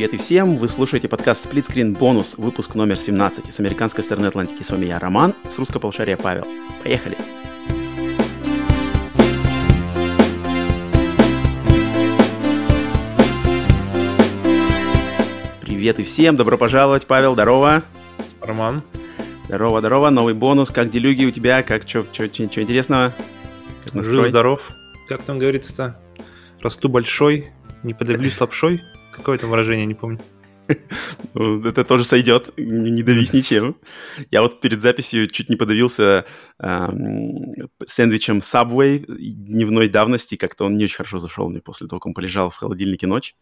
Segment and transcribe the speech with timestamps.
[0.00, 0.56] Привет и всем!
[0.56, 3.52] Вы слушаете подкаст Split Screen Bonus, выпуск номер 17.
[3.52, 6.46] С американской стороны Атлантики с вами я, Роман, с русского полушария Павел.
[6.82, 7.18] Поехали!
[15.60, 16.34] Привет и всем!
[16.34, 17.84] Добро пожаловать, Павел, здорово!
[18.40, 18.82] Роман.
[19.48, 23.12] Здорово, здорово, новый бонус, как делюги у тебя, как, что интересного?
[23.92, 24.70] Жив-здоров,
[25.10, 26.00] как там говорится-то?
[26.62, 27.50] Расту большой,
[27.82, 28.80] не подавлюсь лапшой.
[29.20, 30.18] Какое там выражение, не помню.
[31.34, 33.76] Ну, это тоже сойдет, не давись ничем.
[34.30, 36.24] Я вот перед записью чуть не подавился
[36.58, 36.88] э,
[37.86, 42.14] сэндвичем Subway дневной давности, как-то он не очень хорошо зашел мне после того, как он
[42.14, 43.34] полежал в холодильнике ночь.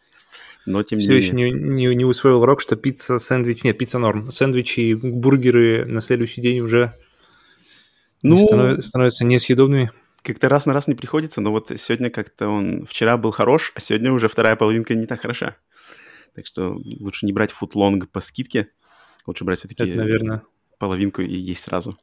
[0.67, 3.63] Но тем Все не еще не, не, не усвоил рок, что пицца, сэндвич...
[3.63, 4.31] Нет, пицца норм.
[4.31, 6.95] Сэндвичи и бургеры на следующий день уже
[8.23, 8.85] ну, станов...
[8.85, 9.91] становятся несъедобными
[10.29, 12.87] как-то раз на раз не приходится, но вот сегодня как-то он...
[12.87, 15.57] Вчера был хорош, а сегодня уже вторая половинка не так хороша.
[16.35, 18.71] Так что лучше не брать футлонг по скидке,
[19.27, 20.43] лучше брать все-таки Это, наверное,
[20.79, 21.99] половинку и есть сразу.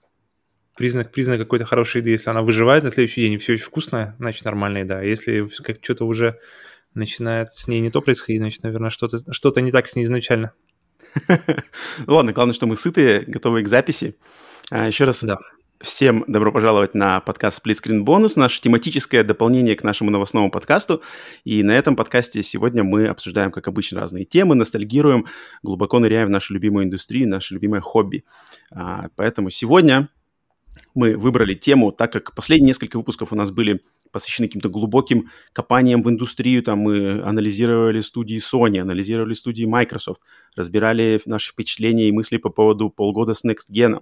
[0.75, 4.15] Признак, признак какой-то хорошей еды, если она выживает на следующий день и все очень вкусное,
[4.19, 5.01] значит нормальная еда.
[5.01, 6.37] Если как что-то уже
[6.93, 10.53] начинает с ней не то происходить, значит, наверное, что-то что не так с ней изначально.
[12.07, 14.17] Ладно, главное, что мы сытые, готовые к записи.
[14.71, 15.37] А, еще раз да.
[15.81, 21.01] Всем добро пожаловать на подкаст Split Screen Bonus, наше тематическое дополнение к нашему новостному подкасту.
[21.43, 25.25] И на этом подкасте сегодня мы обсуждаем, как обычно, разные темы, ностальгируем,
[25.63, 28.23] глубоко ныряем в нашу любимую индустрию, наше любимое хобби.
[28.71, 30.07] А, поэтому сегодня
[30.93, 33.81] мы выбрали тему, так как последние несколько выпусков у нас были
[34.11, 36.63] посвящены каким-то глубоким копаниям в индустрию.
[36.63, 40.21] Там мы анализировали студии Sony, анализировали студии Microsoft,
[40.55, 43.99] разбирали наши впечатления и мысли по поводу полгода с Next Gen.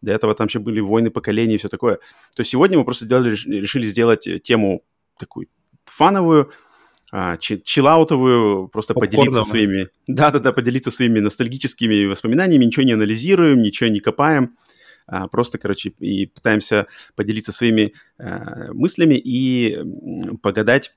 [0.00, 1.98] До этого там еще были войны поколений и все такое.
[2.36, 4.84] То сегодня мы просто сделали, решили сделать э, тему
[5.18, 5.48] такую
[5.84, 6.50] фановую,
[7.10, 9.26] а, чиллаутовую, просто Попкорном.
[9.26, 9.88] поделиться своими...
[10.06, 14.56] Да-да-да, поделиться своими ностальгическими воспоминаниями, ничего не анализируем, ничего не копаем,
[15.06, 16.86] а, просто, короче, и пытаемся
[17.16, 19.78] поделиться своими а, мыслями и
[20.42, 20.92] погадать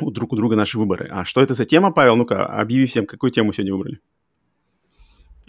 [0.00, 1.08] у друг у друга наши выборы.
[1.10, 2.16] А что это за тема, Павел?
[2.16, 4.00] Ну-ка, объяви всем, какую тему сегодня выбрали.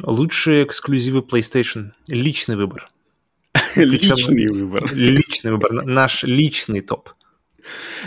[0.02, 1.92] Лучшие эксклюзивы PlayStation.
[2.08, 2.90] Личный выбор.
[3.76, 4.94] Личный выбор.
[4.94, 5.72] Личный выбор.
[5.86, 7.10] Наш личный топ.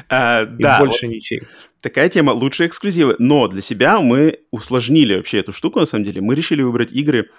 [0.09, 0.78] А, да.
[0.78, 1.43] больше ничей.
[1.81, 2.33] Такая тема.
[2.33, 3.17] Лучшие эксклюзивы.
[3.19, 6.21] Но для себя мы усложнили вообще эту штуку, на самом деле.
[6.21, 7.31] Мы решили выбрать игры,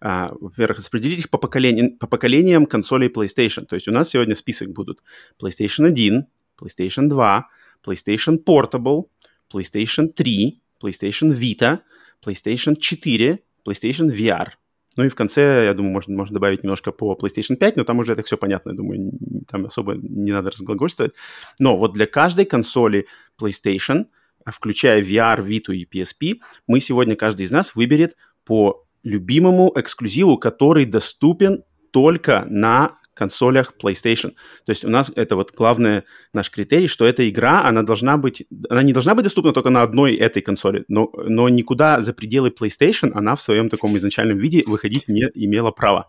[0.00, 1.90] а, во-первых, распределить их по, поколени...
[1.90, 3.66] по поколениям консолей PlayStation.
[3.66, 5.00] То есть у нас сегодня список будут
[5.40, 6.26] PlayStation 1,
[6.58, 7.48] PlayStation 2,
[7.84, 9.04] PlayStation Portable,
[9.52, 11.80] PlayStation 3, PlayStation Vita,
[12.24, 14.48] PlayStation 4, PlayStation VR.
[14.96, 18.00] Ну и в конце, я думаю, можно, можно добавить немножко по PlayStation 5, но там
[18.00, 19.12] уже это все понятно, я думаю,
[19.48, 21.14] там особо не надо разглагольствовать.
[21.58, 23.06] Но вот для каждой консоли
[23.40, 24.06] PlayStation,
[24.44, 30.86] включая VR, Vita и PSP, мы сегодня, каждый из нас выберет по любимому эксклюзиву, который
[30.86, 31.62] доступен
[31.92, 34.30] только на консолях PlayStation.
[34.64, 38.46] То есть у нас это вот главный наш критерий, что эта игра, она должна быть,
[38.70, 42.48] она не должна быть доступна только на одной этой консоли, но, но никуда за пределы
[42.48, 46.06] PlayStation она в своем таком изначальном виде выходить не имела права.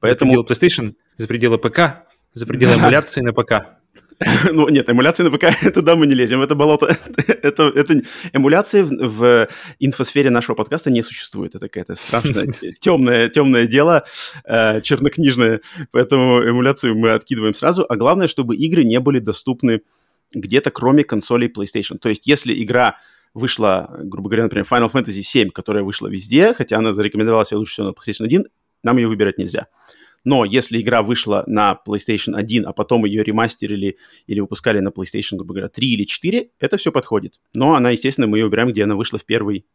[0.00, 0.32] Поэтому...
[0.32, 1.80] За пределы PlayStation, за пределы ПК,
[2.34, 3.79] за пределы эмуляции на ПК.
[4.52, 6.96] Ну, нет, эмуляции на ПК, туда мы не лезем, это болото.
[7.26, 9.48] это, это эмуляции в, в
[9.78, 11.54] инфосфере нашего подкаста не существует.
[11.54, 14.04] Это какое-то страшное, темное, темное дело,
[14.44, 15.60] э, чернокнижное.
[15.90, 17.86] Поэтому эмуляцию мы откидываем сразу.
[17.88, 19.80] А главное, чтобы игры не были доступны
[20.32, 21.98] где-то кроме консолей PlayStation.
[21.98, 22.98] То есть, если игра
[23.32, 27.72] вышла, грубо говоря, например, Final Fantasy VII, которая вышла везде, хотя она зарекомендовала себя лучше
[27.72, 28.44] всего на PlayStation 1,
[28.82, 29.68] нам ее выбирать нельзя.
[30.24, 35.36] Но если игра вышла на PlayStation 1, а потом ее ремастерили или выпускали на PlayStation,
[35.36, 37.40] грубо говоря, 3 или 4, это все подходит.
[37.54, 39.66] Но она, естественно, мы ее выбираем, где она вышла в первый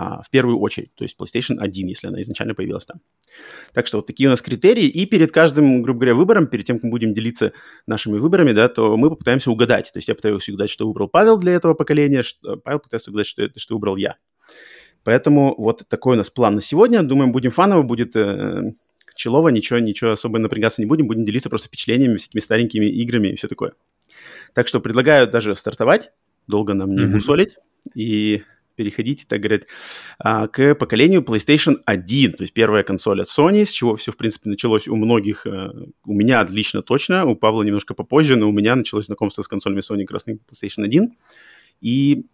[0.00, 3.00] а, в первую очередь, то есть PlayStation 1, если она изначально появилась там.
[3.72, 6.76] Так что вот такие у нас критерии, и перед каждым, грубо говоря, выбором, перед тем,
[6.76, 7.52] как мы будем делиться
[7.88, 9.90] нашими выборами, да, то мы попытаемся угадать.
[9.92, 13.26] То есть я пытаюсь угадать, что выбрал Павел для этого поколения, что Павел пытается угадать,
[13.26, 14.18] что это, что выбрал я.
[15.02, 17.02] Поэтому вот такой у нас план на сегодня.
[17.02, 18.72] Думаем, будем фаново, будет э,
[19.18, 23.34] Челово, ничего, ничего особо напрягаться не будем, будем делиться просто впечатлениями, всякими старенькими играми и
[23.34, 23.72] все такое.
[24.54, 26.12] Так что предлагаю даже стартовать,
[26.46, 27.92] долго нам не мусолить, mm-hmm.
[27.96, 28.44] и
[28.76, 29.64] переходить, так говорят,
[30.20, 34.16] а, к поколению PlayStation 1, то есть первая консоль от Sony, с чего все, в
[34.16, 35.70] принципе, началось у многих, э,
[36.04, 39.80] у меня лично точно, у Павла немножко попозже, но у меня началось знакомство с консолями
[39.80, 41.12] Sony как раз PlayStation 1,
[41.80, 42.24] и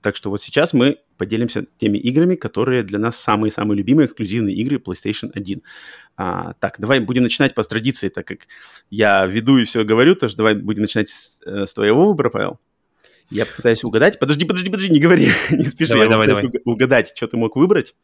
[0.00, 4.76] так что вот сейчас мы поделимся теми играми, которые для нас самые-самые любимые эксклюзивные игры
[4.76, 5.62] PlayStation 1.
[6.16, 8.48] А, так, давай будем начинать по традиции, так как
[8.90, 12.60] я веду и все говорю, тоже давай будем начинать с, э, с твоего выбора, Павел.
[13.30, 14.18] Я пытаюсь угадать.
[14.18, 15.92] Подожди, подожди, подожди, не говори, не спеши.
[15.92, 16.50] Давай, я давай, давай.
[16.64, 17.94] угадать, что ты мог выбрать.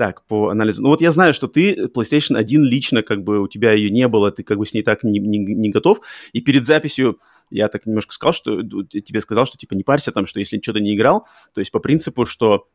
[0.00, 0.80] Так, по анализу.
[0.80, 4.08] Ну вот я знаю, что ты PlayStation 1 лично, как бы у тебя ее не
[4.08, 6.00] было, ты как бы с ней так не, не, не готов.
[6.32, 7.18] И перед записью
[7.50, 10.80] я так немножко сказал, что тебе сказал, что типа не парься там, что если что-то
[10.80, 12.66] не играл, то есть по принципу, что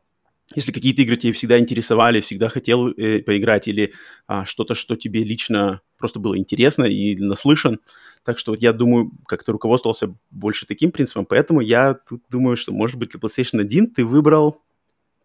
[0.54, 3.92] если какие-то игры тебе всегда интересовали, всегда хотел э, поиграть, или
[4.28, 7.80] а, что-то, что тебе лично просто было интересно и наслышан.
[8.22, 12.56] Так что вот я думаю, как ты руководствовался больше таким принципом, поэтому я тут думаю,
[12.56, 14.62] что, может быть, для PlayStation 1 ты выбрал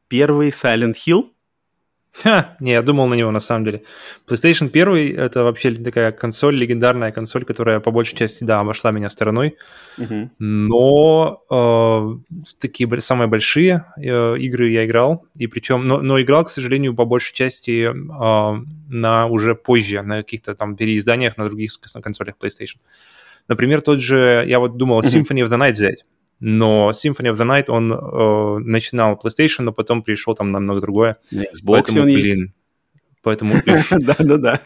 [0.08, 1.30] первый Silent Hill,
[2.14, 3.84] Ха, не, я думал на него на самом деле.
[4.28, 9.10] PlayStation 1 это вообще такая консоль, легендарная консоль, которая по большей части, да, обошла меня
[9.10, 9.56] стороной.
[9.98, 10.30] Uh-huh.
[10.38, 16.50] Но э, такие самые большие э, игры я играл, и причем, но, но играл, к
[16.50, 21.72] сожалению, по большей части э, на уже позже, на каких-то там переизданиях на других
[22.04, 22.80] консолях PlayStation.
[23.48, 26.04] Например, тот же, я вот думал, Symphony of the Night взять
[26.42, 30.82] но Symphony of the Night, он э, начинал PlayStation, но потом пришел там на много
[30.82, 31.18] другое.
[31.30, 32.52] На Xbox Поэтому, он блин, есть.
[33.22, 33.54] Поэтому...
[33.92, 34.60] Да-да-да.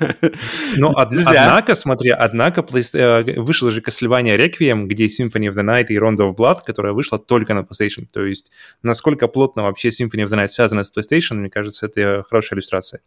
[0.77, 5.97] Но однако, смотри, однако э, вышел же Castlevania Requiem, где Symphony of the Night и
[5.97, 8.07] Rondo of Blood, которая вышла только на PlayStation.
[8.11, 8.51] То есть
[8.81, 13.01] насколько плотно вообще Symphony of the Night связана с PlayStation, мне кажется, это хорошая иллюстрация.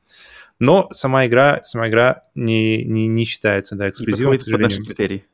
[0.59, 4.85] Но сама игра, сама игра не, не, не считается, да, эксклюзивом, к сожалению.
[4.85, 5.25] критерий.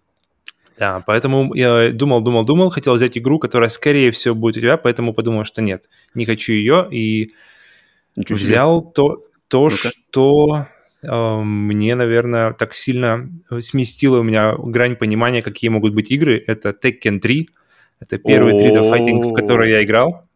[0.79, 4.77] Да, поэтому я думал, думал, думал, хотел взять игру, которая, скорее всего, будет у тебя,
[4.77, 7.33] поэтому подумал, что нет, не хочу ее, и
[8.17, 8.93] Ничего взял себе.
[8.95, 10.67] то, то ну что
[11.03, 13.29] э, мне, наверное, так сильно
[13.61, 16.43] сместило у меня грань понимания, какие могут быть игры.
[16.45, 17.49] Это Tekken 3,
[18.01, 20.29] это первый 3D файтинг, в который я играл.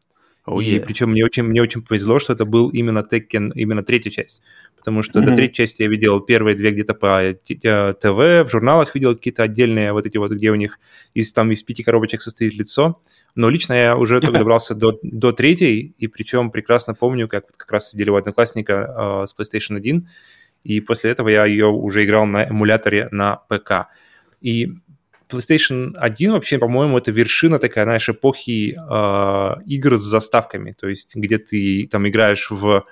[0.48, 0.76] Oh, yeah.
[0.76, 4.42] И причем мне очень, мне очень повезло, что это был именно Tekken, именно третья часть.
[4.76, 5.24] Потому что mm-hmm.
[5.24, 9.92] до третьей части я видел первые две где-то по ТВ, в журналах видел какие-то отдельные
[9.92, 10.78] вот эти вот, где у них
[11.12, 13.00] из, там из пяти коробочек состоит лицо.
[13.34, 17.56] Но лично я уже только добрался до, до третьей, и причем прекрасно помню, как вот
[17.56, 20.08] как раз сидели у одноклассника э, с PlayStation 1,
[20.64, 23.88] и после этого я ее уже играл на эмуляторе на ПК.
[24.40, 24.72] И
[25.28, 31.14] PlayStation 1 вообще, по-моему, это вершина такая, знаешь, эпохи э, игр с заставками, то есть
[31.14, 32.84] где ты там играешь в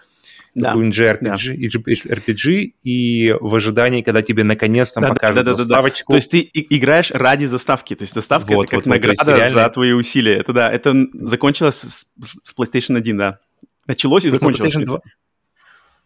[0.56, 0.68] да.
[0.68, 2.14] какую-нибудь JRPG, да.
[2.14, 6.12] RPG, и в ожидании, когда тебе наконец-то да, покажут да, да, заставочку.
[6.12, 6.26] Да, да.
[6.26, 9.36] То есть ты играешь ради заставки, то есть заставка вот, это как вот, награда вот,
[9.36, 9.62] реально...
[9.62, 10.36] за твои усилия.
[10.36, 12.06] Это да, это закончилось с,
[12.42, 13.38] с PlayStation 1, да.
[13.86, 14.74] Началось и закончилось.
[14.74, 15.00] PlayStation 2.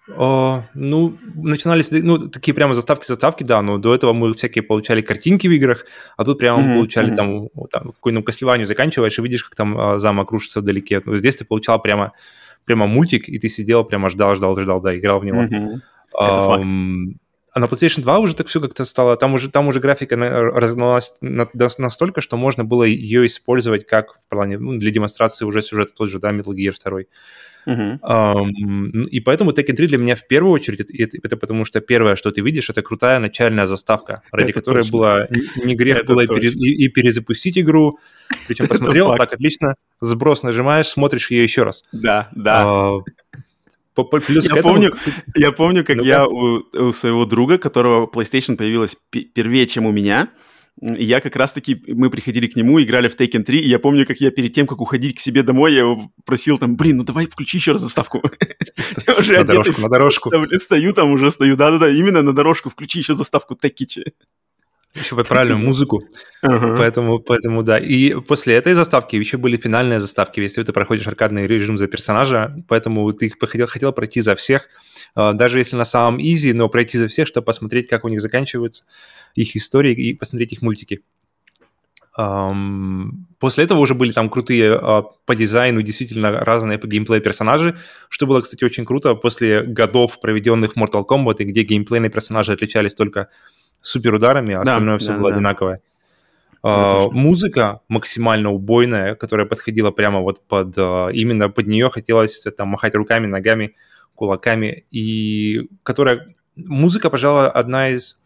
[0.08, 5.46] О, ну, начинались, ну, такие прямо заставки-заставки, да, но до этого мы всякие получали картинки
[5.46, 5.84] в играх,
[6.16, 7.16] а тут прямо mm-hmm, получали mm-hmm.
[7.16, 11.00] там, там какую-нибудь Кослеванию заканчиваешь и видишь, как там а, замок рушится вдалеке.
[11.04, 12.12] Ну, здесь ты получал прямо,
[12.64, 15.42] прямо мультик, и ты сидел, прямо ждал, ждал, ждал, да, играл в него.
[15.42, 15.80] Mm-hmm.
[16.20, 17.14] Um,
[17.52, 21.16] а на PlayStation 2 уже так все как-то стало, там уже, там уже графика разогналась
[21.20, 26.10] настолько, что можно было ее использовать как в плане, ну, для демонстрации уже сюжета тот
[26.10, 27.00] же, да, Metal Gear 2.
[27.66, 27.98] Uh-huh.
[28.00, 32.16] Um, и поэтому Tekken 3 для меня в первую очередь, это, это потому что первое,
[32.16, 34.98] что ты видишь, это крутая начальная заставка, ради это которой точно.
[34.98, 35.28] было
[35.64, 37.98] не грех было и, и, и перезапустить игру,
[38.48, 41.84] причем посмотрел, так отлично, сброс нажимаешь, смотришь ее еще раз.
[41.92, 42.64] Да, да.
[42.64, 43.02] Uh,
[44.26, 44.62] Плюс я, этому...
[44.62, 44.94] помню,
[45.34, 49.90] я помню, как ну я у, у своего друга, которого PlayStation появилась первее, чем у
[49.90, 50.30] меня,
[50.80, 54.06] и я как раз-таки, мы приходили к нему, играли в Taken 3, и я помню,
[54.06, 57.04] как я перед тем, как уходить к себе домой, я его просил там, блин, ну
[57.04, 58.22] давай включи еще раз заставку.
[59.06, 60.30] На дорожку, на дорожку.
[60.58, 64.14] Стою там, уже стою, да-да-да, именно на дорожку, включи еще заставку Текичи.
[64.94, 66.02] Еще под правильную музыку.
[66.44, 66.76] Uh-huh.
[66.76, 67.78] Поэтому, поэтому да.
[67.78, 72.56] И после этой заставки еще были финальные заставки, если ты проходишь аркадный режим за персонажа,
[72.66, 74.68] поэтому ты их хотел, хотел пройти за всех,
[75.14, 78.20] а, даже если на самом изи, но пройти за всех, чтобы посмотреть, как у них
[78.20, 78.84] заканчиваются
[79.36, 81.02] их истории и посмотреть их мультики.
[82.12, 87.78] После этого уже были там крутые uh, по дизайну, действительно разные по геймплею персонажи,
[88.08, 92.52] что было, кстати, очень круто после годов, проведенных в Mortal Kombat, и где геймплейные персонажи
[92.52, 93.28] отличались только
[93.82, 95.36] суперударами, а остальное да, все да, было да.
[95.36, 95.80] одинаковое.
[96.62, 100.76] Uh, музыка максимально убойная, которая подходила прямо вот под...
[100.76, 103.76] Uh, именно под нее хотелось там махать руками, ногами,
[104.14, 106.34] кулаками, и которая...
[106.56, 108.20] Музыка, пожалуй, одна из...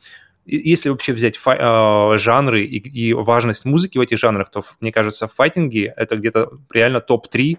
[0.47, 4.91] Если вообще взять фай, uh, жанры и, и важность музыки в этих жанрах, то, мне
[4.91, 7.57] кажется, в файтинге это где-то реально топ-3,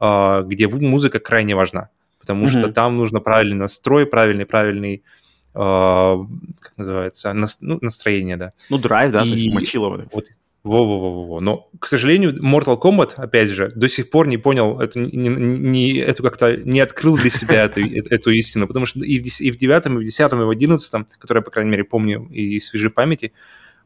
[0.00, 1.88] uh, где музыка крайне важна,
[2.20, 2.58] потому mm-hmm.
[2.58, 8.52] что там нужно правильный настрой, правильный, правильный а, как называется, ну, настроение, да.
[8.70, 10.08] Ну, драйв, да, и, то есть мочилово.
[10.12, 10.24] Вот,
[10.68, 11.40] во-во-во-во.
[11.40, 15.94] Но, к сожалению, Mortal Kombat, опять же, до сих пор не понял, это не, не
[15.94, 19.56] это как-то не открыл для себя эту, эту истину, потому что и в, и в
[19.56, 22.94] девятом, и в десятом, и в одиннадцатом, которые, по крайней мере, помню и свежи в
[22.94, 23.32] памяти,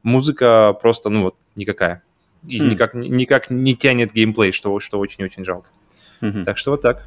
[0.02, 2.02] музыка просто, ну вот, никакая.
[2.47, 2.69] и mm.
[2.69, 5.69] никак, никак не тянет геймплей, что, что очень-очень жалко.
[6.21, 6.45] Mm-hmm.
[6.45, 7.07] Так что вот так.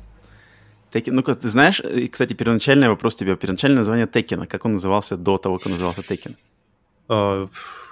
[0.96, 5.38] Tekken, ну-ка, ты знаешь, кстати, первоначальный вопрос тебе, первоначальное название Текена, как он назывался до
[5.38, 6.36] того, как он назывался Tekken?
[7.10, 7.50] Uh,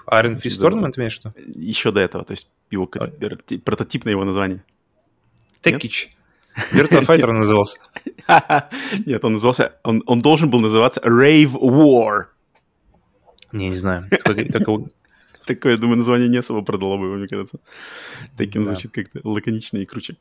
[0.07, 1.33] Iron Fist Tournament, имеешь что?
[1.37, 3.59] Еще до этого, то есть его uh.
[3.59, 4.63] прототипное его название.
[5.61, 6.15] Текич.
[6.71, 7.79] Virtua Fighter назывался.
[9.05, 12.27] Нет, он назывался, он, он должен был называться Rave War.
[13.51, 14.07] Не, не знаю.
[15.45, 17.59] Такое, думаю, название не особо продало бы, мне кажется.
[18.37, 20.15] Tekken звучит как-то лаконичнее и круче.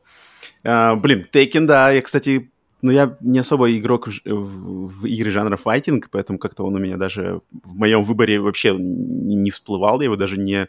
[0.65, 2.51] А, блин, Tekken, да, я, кстати,
[2.83, 6.79] ну, я не особо игрок в, в, в игры жанра файтинг, поэтому как-то он у
[6.79, 10.69] меня даже в моем выборе вообще не, всплывал, я его даже не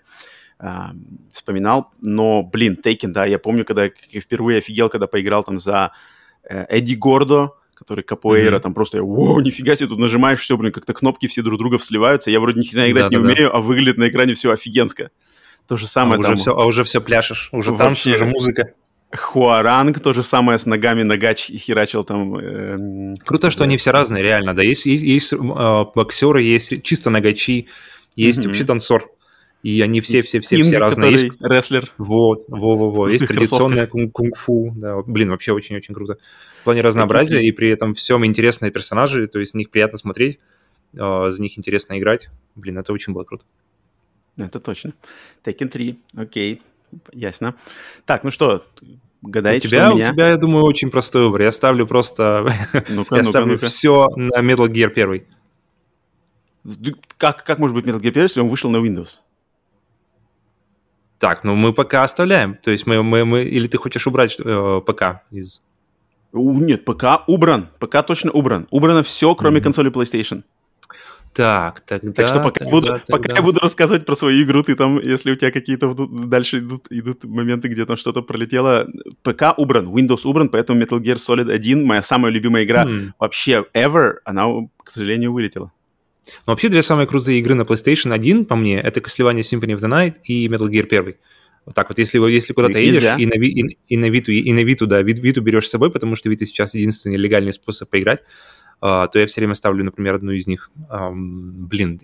[0.60, 0.92] а,
[1.32, 1.92] вспоминал.
[2.00, 5.92] Но, блин, Taken, да, я помню, когда я впервые офигел, когда поиграл там за
[6.48, 8.62] э, Эдди Гордо, который капуэйра, mm-hmm.
[8.62, 12.30] там просто, вау, нифига себе, тут нажимаешь, все, блин, как-то кнопки все друг друга сливаются,
[12.30, 13.58] я вроде ни хрена играть да, не да, умею, да.
[13.58, 15.10] а выглядит на экране все офигенско.
[15.68, 16.34] То же самое а там.
[16.34, 18.74] Уже все, а уже все пляшешь, уже танцы, уже музыка.
[19.16, 22.36] Хуаранг то же самое с ногами нагач херачил там.
[22.38, 23.66] Э, Круто, что да.
[23.66, 24.64] они все разные, реально, да.
[24.64, 27.68] Есть, есть, есть э, боксеры, есть чисто ногачи,
[28.16, 28.48] есть mm-hmm.
[28.48, 29.10] вообще танцор.
[29.62, 31.12] И они все-все-все все, все разные.
[31.12, 31.92] Есть рестлер.
[31.98, 33.08] Вот, во-во-во.
[33.08, 34.74] Есть традиционная кунг-фу.
[34.76, 36.18] Да, блин, вообще очень-очень круто.
[36.62, 40.40] В плане разнообразия, и при этом всем интересные персонажи, то есть на них приятно смотреть,
[40.94, 42.30] э, за них интересно играть.
[42.56, 43.46] Блин, это очень было круто.
[44.36, 44.94] Это точно.
[45.46, 46.62] Tekken 3, окей,
[47.14, 47.56] ясно.
[48.06, 48.66] Так, ну что,
[49.24, 50.10] гадаете, у тебя, что у меня?
[50.10, 51.42] У тебя, я думаю, очень простой выбор.
[51.42, 52.54] Я ставлю просто...
[52.90, 55.26] Ну-ка, я ну ставлю ну все на Metal Gear 1.
[57.18, 59.20] Как, как может быть Metal Gear 1, если он вышел на Windows?
[61.20, 62.56] Так, ну мы пока оставляем.
[62.56, 65.62] То есть мы, мы, мы или ты хочешь убрать э, ПК из...
[66.34, 67.70] Нет, ПК убран.
[67.80, 68.68] ПК точно убран.
[68.72, 69.64] Убрано все, кроме mm-hmm.
[69.64, 70.44] консоли PlayStation.
[71.34, 72.12] Так, тогда...
[72.12, 73.04] Так что пока, тогда, буду, тогда...
[73.08, 76.86] пока я буду рассказывать про свою игру, ты там, если у тебя какие-то дальше идут,
[76.92, 78.88] идут моменты, где там что-то пролетело,
[79.24, 83.12] ПК убран, Windows убран, поэтому Metal Gear Solid 1, моя самая любимая игра mm.
[83.20, 84.46] вообще ever, она,
[84.84, 85.72] к сожалению, вылетела.
[86.46, 89.82] Но вообще две самые крутые игры на PlayStation 1, по мне, это Castlevania Symphony of
[89.82, 91.16] the Night и Metal Gear 1.
[91.66, 94.64] Вот так вот, если, если куда-то едешь и на, и, и на Виту, и на
[94.64, 98.22] Виту, да, Виту берешь с собой, потому что Вита сейчас единственный легальный способ поиграть,
[98.80, 100.72] то я все время ставлю, например, одну из них.
[100.90, 102.00] Блин,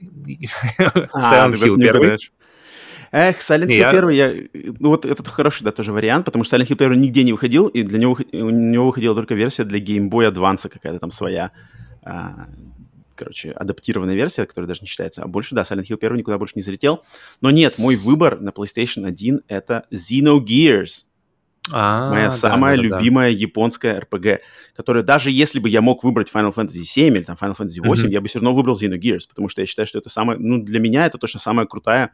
[1.14, 2.20] а, Silent Hill 1.
[3.12, 3.90] Эх, Silent Hill я...
[3.90, 4.34] 1, я...
[4.80, 7.68] ну вот этот хороший, да, тоже вариант, потому что Silent Hill 1 нигде не выходил,
[7.68, 11.52] и для него, у него выходила только версия для Game Boy Advance какая-то там своя.
[12.04, 12.48] А,
[13.16, 15.24] короче, адаптированная версия, которая даже не считается.
[15.24, 17.04] А больше, да, Silent Hill 1 никуда больше не залетел.
[17.42, 21.06] Но нет, мой выбор на PlayStation 1 это Xenogears.
[21.72, 23.38] А, Моя да, самая да, любимая да.
[23.38, 24.40] японская RPG,
[24.76, 28.06] которая даже если бы я мог выбрать Final Fantasy 7 или там Final Fantasy 8,
[28.06, 28.12] mm-hmm.
[28.12, 30.80] я бы все равно выбрал Xenogears, потому что я считаю, что это самое, ну, для
[30.80, 32.14] меня это точно самая крутая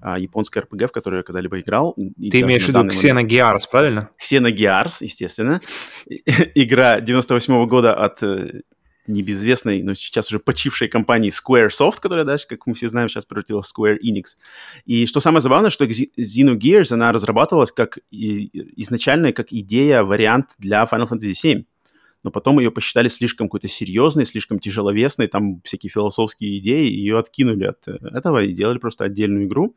[0.00, 1.94] а, японская RPG, в которую я когда-либо играл.
[1.94, 4.10] Ты имеешь в виду Xenogears, правильно?
[4.22, 5.60] Xenogears, естественно.
[6.54, 8.62] Игра 98 -го года от э,
[9.08, 13.66] небезвестной, но сейчас уже почившей компании Squaresoft, которая дальше, как мы все знаем, сейчас превратилась
[13.66, 14.36] в Square Enix.
[14.84, 21.08] И что самое забавное, что Xenogears, она разрабатывалась как изначально как идея, вариант для Final
[21.08, 21.64] Fantasy VII.
[22.24, 27.18] Но потом ее посчитали слишком какой-то серьезной, слишком тяжеловесной, там всякие философские идеи, и ее
[27.18, 29.76] откинули от этого и сделали просто отдельную игру.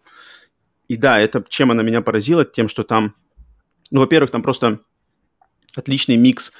[0.87, 3.13] И да, это чем она меня поразила, тем, что там,
[3.91, 4.79] ну, во-первых, там просто
[5.75, 6.51] отличный микс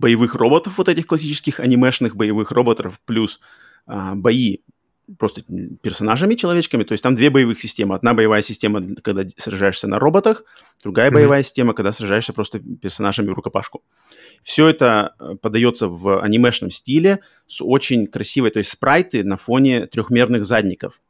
[0.00, 3.40] боевых роботов, вот этих классических анимешных боевых роботов, плюс
[3.86, 4.58] а, бои
[5.18, 5.42] просто
[5.82, 6.84] персонажами, человечками.
[6.84, 7.94] То есть там две боевых системы.
[7.94, 10.44] Одна боевая система, когда сражаешься на роботах,
[10.82, 11.14] другая mm-hmm.
[11.14, 13.82] боевая система, когда сражаешься просто персонажами в рукопашку.
[14.42, 19.86] Все это э, подается в анимешном стиле с очень красивой, то есть спрайты на фоне
[19.86, 21.00] трехмерных задников.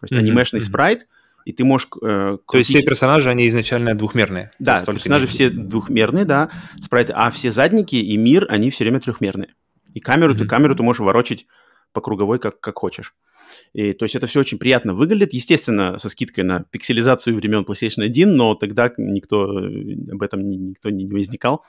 [0.00, 0.18] То есть mm-hmm.
[0.18, 0.64] анимешный mm-hmm.
[0.64, 1.06] спрайт,
[1.44, 1.88] и ты можешь...
[2.02, 2.46] Э, крутить...
[2.46, 4.50] То есть все персонажи, они изначально двухмерные?
[4.58, 9.54] Да, персонажи все двухмерные, да, спрайты, а все задники и мир, они все время трехмерные.
[9.92, 10.38] И камеру, mm-hmm.
[10.38, 11.46] ты, камеру ты можешь ворочать
[11.92, 13.14] по круговой, как, как хочешь.
[13.72, 18.02] И, то есть это все очень приятно выглядит, естественно, со скидкой на пикселизацию времен PlayStation
[18.02, 21.64] 1, но тогда никто э, об этом никто не возникал.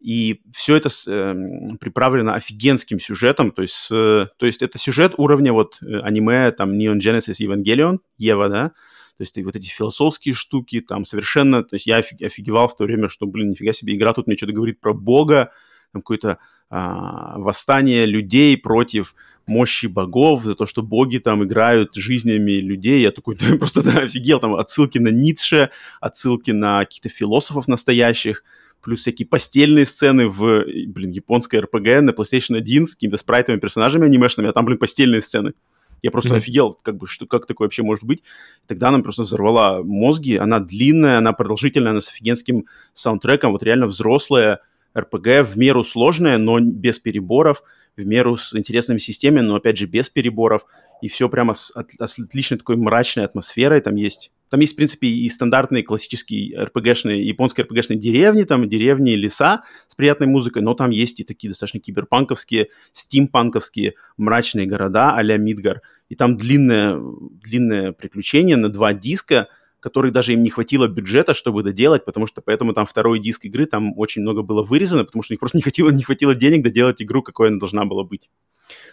[0.00, 1.34] И все это э,
[1.78, 6.72] приправлено офигенским сюжетом, то есть, э, то есть это сюжет уровня вот э, аниме, там,
[6.72, 8.72] Neon Genesis Evangelion, Ева, да,
[9.20, 11.62] то есть вот эти философские штуки, там совершенно...
[11.62, 14.54] То есть я офигевал в то время, что, блин, нифига себе, игра тут мне что-то
[14.54, 15.52] говорит про Бога,
[15.92, 16.38] там какое-то
[16.70, 19.14] а, восстание людей против
[19.46, 23.02] мощи богов, за то, что боги там играют жизнями людей.
[23.02, 24.40] Я такой ну, просто да, офигел.
[24.40, 25.68] Там отсылки на Ницше,
[26.00, 28.42] отсылки на каких-то философов настоящих,
[28.80, 34.06] плюс всякие постельные сцены в, блин, японской RPG на PlayStation 1 с какими-то спрайтовыми персонажами
[34.06, 35.52] анимешными, а там, блин, постельные сцены.
[36.02, 36.36] Я просто mm-hmm.
[36.38, 38.22] офигел, как бы, что, как такое вообще может быть.
[38.66, 40.36] Тогда она просто взорвала мозги.
[40.36, 43.52] Она длинная, она продолжительная, она с офигенским саундтреком.
[43.52, 44.60] Вот реально взрослая
[44.96, 47.62] РПГ, в меру сложная, но без переборов,
[47.96, 50.64] в меру с интересными системами, но опять же без переборов.
[51.02, 53.80] И все прямо с, от, отличной такой мрачной атмосферой.
[53.80, 59.12] Там есть там есть, в принципе, и стандартные классические РПГшные, японские РПГшные деревни, там деревни,
[59.12, 65.38] леса с приятной музыкой, но там есть и такие достаточно киберпанковские, стимпанковские мрачные города а-ля
[65.38, 65.82] Мидгар.
[66.08, 69.46] И там длинное, длинное приключение на два диска,
[69.78, 73.66] которые даже им не хватило бюджета, чтобы доделать, потому что поэтому там второй диск игры,
[73.66, 76.64] там очень много было вырезано, потому что у них просто не хватило, не хватило денег
[76.64, 78.28] доделать игру, какой она должна была быть.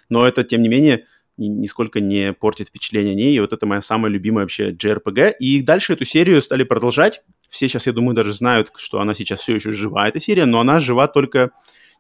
[0.08, 1.06] Но это, тем не менее,
[1.38, 3.36] нисколько не портит впечатление о ней.
[3.36, 5.36] И вот это моя самая любимая вообще JRPG.
[5.40, 7.24] И дальше эту серию стали продолжать.
[7.50, 10.60] Все сейчас, я думаю, даже знают, что она сейчас все еще жива, эта серия, но
[10.60, 11.52] она жива только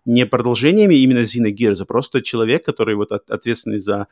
[0.06, 4.08] не продолжениями именно Xenogears, а просто человек, который вот ответственный за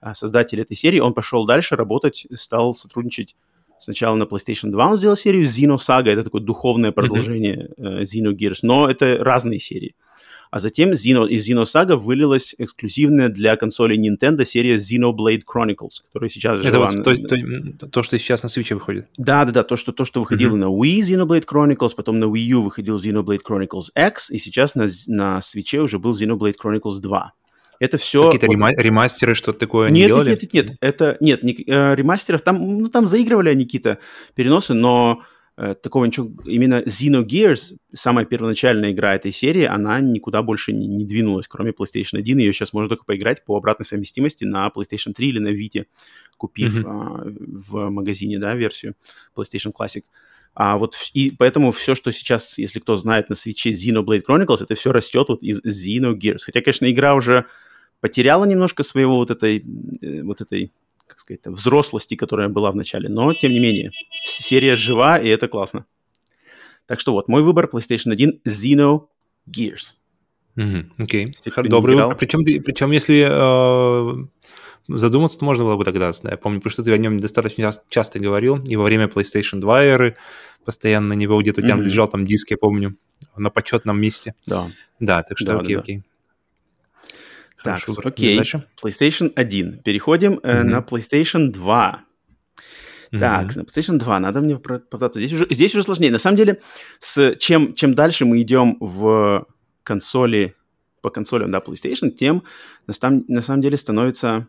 [0.00, 3.36] а, создатель этой серии, он пошел дальше работать, стал сотрудничать
[3.84, 8.02] Сначала на PlayStation 2 он сделал серию Xenosaga, это такое духовное продолжение mm-hmm.
[8.02, 9.94] uh, но это разные серии.
[10.54, 16.60] А затем Xeno, из Xenosaga вылилась эксклюзивная для консолей Nintendo серия Xenoblade Chronicles, которая сейчас
[16.60, 16.92] Это жива.
[16.92, 19.08] Вот то, то, то, что сейчас на Switch выходит.
[19.16, 20.60] Да-да-да, то, что, то, что выходило mm-hmm.
[20.60, 24.86] на Wii Xenoblade Chronicles, потом на Wii U выходил Xenoblade Chronicles X, и сейчас на,
[25.08, 27.32] на Switch уже был Xenoblade Chronicles 2.
[27.80, 28.30] Это все...
[28.30, 28.78] Какие-то вот...
[28.78, 30.30] ремастеры, что-то такое нет, делали?
[30.30, 30.78] Нет, нет, нет, нет.
[30.80, 33.98] Это, нет, не, э, ремастеров, там, ну, там заигрывали они какие-то
[34.36, 35.24] переносы, но
[35.56, 36.30] такого ничего...
[36.44, 42.18] Именно Xenogears, самая первоначальная игра этой серии, она никуда больше не, не двинулась, кроме PlayStation
[42.18, 42.38] 1.
[42.38, 45.86] Ее сейчас можно только поиграть по обратной совместимости на PlayStation 3 или на Vita,
[46.36, 47.28] купив mm-hmm.
[47.28, 48.94] э, в магазине, да, версию
[49.36, 50.02] PlayStation Classic.
[50.54, 54.74] А вот и поэтому все, что сейчас, если кто знает на свече Xenoblade Chronicles, это
[54.76, 56.40] все растет вот из Xenogears.
[56.44, 57.46] Хотя, конечно, игра уже
[58.00, 59.64] потеряла немножко своего вот этой,
[60.00, 60.72] э, вот этой,
[61.14, 63.08] как сказать, взрослости, которая была в начале.
[63.08, 65.86] Но, тем не менее, серия жива, и это классно.
[66.86, 69.06] Так что вот, мой выбор PlayStation 1 Xeno
[69.48, 69.94] Gears.
[70.98, 71.68] Окей, okay.
[71.68, 72.16] добрый выбор.
[72.16, 74.26] Причем, причем если э,
[74.88, 76.30] задуматься, то можно было бы тогда, да.
[76.32, 79.84] Я помню, потому что ты о нем достаточно часто говорил, и во время PlayStation 2
[79.84, 80.16] эры
[80.64, 81.82] постоянно на него где-то у тебя mm-hmm.
[81.82, 82.96] лежал там диск, я помню,
[83.36, 84.34] на почетном месте.
[84.46, 84.68] Да.
[84.98, 86.02] Да, так что да, окей, да, окей.
[87.64, 88.36] Так, Хорошо, окей.
[88.36, 88.62] Дальше.
[88.82, 89.78] PlayStation 1.
[89.82, 90.62] Переходим mm-hmm.
[90.64, 92.04] на PlayStation 2.
[93.10, 93.18] Mm-hmm.
[93.18, 95.18] Так, на PlayStation 2 надо мне попытаться.
[95.18, 96.10] Здесь уже, здесь уже сложнее.
[96.10, 96.60] На самом деле,
[96.98, 99.46] с, чем, чем дальше мы идем в
[99.82, 100.54] консоли,
[101.00, 102.42] по консолям, да, PlayStation, тем
[102.86, 102.94] на,
[103.28, 104.46] на самом деле становится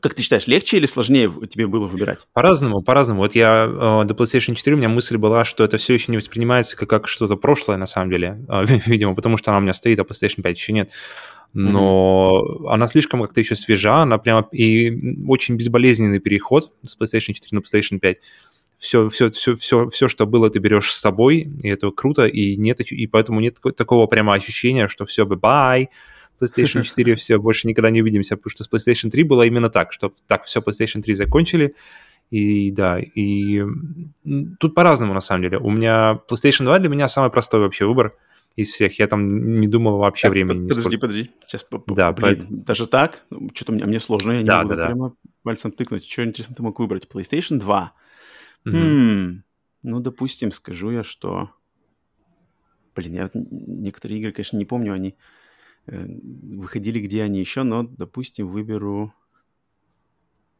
[0.00, 2.18] как ты считаешь, легче или сложнее тебе было выбирать?
[2.32, 3.20] По-разному, по-разному.
[3.20, 6.18] Вот я э, до PlayStation 4 у меня мысль была, что это все еще не
[6.18, 9.74] воспринимается как, как что-то прошлое на самом деле, э, видимо, потому что она у меня
[9.74, 10.90] стоит, а PlayStation 5 еще нет
[11.52, 12.72] но mm-hmm.
[12.72, 17.58] она слишком как-то еще свежа, она прямо и очень безболезненный переход с PlayStation 4 на
[17.60, 18.18] PlayStation 5.
[18.78, 22.56] Все, все, все, все, все, что было, ты берешь с собой, и это круто, и
[22.56, 25.88] нет, и поэтому нет такого прямо ощущения, что все, бай,
[26.38, 29.92] PlayStation 4, все, больше никогда не увидимся, потому что с PlayStation 3 было именно так,
[29.92, 31.74] что так, все, PlayStation 3 закончили,
[32.30, 33.62] и да, и
[34.60, 35.58] тут по-разному на самом деле.
[35.58, 38.14] У меня PlayStation 2 для меня самый простой вообще выбор–
[38.56, 38.98] из всех.
[38.98, 39.28] Я там
[39.60, 40.68] не думал вообще так, времени.
[40.68, 41.30] Подожди, подожди.
[41.46, 42.46] Сейчас, да, блин, по...
[42.48, 43.24] даже так?
[43.30, 45.30] Ну, Что-то мне, мне сложно, я не да, могу да, прямо да.
[45.42, 46.08] пальцем тыкнуть.
[46.10, 47.06] Что интересно ты мог выбрать?
[47.06, 47.92] PlayStation 2.
[48.64, 48.76] Угу.
[48.76, 49.42] Хм,
[49.82, 51.50] ну, допустим, скажу я, что...
[52.94, 55.16] Блин, я некоторые игры, конечно, не помню, они
[55.86, 59.12] э, выходили, где они еще, но, допустим, выберу...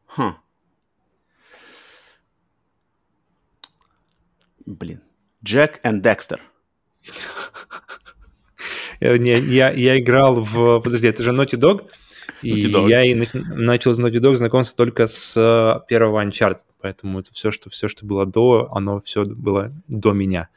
[0.05, 0.35] Хм.
[4.67, 5.01] Блин.
[5.43, 6.41] Джек и Декстер.
[8.99, 10.79] Не, я, я играл в...
[10.79, 11.85] Подожди, это же Naughty Dog?
[12.41, 12.89] И Dog.
[12.89, 17.51] я и начал с Naughty Dog знакомиться только с э, первого Uncharted, поэтому это все,
[17.51, 20.49] что, все, что было до, оно все было до меня.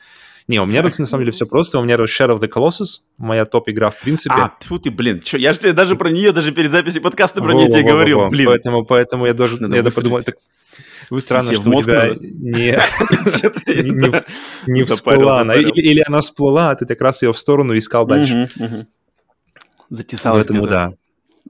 [0.51, 1.79] Не, у меня, на самом деле, все просто.
[1.79, 4.35] У меня Shadow of the Colossus, моя топ-игра, в принципе.
[4.37, 7.41] А, фу ты, блин, чё, я же тебе даже про нее, даже перед записью подкаста
[7.41, 8.47] про нее тебе говорил, блин.
[8.47, 10.35] Поэтому, поэтому я даже, я подумал, так,
[11.19, 12.79] Странно, что у тебя не,
[14.67, 15.43] не всплыла.
[15.55, 18.49] Или она всплыла, а ты так раз ее в сторону искал дальше.
[19.89, 20.95] Затесалась Поэтому да.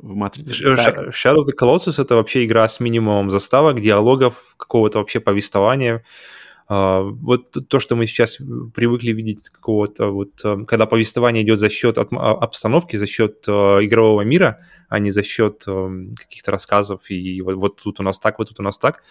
[0.00, 0.64] В матрице.
[0.64, 6.04] Shadow of the Colossus— это вообще игра с минимумом заставок, диалогов, какого-то вообще повествования.
[6.70, 8.38] Uh, вот то, что мы сейчас
[8.76, 13.44] привыкли видеть какого-то вот, uh, когда повествование идет за счет от, а, обстановки, за счет
[13.48, 18.20] uh, игрового мира, а не за счет каких-то рассказов и вот, вот тут у нас
[18.20, 19.02] так, вот тут у нас так.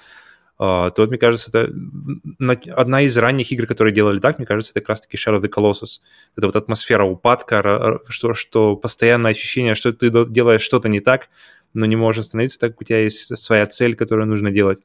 [0.62, 1.74] А, то, мне кажется, это
[2.76, 5.50] одна из ранних игр, которые делали так, мне кажется, это как раз-таки Shadow of the
[5.50, 6.02] Colossus.
[6.36, 11.30] Это вот атмосфера упадка, что, что постоянное ощущение, что ты делаешь что-то не так,
[11.74, 14.82] но не можешь остановиться, так как у тебя есть своя цель, которую нужно делать.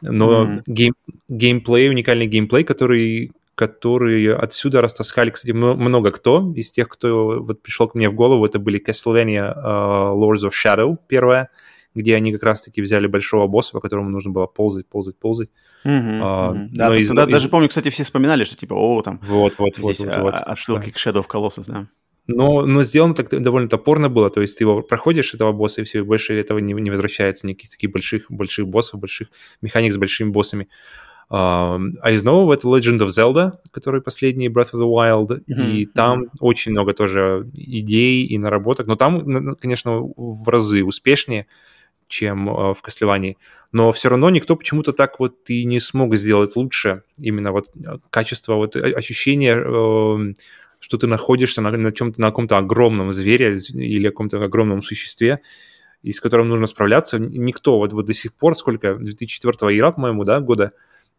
[0.00, 0.62] Но mm-hmm.
[0.66, 0.94] гейм,
[1.28, 7.88] геймплей, уникальный геймплей, который, который отсюда растаскали, кстати, много кто из тех, кто вот пришел
[7.88, 11.50] к мне в голову, это были Castlevania э, Lords of Shadow первая,
[11.94, 15.50] где они как раз-таки взяли большого босса, по которому нужно было ползать, ползать, ползать.
[15.84, 16.68] Mm-hmm, а, mm-hmm.
[16.72, 17.30] Да, из, тогда из...
[17.30, 20.92] даже помню, кстати, все вспоминали, что типа, о, там, вот, вот, вот, вот, вот, отсылки
[20.96, 21.14] что...
[21.14, 21.88] к Shadow of Colossus, да.
[22.26, 25.84] Но, но сделано так довольно топорно было, то есть ты его проходишь, этого босса, и
[25.84, 29.28] все, и больше этого не, не возвращается, никаких таких больших, больших боссов, больших
[29.60, 30.68] механик с большими боссами.
[31.30, 35.72] Uh, а из нового это Legend of Zelda, который последний Breath of the Wild, mm-hmm.
[35.72, 36.28] и там mm-hmm.
[36.40, 41.46] очень много тоже идей и наработок, но там, конечно, в разы успешнее,
[42.08, 43.36] чем uh, в Castlevania,
[43.72, 47.70] но все равно никто почему-то так вот и не смог сделать лучше именно вот
[48.10, 50.34] качество, вот ощущение uh,
[50.84, 55.40] что ты находишься на, на чем-то, на каком-то огромном звере или каком-то огромном существе,
[56.02, 57.18] и с которым нужно справляться.
[57.18, 60.72] Никто вот, вот до сих пор, сколько, 2004 игра, по-моему, да, года,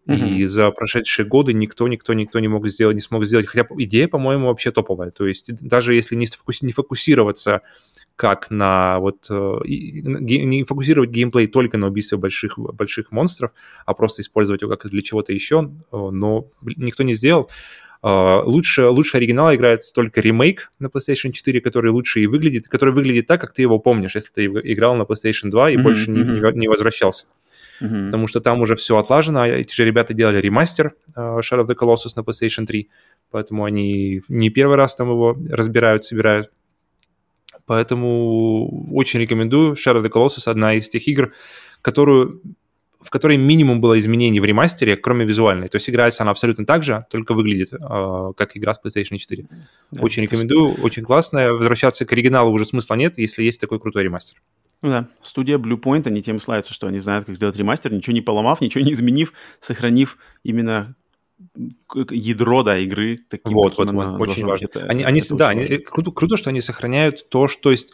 [0.07, 0.29] mm-hmm.
[0.29, 3.47] и за прошедшие годы никто, никто, никто не мог сделать, не смог сделать.
[3.47, 5.09] Хотя идея, по-моему, вообще топовая.
[5.09, 7.61] То есть даже если не, фокуси- не фокусироваться
[8.15, 13.51] как на вот э, не фокусировать геймплей только на убийстве больших больших монстров,
[13.85, 17.49] а просто использовать его как для чего-то еще, но никто не сделал.
[18.03, 22.93] Uh, лучше, лучше оригинала играет только ремейк на PlayStation 4, который лучше и выглядит, который
[22.93, 26.11] выглядит так, как ты его помнишь, если ты играл на PlayStation 2 и mm-hmm, больше
[26.11, 26.51] mm-hmm.
[26.53, 27.25] Не, не возвращался.
[27.81, 28.05] Mm-hmm.
[28.05, 29.41] Потому что там уже все отлажено.
[29.41, 32.89] А эти же ребята делали ремастер uh, Shadow of the Colossus на PlayStation 3,
[33.31, 36.51] поэтому они не первый раз там его разбирают, собирают.
[37.65, 39.73] Поэтому очень рекомендую.
[39.73, 41.33] Shadow of the Colossus одна из тех игр,
[41.81, 42.41] которую
[43.05, 45.67] в которой минимум было изменений в ремастере, кроме визуальной.
[45.67, 47.77] То есть играется она абсолютно так же, только выглядит э,
[48.35, 49.45] как игра с PlayStation 4.
[49.91, 50.83] Да, очень рекомендую, есть...
[50.83, 51.53] очень классная.
[51.53, 54.41] Возвращаться к оригиналу уже смысла нет, если есть такой крутой ремастер.
[54.81, 58.21] Ну да, студия Bluepoint, они тем славятся, что они знают, как сделать ремастер, ничего не
[58.21, 60.95] поломав, ничего не изменив, сохранив именно
[62.11, 63.19] ядро, да, игры.
[63.29, 64.65] Таким, вот, вот, вот, очень важно.
[64.65, 67.91] Это, они, это они, да, они, круто, круто, что они сохраняют то, что есть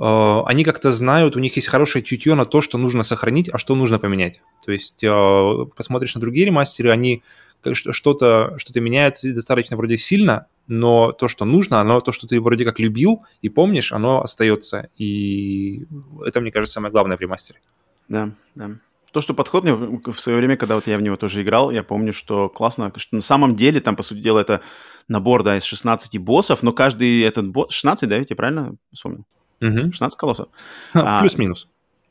[0.00, 3.58] Э, они как-то знают, у них есть хорошее чутье на то, что нужно сохранить, а
[3.58, 4.40] что нужно поменять.
[4.64, 7.22] То есть э, посмотришь на другие ремастеры, они
[7.62, 12.64] что-то что меняется достаточно вроде сильно, но то, что нужно, оно то, что ты вроде
[12.64, 14.88] как любил и помнишь, оно остается.
[14.96, 15.84] И
[16.24, 17.60] это, мне кажется, самое главное в ремастере.
[18.08, 18.70] Да, да.
[19.12, 21.82] То, что подход мне в свое время, когда вот я в него тоже играл, я
[21.82, 24.60] помню, что классно, что на самом деле там, по сути дела, это
[25.08, 27.72] набор, да, из 16 боссов, но каждый этот босс...
[27.72, 29.24] 16, да, я тебе правильно вспомнил?
[29.60, 29.92] Угу.
[29.92, 30.48] 16 колоссов.
[30.94, 31.68] А, плюс-минус.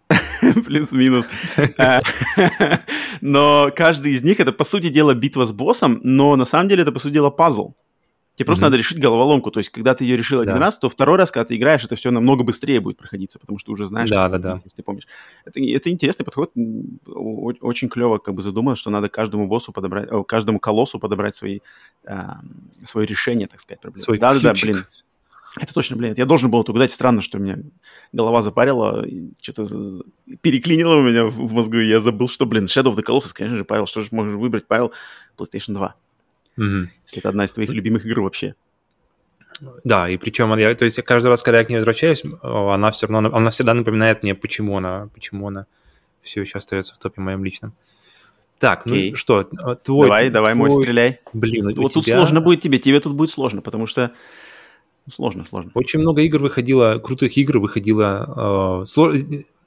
[0.65, 1.27] Плюс-минус.
[1.77, 2.01] Э,
[3.21, 6.81] но каждый из них это, по сути дела, битва с боссом, но на самом деле
[6.81, 7.73] это, по сути дела, пазл.
[8.39, 9.51] Тебе просто надо решить головоломку.
[9.51, 11.97] То есть, когда ты ее решил один раз, то второй раз, когда ты играешь, это
[11.97, 14.59] все намного быстрее будет проходиться, потому что уже знаешь, да, да, да.
[14.63, 15.07] если ты помнишь.
[15.43, 16.53] Это, это интересный подход.
[17.05, 21.59] Очень клево как бы задумано, что надо каждому боссу подобрать, каждому колоссу подобрать свои,
[22.85, 24.05] свое решение, так сказать, проблемы.
[24.05, 24.85] Свой да, да, блин.
[25.59, 26.93] Это точно, блин, я должен был это угадать.
[26.93, 27.57] Странно, что у меня
[28.13, 29.05] голова запарила,
[29.41, 30.03] что-то
[30.39, 33.57] переклинило у меня в мозгу, и я забыл, что, блин, Shadow of the Colossus, конечно
[33.57, 34.93] же, Павел, что же можешь выбрать, Павел,
[35.37, 35.95] PlayStation 2.
[36.59, 38.55] Если это одна из твоих любимых игр вообще.
[39.83, 42.91] Да, и причем, я, то есть я каждый раз, когда я к ней возвращаюсь, она
[42.91, 45.65] все равно, она всегда напоминает мне, почему она, почему она
[46.21, 47.73] все еще остается в топе моем личном.
[48.57, 49.11] Так, Окей.
[49.11, 49.43] ну что,
[49.83, 50.07] твой...
[50.07, 50.69] Давай, давай, твой...
[50.69, 51.19] мой стреляй.
[51.33, 52.17] Блин, вот тут тебя...
[52.17, 54.11] сложно будет тебе, тебе тут будет сложно, потому что
[55.13, 55.71] Сложно, сложно.
[55.73, 58.81] Очень много игр выходило, крутых игр выходило.
[58.83, 59.13] Э, сло,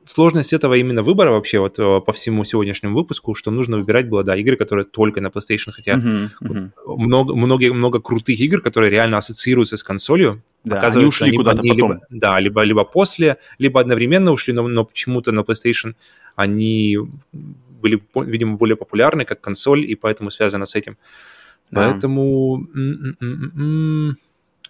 [0.07, 4.23] сложность этого именно выбора вообще вот э, по всему сегодняшнему выпуску, что нужно выбирать было,
[4.25, 6.71] да, игры, которые только на PlayStation, хотя uh-huh, uh-huh.
[6.87, 11.77] много, много, много крутых игр, которые реально ассоциируются с консолью, да, они ушли куда-то потом.
[11.77, 15.95] Либо, да, либо, либо после, либо одновременно ушли, но, но почему-то на PlayStation
[16.37, 16.99] они
[17.33, 20.97] были, видимо, более популярны как консоль, и поэтому связано с этим.
[21.71, 21.91] Да.
[21.91, 22.67] Поэтому...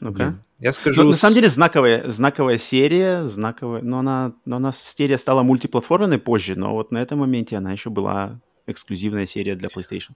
[0.03, 0.35] Ну-ка.
[0.59, 1.03] Я скажу...
[1.03, 6.19] Но, на самом деле знаковая, знаковая серия, знаковая, но она, но она серия стала мультиплатформенной
[6.19, 10.11] позже, но вот на этом моменте она еще была эксклюзивная серия для PlayStation.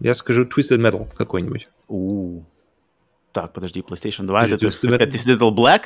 [0.00, 1.68] Я скажу Twisted Metal какой-нибудь.
[1.88, 2.42] У,
[3.32, 5.10] Так, подожди, PlayStation 2, Подожди, это Twisted, Metal...
[5.10, 5.82] Twisted Metal Black?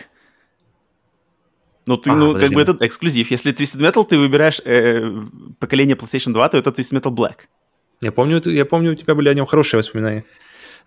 [1.87, 2.47] Ну, ты, а, ну, подожди.
[2.47, 3.31] как бы это эксклюзив.
[3.31, 5.09] Если Twisted Metal ты выбираешь э,
[5.61, 7.47] поколение PlayStation 2, то это Twisted Metal Black.
[8.01, 10.25] Я помню, я помню, у тебя были о нем хорошие воспоминания.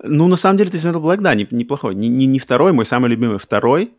[0.01, 1.95] Ну, на самом деле, Twisted Metal Black, да, неплохой.
[1.95, 3.93] Не, не, не второй, мой самый любимый второй,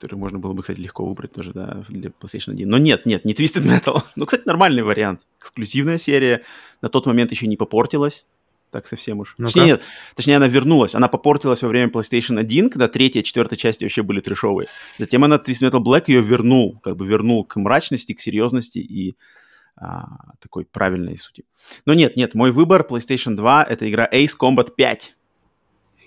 [0.00, 2.68] который можно было бы, кстати, легко выбрать тоже, да, для PlayStation 1.
[2.68, 4.02] Но нет, нет, не Twisted Metal.
[4.16, 5.20] ну, кстати, нормальный вариант.
[5.38, 6.42] Эксклюзивная серия.
[6.80, 8.24] На тот момент еще не попортилась.
[8.70, 9.34] так совсем уж.
[9.36, 9.82] ну Точнее, нет,
[10.14, 10.94] точнее, она вернулась.
[10.94, 14.68] Она попортилась во время PlayStation 1, когда третья, четвертая части вообще были трешовые.
[14.98, 19.16] Затем она Twisted Metal Black ее вернул, как бы вернул к мрачности, к серьезности и
[19.76, 21.44] а, такой правильной сути.
[21.84, 25.14] Но нет, нет, мой выбор PlayStation 2— это игра Ace Combat 5.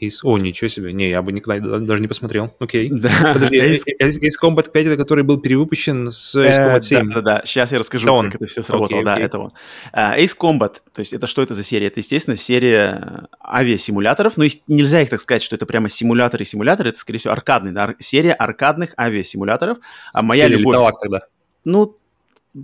[0.07, 0.19] Ace...
[0.23, 0.93] О, ничего себе.
[0.93, 2.55] Не, я бы никогда даже не посмотрел.
[2.59, 2.89] Окей.
[2.91, 3.33] Да.
[3.33, 3.83] Подожди, Ace...
[4.01, 7.09] Ace Combat 5, это который был перевыпущен с Ace Combat 7.
[7.09, 7.41] Да, да, да.
[7.45, 9.03] Сейчас я расскажу, это как это все сработало.
[9.03, 9.53] Да, это он.
[9.93, 11.87] Ace Combat, то есть это что это за серия?
[11.87, 17.19] Это, естественно, серия авиасимуляторов, но нельзя их так сказать, что это прямо симуляторы-симуляторы, это, скорее
[17.19, 19.77] всего, аркадный, да, серия аркадных авиасимуляторов.
[20.13, 20.93] А моя серия любовь...
[21.01, 21.21] тогда.
[21.65, 21.97] Ну,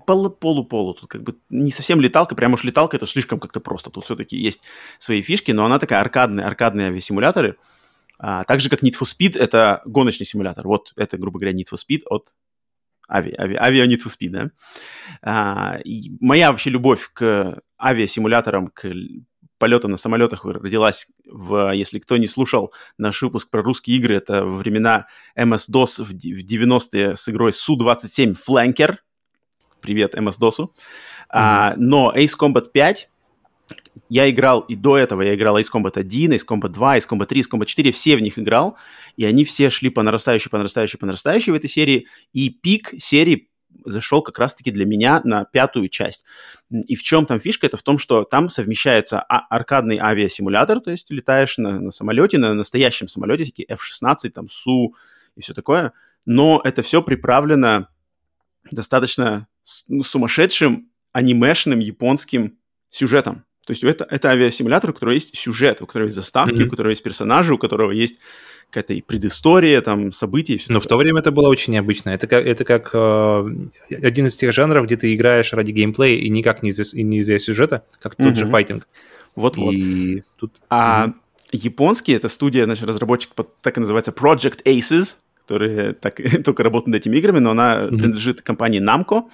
[0.05, 0.93] полу-полу.
[0.93, 3.89] Тут как бы не совсем леталка, прям уж леталка это слишком как-то просто.
[3.89, 4.61] Тут все-таки есть
[4.99, 7.57] свои фишки, но она такая аркадная, аркадные авиасимуляторы.
[8.19, 10.67] А, так же, как Need for Speed, это гоночный симулятор.
[10.67, 12.33] Вот это, грубо говоря, Need for Speed от
[13.07, 14.51] ави, ави, авиа Need for Speed, да.
[15.21, 15.79] А,
[16.19, 18.85] моя вообще любовь к авиасимуляторам, к
[19.59, 24.45] полета на самолетах родилась в, если кто не слушал наш выпуск про русские игры, это
[24.45, 28.97] времена MS-DOS в 90-е с игрой Су-27 Flanker,
[29.81, 30.59] Привет MS-DOS.
[30.59, 30.69] Mm-hmm.
[31.29, 33.09] А, но Ace Combat 5
[34.09, 37.25] я играл и до этого, я играл Ace Combat 1, Ace Combat 2, Ace Combat
[37.25, 38.77] 3, Ace Combat 4, все в них играл,
[39.17, 42.93] и они все шли по нарастающей, по нарастающей, по нарастающей в этой серии, и пик
[42.99, 43.49] серии
[43.85, 46.25] зашел как раз-таки для меня на пятую часть.
[46.71, 47.67] И в чем там фишка?
[47.67, 52.37] Это в том, что там совмещается а- аркадный авиасимулятор, то есть летаешь на, на самолете,
[52.37, 54.95] на настоящем самолете, такие F-16, там, Су
[55.35, 55.93] и все такое,
[56.25, 57.89] но это все приправлено
[58.71, 59.47] достаточно
[59.87, 62.57] ну, сумасшедшим анимешным японским
[62.91, 63.45] сюжетом.
[63.65, 66.65] То есть это, это авиасимулятор, у которого есть сюжет, у которого есть заставки, mm-hmm.
[66.65, 68.17] у которого есть персонажи, у которого есть
[68.71, 70.53] какая-то и предыстория, там, события.
[70.53, 70.85] И все Но такое.
[70.85, 72.09] в то время это было очень необычно.
[72.09, 73.49] Это как, это как э,
[73.89, 77.37] один из тех жанров, где ты играешь ради геймплея и никак не из-за, не из-за
[77.39, 78.35] сюжета, как тот mm-hmm.
[78.35, 78.87] же файтинг.
[79.35, 79.73] Вот-вот.
[79.73, 80.53] И тут...
[80.69, 81.13] А mm-hmm.
[81.51, 85.17] японский, это студия, значит, разработчик, так и называется Project Aces,
[85.49, 87.97] которые так, только работают над этими играми, но она mm-hmm.
[87.97, 89.29] принадлежит компании Namco.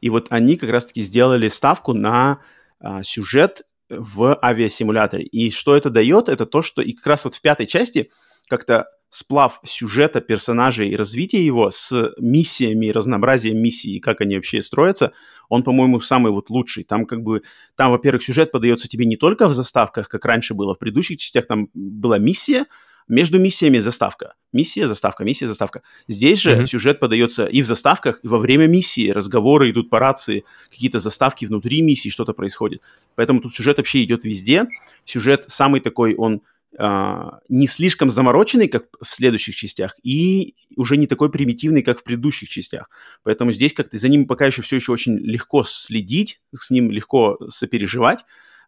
[0.00, 2.40] И вот они как раз-таки сделали ставку на
[2.80, 5.24] а, сюжет в авиасимуляторе.
[5.24, 6.28] И что это дает?
[6.28, 8.10] Это то, что и как раз вот в пятой части
[8.48, 14.60] как-то сплав сюжета персонажей и развития его с миссиями, разнообразием миссий и как они вообще
[14.60, 15.12] строятся,
[15.48, 16.84] он, по-моему, самый вот лучший.
[16.84, 17.42] Там как бы,
[17.76, 21.46] там, во-первых, сюжет подается тебе не только в заставках, как раньше было в предыдущих частях,
[21.46, 22.66] там была миссия,
[23.08, 24.34] между миссиями заставка.
[24.52, 25.82] Миссия, заставка, миссия, заставка.
[26.08, 26.66] Здесь же mm-hmm.
[26.66, 29.10] сюжет подается и в заставках, и во время миссии.
[29.10, 32.82] Разговоры идут по рации, какие-то заставки внутри миссии, что-то происходит.
[33.14, 34.66] Поэтому тут сюжет вообще идет везде.
[35.04, 36.42] Сюжет самый такой, он
[36.76, 42.02] Uh, не слишком замороченный, как в следующих частях, и уже не такой примитивный, как в
[42.02, 42.90] предыдущих частях.
[43.22, 47.38] Поэтому здесь как-то за ним пока еще все еще очень легко следить, с ним легко
[47.48, 48.24] сопереживать,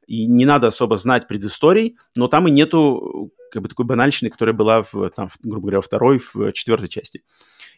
[0.07, 4.55] и не надо особо знать предысторий, но там и нету как бы такой банальщины, которая
[4.55, 7.23] была, в, там, в, грубо говоря, второй, в четвертой части.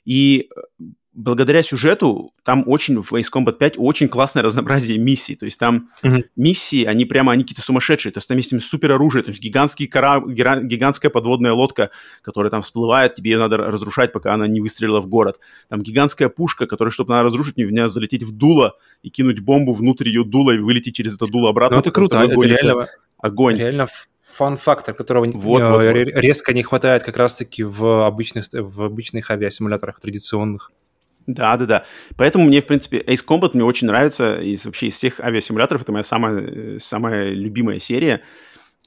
[0.05, 0.85] И э,
[1.19, 5.35] благодаря сюжету там очень в Ace Combat 5 очень классное разнообразие миссий.
[5.35, 6.25] То есть там uh-huh.
[6.37, 8.13] миссии, они прямо, они какие-то сумасшедшие.
[8.13, 10.21] То есть там есть супер оружие, то есть гигантский кора...
[10.21, 11.91] гигантская подводная лодка,
[12.23, 15.41] которая там всплывает, тебе ее надо разрушать, пока она не выстрелила в город.
[15.69, 19.73] Там гигантская пушка, которая, чтобы она разрушить, в нее залететь в дуло и кинуть бомбу
[19.73, 21.77] внутрь ее дула и вылететь через это дуло обратно.
[21.77, 22.87] Ну это круто, это реально...
[23.21, 23.57] Огонь.
[23.57, 23.89] Реально
[24.29, 25.95] фан-фактор, которого вот, вот, вот.
[25.95, 30.71] резко не хватает как раз-таки в обычных, в обычных авиасимуляторах традиционных.
[31.27, 31.85] Да, да, да.
[32.17, 34.39] Поэтому мне, в принципе, Ace Combat мне очень нравится.
[34.41, 38.23] Из вообще из всех авиасимуляторов это моя самая, самая любимая серия.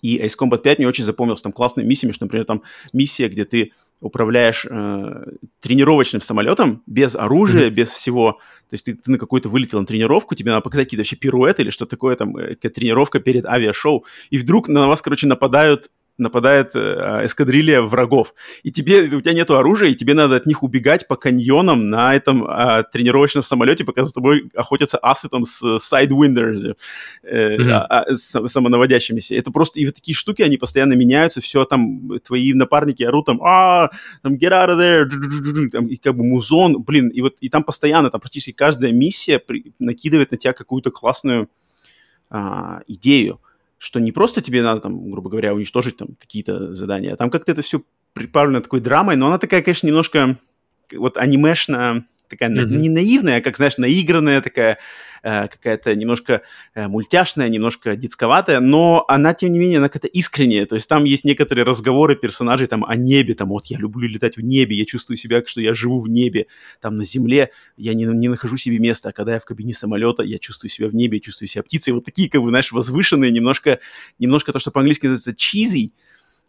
[0.02, 2.62] И Ace Combat 5 мне очень запомнился там классными миссиями, что, например, там
[2.94, 5.24] миссия, где ты управляешь э,
[5.62, 7.74] тренировочным самолетом без оружия, mm-hmm.
[7.74, 8.34] без всего.
[8.70, 11.62] То есть ты, ты на какую-то вылетел на тренировку, тебе надо показать какие-то вообще пируэты
[11.62, 15.90] или что такое, там, э, тренировка перед авиашоу, и вдруг на вас, короче, нападают
[16.22, 20.64] нападает э, эскадрилья врагов, и тебе, у тебя нету оружия, и тебе надо от них
[20.64, 25.62] убегать по каньонам на этом э, тренировочном самолете, пока за тобой охотятся асы там с
[25.64, 26.76] Sidewinder,
[27.24, 27.72] э, mm-hmm.
[27.72, 29.36] а, с, самонаводящимися.
[29.36, 33.42] Это просто, и вот такие штуки, они постоянно меняются, все там, твои напарники орут там,
[33.44, 33.90] а,
[34.22, 37.64] там, get out of there, там, и как бы музон, блин, и вот, и там
[37.64, 41.50] постоянно, там практически каждая миссия при, накидывает на тебя какую-то классную
[42.30, 43.40] а, идею
[43.82, 47.52] что не просто тебе надо, там, грубо говоря, уничтожить там какие-то задания, а там как-то
[47.52, 47.82] это все
[48.13, 50.38] приправлено такой драмой, но она такая, конечно, немножко
[50.94, 52.65] вот анимешно такая mm-hmm.
[52.65, 54.80] не наивная, а как, знаешь, наигранная такая,
[55.22, 56.41] э, какая-то немножко
[56.74, 60.65] э, мультяшная, немножко детсковатая, но она, тем не менее, она какая-то искренняя.
[60.65, 64.38] То есть там есть некоторые разговоры персонажей там о небе, там вот я люблю летать
[64.38, 66.48] в небе, я чувствую себя, что я живу в небе,
[66.82, 70.24] там на земле я не, не нахожу себе места, а когда я в кабине самолета,
[70.24, 71.94] я чувствую себя в небе, чувствую себя птицей.
[71.94, 73.80] Вот такие, как бы, знаешь, возвышенные, немножко,
[74.17, 75.91] немножко то, что по-английски называется cheesy,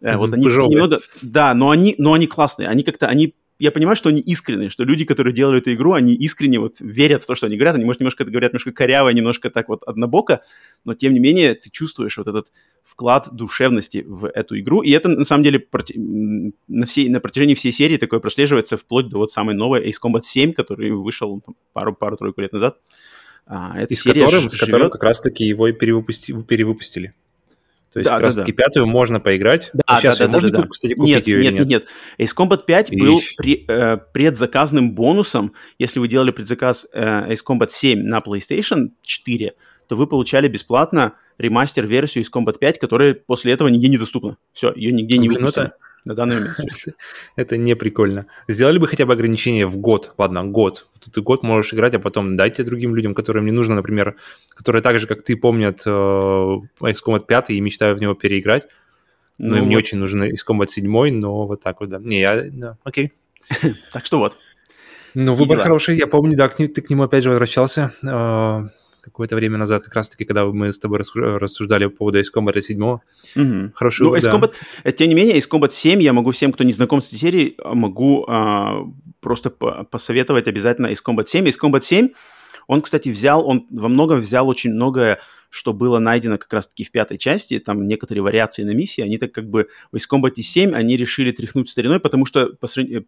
[0.02, 0.16] Mm-hmm.
[0.16, 4.08] Вот они немного, да, но они, но они классные, они как-то, они я понимаю, что
[4.08, 7.46] они искренние, что люди, которые делают эту игру, они искренне вот верят в то, что
[7.46, 7.76] они говорят.
[7.76, 10.42] Они, может, немножко это говорят немножко коряво, немножко так вот однобоко,
[10.84, 12.48] но тем не менее ты чувствуешь вот этот
[12.82, 14.82] вклад душевности в эту игру.
[14.82, 15.94] И это, на самом деле, проти...
[15.96, 20.22] на, всей, на протяжении всей серии такое прослеживается вплоть до вот самой новой Ace Combat
[20.22, 21.40] 7, который вышел
[21.72, 22.78] пару-тройку лет назад.
[23.46, 26.34] А, и с которым, с которым как раз-таки его и перевыпусти...
[26.42, 27.14] перевыпустили.
[27.92, 28.64] То есть да, как раз таки да.
[28.64, 29.70] пятую можно поиграть.
[29.74, 30.68] Да, а сейчас да, да, можно, да, да.
[30.68, 31.86] кстати, купить нет, ее нет, нет, нет.
[32.18, 32.98] Ace Combat 5 Ищ.
[32.98, 35.52] был при, э, предзаказным бонусом.
[35.78, 39.54] Если вы делали предзаказ э, Ace Combat 7 на PlayStation 4,
[39.88, 44.38] то вы получали бесплатно ремастер-версию Ace Combat 5, которая после этого нигде не доступна.
[44.54, 45.66] Все, ее нигде не Блин, выпустили.
[45.66, 46.56] Это на данный момент.
[47.36, 48.26] Это не прикольно.
[48.48, 50.14] Сделали бы хотя бы ограничение в год.
[50.18, 50.88] Ладно, год.
[51.12, 54.16] Ты год можешь играть, а потом дайте другим людям, которым не нужно, например,
[54.50, 58.66] которые так же, как ты, помнят э, XCOM 5 и мечтают в него переиграть.
[59.38, 61.98] Но им не очень нужен XCOM 7, но вот так вот, да.
[61.98, 62.76] Не, я...
[62.84, 63.12] Окей.
[63.92, 64.36] Так что вот.
[65.14, 65.96] Ну, выбор хороший.
[65.96, 67.92] Я помню, да, ты к нему опять же возвращался.
[69.02, 72.80] Какое-то время назад, как раз-таки, когда мы с тобой рассуждали по поводу Ace Combat 7.
[72.82, 73.72] Угу.
[73.74, 74.34] Хорошо, ну, Ace да.
[74.34, 74.52] Combat,
[74.84, 77.18] э, тем не менее, Ace Combat 7 я могу всем, кто не знаком с этой
[77.18, 78.86] серией, могу а,
[79.20, 81.46] просто посоветовать обязательно Ace Combat 7.
[81.48, 82.10] Ace Combat 7,
[82.66, 85.18] он, кстати, взял, он во многом взял очень многое
[85.52, 89.32] что было найдено как раз-таки в пятой части, там некоторые вариации на миссии, они так
[89.32, 92.54] как бы в Ace Combat 7 они решили тряхнуть стариной, потому что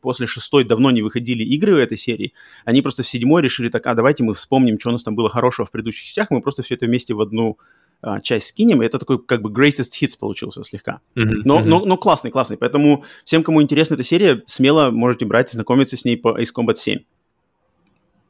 [0.03, 2.35] после шестой давно не выходили игры в этой серии,
[2.67, 5.31] они просто в седьмой решили так, а давайте мы вспомним, что у нас там было
[5.31, 7.57] хорошего в предыдущих частях, мы просто все это вместе в одну
[8.03, 11.01] а, часть скинем, и это такой как бы greatest hits получился слегка.
[11.17, 11.65] Mm-hmm, но, mm-hmm.
[11.65, 15.97] Но, но классный, классный, поэтому всем, кому интересна эта серия, смело можете брать и знакомиться
[15.97, 16.99] с ней по Ace Combat 7.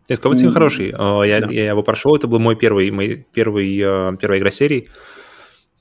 [0.08, 0.94] Нет, Combat хороший.
[0.96, 1.52] А, я, да.
[1.52, 4.88] я его прошел, это был мой первый, мой первый, а, первая игра серии.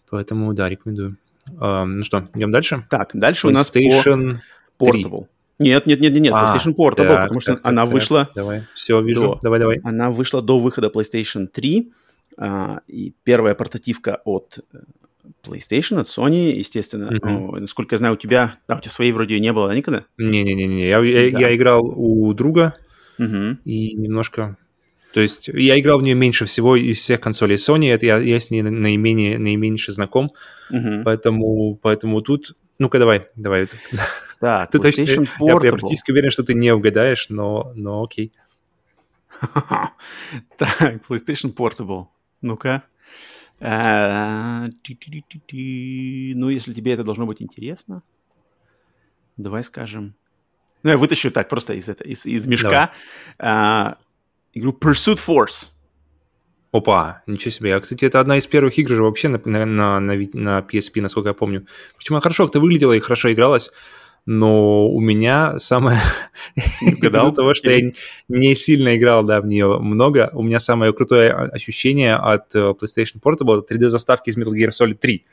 [0.10, 1.18] Поэтому, да, рекомендую.
[1.60, 2.86] Uh, ну что, идем дальше?
[2.90, 4.38] Так, дальше у нас PlayStation
[4.78, 5.28] по Portable.
[5.60, 8.30] Нет, нет, нет, нет, нет, а, PlayStation Portable, так, потому что так, она так, вышла...
[8.34, 9.82] Давай, все, вижу, до, давай, давай.
[9.84, 11.92] Она вышла до выхода PlayStation 3,
[12.40, 14.78] uh, и первая портативка от э,
[15.44, 17.10] PlayStation, от Sony, естественно.
[17.12, 17.60] Mm-hmm.
[17.60, 18.56] насколько я знаю, у тебя...
[18.68, 20.06] Да, у тебя своей вроде не было никогда?
[20.18, 21.40] Не-не-не, я, я, да.
[21.40, 22.76] я играл у друга,
[23.20, 23.58] Угу.
[23.66, 24.58] И немножко...
[25.14, 28.40] То есть я играл в нее меньше всего из всех консолей Sony, это я, я
[28.40, 30.32] с ней наименее, наименьше знаком,
[30.72, 31.04] угу.
[31.06, 32.56] поэтому, поэтому тут...
[32.80, 33.70] Ну-ка, давай, давай.
[34.40, 38.34] Так, ты точно, я, я практически уверен, что ты не угадаешь, но, но окей.
[40.58, 42.08] Так, PlayStation Portable.
[42.42, 42.84] Ну-ка.
[43.60, 48.04] А, ну, если тебе это должно быть интересно,
[49.38, 50.16] давай скажем
[50.84, 52.92] ну, я вытащу так просто из, это, из, из мешка
[53.40, 53.98] а,
[54.54, 55.70] игру Pursuit Force.
[56.72, 57.76] Опа, ничего себе.
[57.76, 61.30] А, кстати, это одна из первых игр же вообще на, на, на, на PSP, насколько
[61.30, 61.66] я помню.
[61.98, 63.72] Почему хорошо как-то выглядела и хорошо игралась,
[64.26, 66.00] но у меня самое...
[66.82, 67.92] Из-за того, что я
[68.28, 73.22] не сильно играл, да, в нее много, у меня самое крутое ощущение от э, PlayStation
[73.22, 75.26] Portable 3D-заставки из Metal Gear Solid 3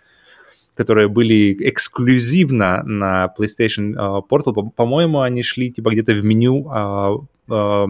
[0.80, 4.70] которые были эксклюзивно на PlayStation uh, Portal.
[4.74, 6.66] По-моему, они шли типа где-то в меню.
[6.74, 7.86] Uh, uh,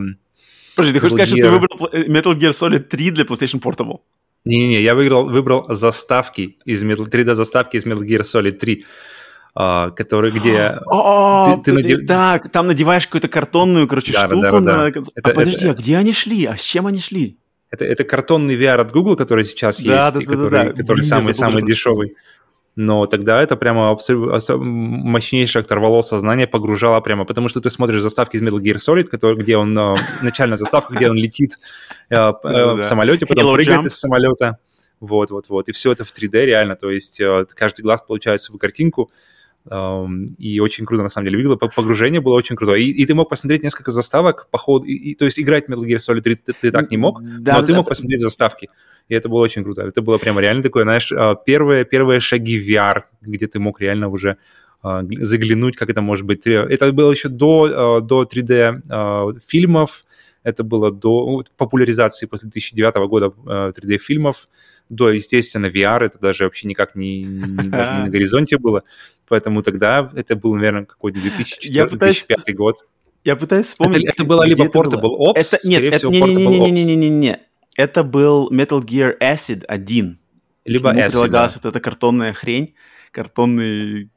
[0.74, 4.00] Подожди, ты хочешь сказать, что ты выбрал Metal Gear Solid 3 для PlayStation Portable?
[4.44, 8.84] Не-не-не, я выиграл, выбрал заставки из Metal, 3D-заставки из Metal Gear Solid 3.
[9.56, 12.06] Uh, который, где О, ты, ты надев...
[12.08, 14.42] Так, там надеваешь какую-то картонную, короче, да, штуку.
[14.42, 14.88] Да, да, на...
[14.88, 15.70] это, а подожди, это...
[15.70, 16.44] а где они шли?
[16.44, 17.36] А с чем они шли?
[17.70, 20.72] Это, это картонный VR от Google, который сейчас да, есть, да, и да, который, да,
[20.72, 22.16] который самый-самый дешевый
[22.76, 23.96] но тогда это прямо
[24.48, 29.36] мощнейшее оторвало сознание, погружало прямо, потому что ты смотришь заставки из Metal Gear Solid, который,
[29.36, 31.58] где он, э, начальная заставка, где он летит
[32.08, 34.58] э, э, в самолете, потом прыгает из самолета,
[35.00, 37.20] вот-вот-вот, и все это в 3D реально, то есть
[37.54, 39.10] каждый глаз получает свою картинку,
[39.66, 41.68] и очень круто, на самом деле, выглядело.
[41.68, 42.74] Погружение было очень круто.
[42.74, 44.86] И, и ты мог посмотреть несколько заставок по ходу.
[44.86, 47.22] И, и, то есть играть в Metal Gear Solid 3 ты, ты так не мог,
[47.22, 47.90] да, но да, ты мог да.
[47.90, 48.70] посмотреть заставки.
[49.08, 49.82] И это было очень круто.
[49.82, 54.08] Это было прямо реально такое, знаешь, а, первые, первые шаги VR, где ты мог реально
[54.08, 54.38] уже
[54.82, 56.46] а, заглянуть, как это может быть.
[56.46, 60.04] Это было еще до, а, до 3D фильмов,
[60.42, 64.48] это было до популяризации после 2009 года 3D-фильмов,
[64.90, 68.82] до, естественно, VR, это даже вообще никак не, не, даже не на горизонте было.
[69.28, 72.84] Поэтому тогда это был, наверное, какой-то 2004-2005 год.
[73.24, 74.02] Я пытаюсь вспомнить.
[74.02, 76.96] Это, это было либо Portable Ops, это, нет, это, всего, не, не, не, не, не,
[76.96, 77.40] не, не,
[77.76, 80.18] Это был Metal Gear Acid 1.
[80.64, 81.60] Либо Acid, прилагалась да.
[81.62, 82.74] вот эта картонная хрень,
[83.12, 84.10] картонный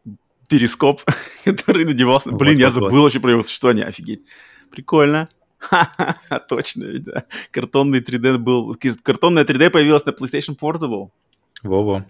[0.47, 1.01] перископ,
[1.45, 2.31] который надевался.
[2.31, 3.03] Вот, Блин, вот, я забыл вот.
[3.03, 4.23] вообще про его существование, офигеть.
[4.71, 5.29] Прикольно.
[6.49, 7.23] Точно, ведь, да.
[7.51, 8.75] Картонный 3D был...
[9.03, 11.09] Картонная 3D появилась на PlayStation Portable.
[11.63, 12.05] Во-во.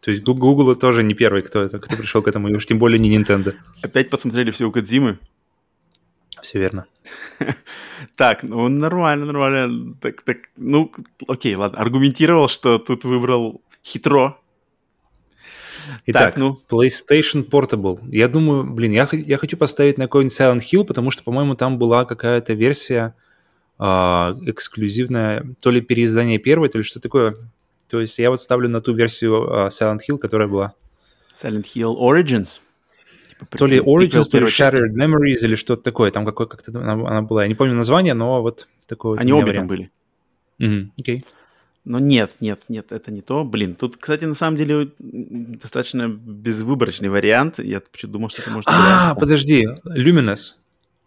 [0.00, 2.78] То есть Google тоже не первый, кто, это, кто пришел к этому, и уж тем
[2.78, 3.54] более не Nintendo.
[3.82, 5.18] Опять посмотрели все у Кадзимы.
[6.42, 6.86] Все верно.
[8.16, 9.94] так, ну нормально, нормально.
[10.00, 10.92] Так, так, ну,
[11.26, 11.78] окей, ладно.
[11.78, 14.38] Аргументировал, что тут выбрал хитро.
[16.06, 16.60] Итак, так, ну.
[16.68, 18.00] PlayStation Portable.
[18.10, 21.78] Я думаю, блин, я, я хочу поставить на какой-нибудь Silent Hill, потому что, по-моему, там
[21.78, 23.14] была какая-то версия
[23.78, 27.36] э, эксклюзивная, то ли переиздание первой, то ли что такое.
[27.88, 30.74] То есть я вот ставлю на ту версию э, Silent Hill, которая была.
[31.34, 32.60] Silent Hill Origins?
[33.38, 36.10] Типа, то ли Origins, то ли Shattered Memories или что-то такое.
[36.10, 37.42] Там какой как-то она, она была.
[37.42, 39.18] Я не помню название, но вот такое.
[39.18, 39.90] Они обе там были.
[40.58, 40.68] Окей.
[40.68, 40.90] Mm-hmm.
[41.02, 41.24] Okay.
[41.86, 43.44] Но нет, нет, нет, это не то.
[43.44, 47.60] Блин, тут, кстати, на самом деле достаточно безвыборочный вариант.
[47.60, 48.68] Я почему-то думал, что это может...
[48.68, 50.54] А, подожди, Luminous.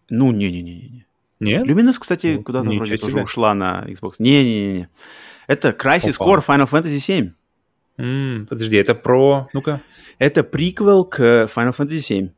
[0.08, 1.04] Ну, не-не-не-не.
[1.38, 1.66] Нет?
[1.66, 3.12] Luminous, кстати, ну, куда-то вроде себе.
[3.12, 4.14] тоже ушла на Xbox.
[4.20, 4.88] Не-не-не.
[5.46, 6.16] Это Crisis.
[6.18, 7.30] Core Final Fantasy 7.
[7.98, 9.48] М-м, подожди, это про...
[9.52, 9.82] Ну-ка.
[10.18, 11.20] Это приквел к
[11.54, 12.30] Final Fantasy 7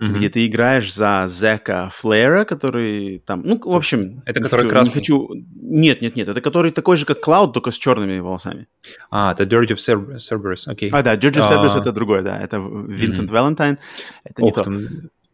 [0.00, 0.16] mm-hmm.
[0.16, 4.22] где ты играешь за Зека Флэра, который там, ну, в общем...
[4.26, 4.94] Это который хочу, красный?
[4.94, 5.28] Не хочу...
[5.54, 8.66] Нет, нет, нет, это который такой же, как Клауд, только с черными волосами.
[9.10, 10.90] А, это Dirge of Cer- Cerberus, окей.
[10.90, 10.98] Okay.
[10.98, 11.80] А, да, Dirge of Cerberus а...
[11.80, 13.32] это другой, да, это Винсент mm-hmm.
[13.32, 13.78] Валентайн,
[14.24, 14.62] это не Ох, то.
[14.62, 14.88] Там...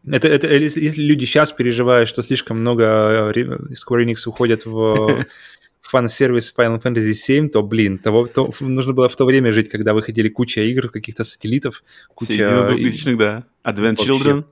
[0.07, 3.43] Это, это, если люди сейчас переживают, что слишком много э,
[3.75, 5.27] Square Enix уходят в
[5.83, 9.95] фан-сервис Final Fantasy VII, то, блин, того, то, нужно было в то время жить, когда
[9.95, 11.83] выходили куча игр, каких-то сателлитов,
[12.15, 12.33] куча...
[12.33, 13.45] Середина 2000 да.
[13.65, 14.45] Advent Children.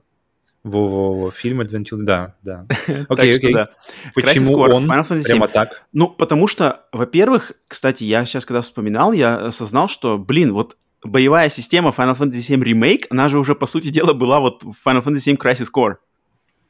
[0.63, 2.65] Во-во-во, фильм Advent Children, да, да.
[3.09, 3.53] Окей, окей.
[3.53, 3.69] Да.
[4.13, 5.83] Почему он прямо так?
[5.93, 11.49] Ну, потому что, во-первых, кстати, я сейчас, когда вспоминал, я осознал, что, блин, вот боевая
[11.49, 15.03] система Final Fantasy VII Remake, она же уже, по сути дела, была вот в Final
[15.03, 15.95] Fantasy VII Crisis Core.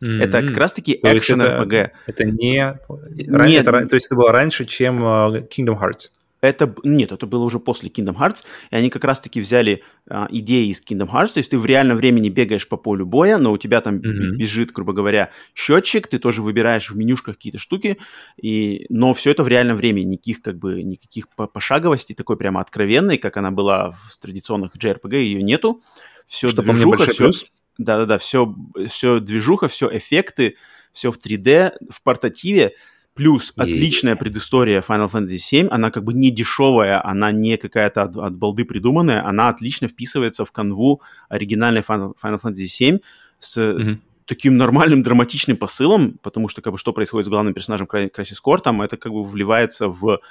[0.04, 0.24] Mm-hmm.
[0.24, 1.89] Это как раз-таки экшен RPG.
[2.08, 2.78] Это, не...
[3.10, 3.68] Нет.
[3.68, 6.10] Это, то есть это было раньше, чем uh, Kingdom Hearts?
[6.41, 10.70] Это, нет, это было уже после Kingdom Hearts, и они как раз-таки взяли а, идеи
[10.70, 13.58] из Kingdom Hearts, то есть ты в реальном времени бегаешь по полю боя, но у
[13.58, 14.38] тебя там mm-hmm.
[14.38, 17.97] бежит, грубо говоря, счетчик, ты тоже выбираешь в менюшках какие-то штуки,
[18.41, 23.18] и, но все это в реальном времени, никаких как бы, никаких пошаговостей, такой прямо откровенной,
[23.18, 25.82] как она была в традиционных JRPG, ее нету.
[26.26, 27.52] Все Что движуха, все, плюс?
[27.80, 28.54] Да-да-да, все,
[28.88, 30.58] все движуха, все эффекты,
[30.94, 32.74] все в 3D, в портативе,
[33.20, 33.62] Плюс и...
[33.62, 38.36] отличная предыстория Final Fantasy VII, она как бы не дешевая, она не какая-то от, от
[38.36, 43.02] балды придуманная, она отлично вписывается в канву оригинальной Final, Final Fantasy VII
[43.40, 43.98] с mm-hmm.
[44.26, 48.82] таким нормальным драматичным посылом, потому что как бы что происходит с главным персонажем Core, там
[48.82, 50.22] это как бы вливается в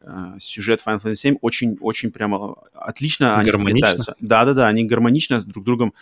[0.00, 3.36] э, сюжет Final Fantasy VII очень-очень прямо отлично.
[3.36, 4.14] Они сплетаются.
[4.18, 5.92] Да-да-да, они гармонично с друг другом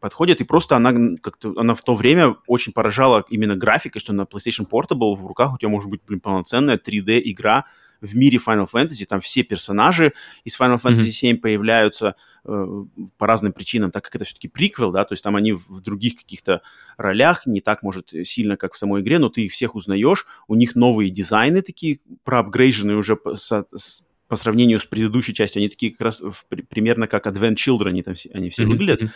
[0.00, 4.22] подходят, и просто она как-то, она в то время очень поражала именно графикой, что на
[4.22, 7.64] PlayStation Portable в руках у тебя может быть, блин, полноценная 3D-игра
[8.00, 10.14] в мире Final Fantasy, там все персонажи
[10.44, 11.10] из Final Fantasy mm-hmm.
[11.10, 12.84] 7 появляются э,
[13.18, 16.16] по разным причинам, так как это все-таки приквел, да, то есть там они в, других
[16.16, 16.62] каких-то
[16.96, 20.54] ролях, не так, может, сильно, как в самой игре, но ты их всех узнаешь, у
[20.54, 25.90] них новые дизайны такие, проапгрейженные уже с, с, по сравнению с предыдущей частью, они такие
[25.90, 28.66] как раз в, примерно как Advent Children, они там все, они все mm-hmm.
[28.68, 29.10] выглядят.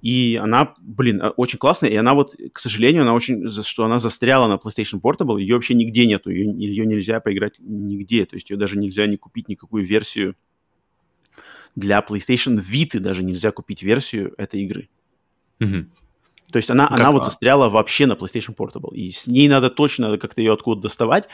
[0.00, 4.46] И она, блин, очень классная, и она вот, к сожалению, она очень, что она застряла
[4.46, 8.56] на PlayStation Portable, ее вообще нигде нету, ее, ее нельзя поиграть нигде, то есть ее
[8.56, 10.36] даже нельзя не купить никакую версию
[11.74, 14.88] для PlayStation Vita, даже нельзя купить версию этой игры.
[15.60, 15.86] Mm-hmm.
[16.52, 20.18] То есть она, она вот застряла вообще на PlayStation Portable, и с ней надо точно
[20.18, 21.28] как-то ее откуда доставать,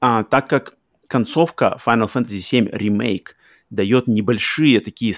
[0.00, 0.74] а, так как
[1.12, 3.34] концовка Final Fantasy VII Remake
[3.68, 5.14] дает небольшие такие,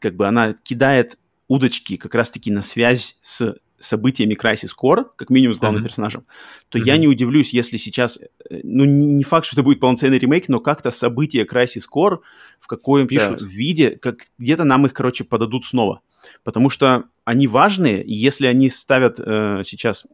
[0.00, 5.54] как бы она кидает удочки как раз-таки на связь с событиями Crisis Core, как минимум
[5.54, 5.84] с главным uh-huh.
[5.84, 6.26] персонажем,
[6.68, 6.84] то uh-huh.
[6.84, 10.48] я не удивлюсь, если сейчас, э, ну, не, не факт, что это будет полноценный ремейк,
[10.48, 12.18] но как-то события Crisis Core
[12.58, 16.00] в каком-то виде, как где-то нам их, короче, подадут снова.
[16.44, 20.06] Потому что они важные, и если они ставят э, сейчас,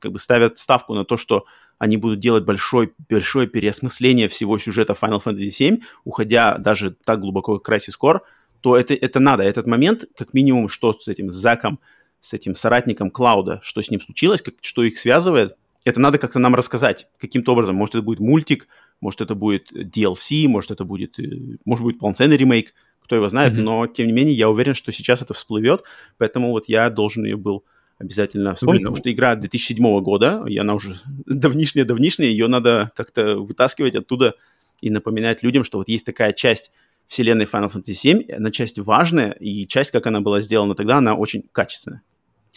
[0.00, 1.44] как бы ставят ставку на то, что
[1.78, 7.58] они будут делать большой, большое переосмысление всего сюжета Final Fantasy VII, уходя даже так глубоко,
[7.58, 8.20] как Crisis Core,
[8.60, 9.42] то это, это надо.
[9.42, 11.78] Этот момент, как минимум, что с этим Заком,
[12.20, 16.40] с этим соратником Клауда, что с ним случилось, как, что их связывает, это надо как-то
[16.40, 17.76] нам рассказать каким-то образом.
[17.76, 18.66] Может, это будет мультик,
[19.00, 22.74] может, это будет DLC, может, это будет, э, может, будет полноценный ремейк,
[23.06, 23.62] кто его знает, mm-hmm.
[23.62, 25.82] но, тем не менее, я уверен, что сейчас это всплывет,
[26.18, 27.64] поэтому вот я должен ее был
[27.98, 33.38] обязательно вспомнить, потому ну что игра 2007 года, и она уже давнишняя-давнишняя, ее надо как-то
[33.38, 34.34] вытаскивать оттуда
[34.82, 36.70] и напоминать людям, что вот есть такая часть
[37.06, 41.14] вселенной Final Fantasy VII, она часть важная, и часть, как она была сделана тогда, она
[41.14, 42.02] очень качественная.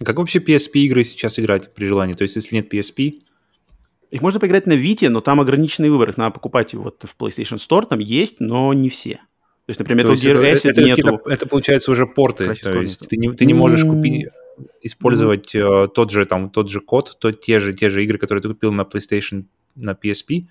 [0.03, 2.13] Как вообще PSP игры сейчас играть при желании?
[2.13, 3.21] То есть, если нет PSP,
[4.11, 6.09] их можно поиграть на Vita, но там ограниченный выбор.
[6.09, 9.21] Их надо покупать вот в PlayStation Store, там есть, но не все.
[9.69, 11.21] То есть, например, то Metal Gear Acid это, нету...
[11.27, 14.25] Это, получается уже порты, то есть ты не, ты не можешь купить,
[14.81, 15.83] использовать mm.
[15.83, 18.49] uh, тот же там тот же код, то, те же те же игры, которые ты
[18.49, 19.45] купил на PlayStation,
[19.75, 20.45] на PSP,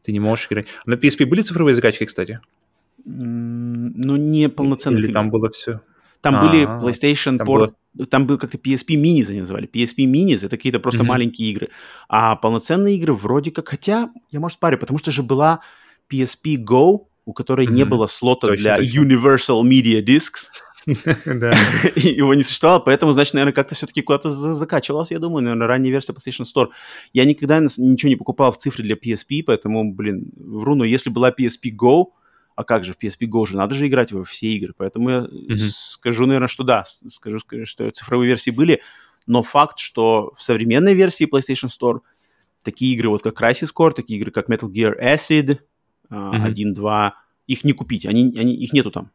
[0.00, 0.68] ты не можешь играть.
[0.86, 2.40] На PSP были цифровые закачки, кстати?
[3.06, 5.04] Mm, ну, не полноценные.
[5.04, 5.82] Или там было все?
[6.22, 6.46] Там А-а-а.
[6.46, 8.06] были PlayStation там Port, было...
[8.06, 9.68] там был как-то PSP Minis они называли.
[9.68, 11.06] PSP Minis это какие-то просто mm-hmm.
[11.06, 11.68] маленькие игры.
[12.08, 15.60] А полноценные игры вроде как, хотя я, может, парю, потому что же была
[16.10, 17.72] PSP Go, у которой mm-hmm.
[17.72, 19.00] не было слота точно, для точно.
[19.00, 20.50] Universal Media Discs.
[21.96, 26.12] Его не существовало, поэтому, значит, наверное, как-то все-таки куда-то закачивалось, я думаю, наверное, ранняя версия
[26.12, 26.68] PlayStation Store.
[27.12, 31.30] Я никогда ничего не покупал в цифре для PSP, поэтому, блин, вру, но если была
[31.30, 32.06] PSP Go,
[32.54, 35.18] а как же, в PSP Go же надо же играть во все игры, поэтому я
[35.20, 35.70] mm-hmm.
[35.70, 38.80] скажу, наверное, что да, скажу, что цифровые версии были,
[39.26, 42.00] но факт, что в современной версии PlayStation Store
[42.62, 45.58] такие игры вот как Crisis Core, такие игры как Metal Gear Acid
[46.10, 46.44] mm-hmm.
[46.44, 47.14] 1, 2,
[47.46, 49.10] их не купить, они, они, их нету там.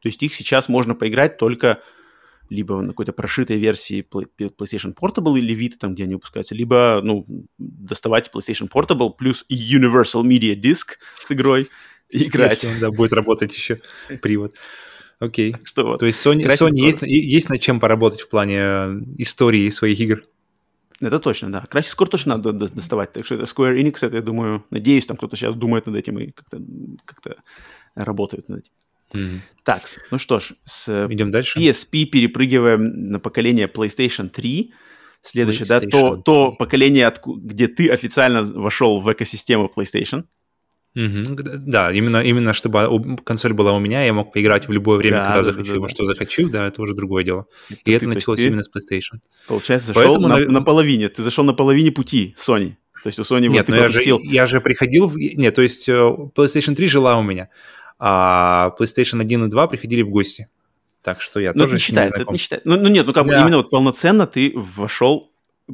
[0.00, 1.82] То есть их сейчас можно поиграть только
[2.50, 7.26] либо на какой-то прошитой версии PlayStation Portable или Vita, там, где они выпускаются, либо, ну,
[7.58, 11.68] доставать PlayStation Portable плюс Universal Media Disc с игрой,
[12.10, 12.62] играть.
[12.62, 13.80] Если он, да, будет работать еще
[14.22, 14.54] привод.
[15.18, 15.56] Окей.
[15.64, 16.00] Что вот.
[16.00, 20.22] То есть Sony, Sony есть, есть над чем поработать в плане э, истории своих игр.
[21.00, 21.64] Это точно, да.
[21.70, 23.12] Crysis Core точно надо доставать.
[23.12, 26.18] Так что это Square Enix, это, я думаю, надеюсь, там кто-то сейчас думает над этим
[26.18, 26.60] и как-то
[27.04, 27.36] как
[27.94, 28.72] работает над этим.
[29.14, 29.38] Mm.
[29.64, 31.58] Так, ну что ж, с Идем дальше.
[31.58, 34.72] PSP перепрыгиваем на поколение PlayStation 3.
[35.22, 40.24] Следующее, PlayStation да, то, то поколение, где ты официально вошел в экосистему PlayStation.
[40.94, 41.36] Угу.
[41.66, 45.24] Да, именно, именно чтобы консоль была у меня, я мог поиграть в любое время, да,
[45.24, 45.94] когда да, захочу, да, во да.
[45.94, 47.46] что захочу, да, это уже другое дело.
[47.68, 49.18] Это и ты, это началось именно с PlayStation.
[49.46, 52.74] Получается, зашел Поэтому, на, на половине, ты зашел на половине пути Sony.
[53.02, 55.06] То есть у Sony Нет, вот но я же, я же приходил...
[55.06, 55.16] В...
[55.16, 57.48] Нет, то есть э, PlayStation 3 жила у меня,
[57.98, 60.48] а PlayStation 1 и 2 приходили в гости.
[61.02, 62.68] Так что я но тоже не считается, это не считается.
[62.68, 63.36] Ну, ну нет, ну как да.
[63.36, 65.30] бы именно вот полноценно ты вошел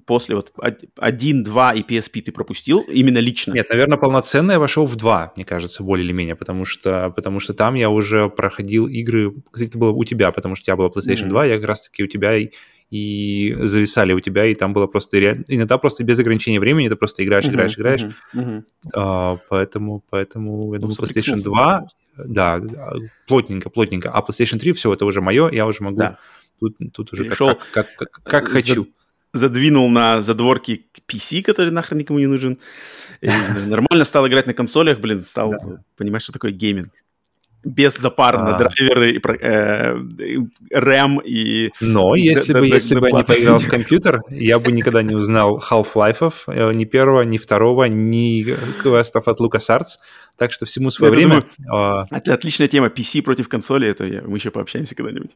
[0.06, 0.52] после вот
[0.96, 3.52] 1, 2 и PSP ты пропустил именно лично?
[3.52, 7.40] Нет, наверное, полноценно я вошел в 2, мне кажется, более или менее, потому что, потому
[7.40, 10.76] что там я уже проходил игры, кстати, это было у тебя, потому что у тебя
[10.76, 11.28] была PlayStation mm-hmm.
[11.28, 12.50] 2, я как раз-таки у тебя и,
[12.90, 15.18] и зависали у тебя, и там было просто
[15.48, 18.02] иногда просто без ограничения времени, ты просто играешь, играешь, играешь.
[18.02, 18.62] Uh-huh, uh-huh.
[18.94, 21.86] А, поэтому, поэтому я ну, думаю, PlayStation 2,
[22.18, 22.60] да,
[23.26, 24.10] плотненько, плотненько.
[24.10, 26.18] А PlayStation 3, все, это уже мое, я уже могу да.
[26.60, 28.86] тут, тут уже как, как, как, как хочу
[29.34, 32.58] задвинул на задворки PC, который нахрен никому не нужен.
[33.20, 33.28] И
[33.66, 35.82] нормально стал играть на консолях, блин, стал да.
[35.96, 36.92] понимать, что такое гейминг.
[37.64, 39.94] Без запар на драйверы, э,
[40.74, 41.70] RAM и...
[41.80, 45.62] Но если бы, если бы я не поиграл в компьютер, я бы никогда не узнал
[45.70, 49.98] Half-Life, э, ни первого, ни второго, ни квестов от LucasArts.
[50.36, 51.46] Так что всему свое время.
[51.56, 52.06] Думаю, а.
[52.10, 52.88] это отличная тема.
[52.88, 55.30] PC против консоли, это я, мы еще пообщаемся когда-нибудь.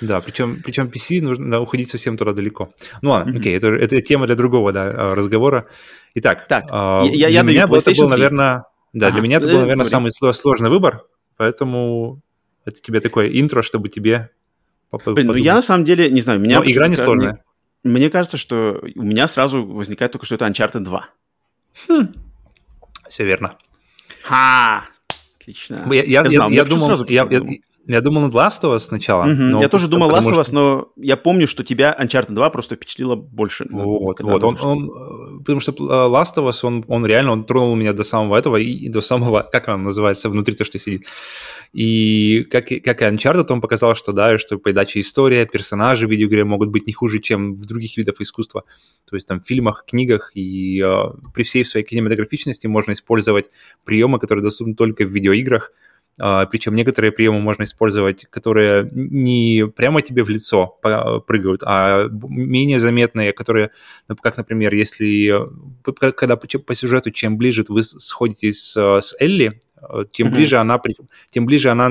[0.00, 2.72] Да, причем, причем PC нужно да, уходить совсем туда далеко.
[3.02, 3.38] Ну ладно, mm-hmm.
[3.38, 5.66] окей, это, это тема для другого да, а, разговора.
[6.14, 9.48] Итак, так, э, я, для я меня это был, наверное, да, ага, для меня это
[9.48, 11.04] был, наверное, самый сложный выбор,
[11.36, 12.20] поэтому
[12.64, 14.30] это тебе такое интро, чтобы тебе
[15.04, 16.60] Блин, ну я на самом деле, не знаю, меня...
[16.60, 17.42] Но игра не сложная.
[17.82, 21.08] Мне, мне кажется, что у меня сразу возникает только, что это Uncharted 2.
[21.88, 22.14] Хм.
[23.08, 23.56] Все верно.
[24.22, 24.84] Ха!
[25.40, 25.82] Отлично.
[25.92, 27.40] Я, я, я, я, я думал, я, я,
[27.88, 29.24] я думал над Last of Us сначала.
[29.24, 29.42] Угу.
[29.42, 30.52] Но я тоже думал Last of Us, что...
[30.52, 33.66] но я помню, что тебя Uncharted 2 просто впечатлило больше.
[33.70, 34.44] Вот, вот.
[34.44, 37.92] Он, он, э, потому что э, Last of Us, он, он реально, он тронул меня
[37.92, 41.04] до самого этого и, и до самого, как он называется, внутри то, что сидит.
[41.72, 46.44] И как, как и Uncharted, он показал, что да, что передача история, персонажи в видеоигре
[46.44, 48.64] могут быть не хуже, чем в других видах искусства.
[49.08, 50.94] То есть там в фильмах, книгах и э,
[51.34, 53.50] при всей своей кинематографичности можно использовать
[53.84, 55.70] приемы, которые доступны только в видеоиграх,
[56.16, 60.78] Причем некоторые приемы можно использовать, которые не прямо тебе в лицо
[61.26, 63.70] прыгают, а менее заметные, которые,
[64.08, 65.34] ну, как, например, если
[65.82, 70.30] когда по сюжету, чем ближе вы сходитесь с, с Элли, э, тем mm-hmm.
[70.30, 70.80] ближе она,
[71.30, 71.90] тем ближе она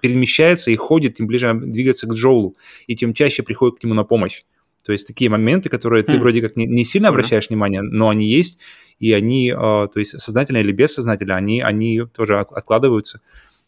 [0.00, 3.94] перемещается и ходит, тем ближе она двигается к Джоулу, и тем чаще приходит к нему
[3.94, 4.44] на помощь.
[4.84, 6.12] То есть такие моменты, которые mm-hmm.
[6.12, 7.48] ты вроде как не, не сильно обращаешь mm-hmm.
[7.48, 8.60] внимание, но они есть,
[8.98, 13.20] и они, а, то есть сознательно или бессознательно, они, они тоже откладываются.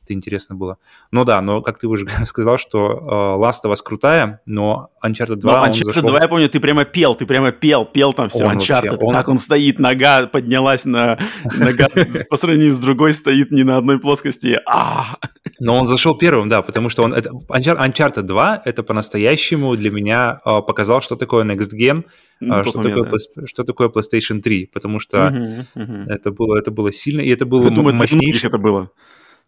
[0.07, 0.79] Это интересно было.
[1.11, 5.37] Но да, но как ты уже сказал, что э, Last of Us крутая, но Uncharted
[5.37, 6.09] 2 но Uncharted зашел...
[6.09, 9.07] 2, я помню, ты прямо пел, ты прямо пел, пел там все он Uncharted, вообще,
[9.07, 9.15] он...
[9.15, 11.19] как он стоит, нога поднялась на...
[11.57, 11.89] Нога
[12.31, 14.61] по сравнению с другой стоит не на одной плоскости.
[14.67, 15.17] А!
[15.59, 17.13] Но он зашел первым, да, потому что он...
[17.13, 22.05] Это, Uncharted 2 это по-настоящему для меня э, показал, что такое Next Gen,
[22.39, 23.47] ну, что, момент, такое, да.
[23.47, 26.05] что такое PlayStation 3, потому что uh-huh, uh-huh.
[26.09, 28.49] Это, было, это было сильно, и это было мощнейшее.
[28.49, 28.91] это было.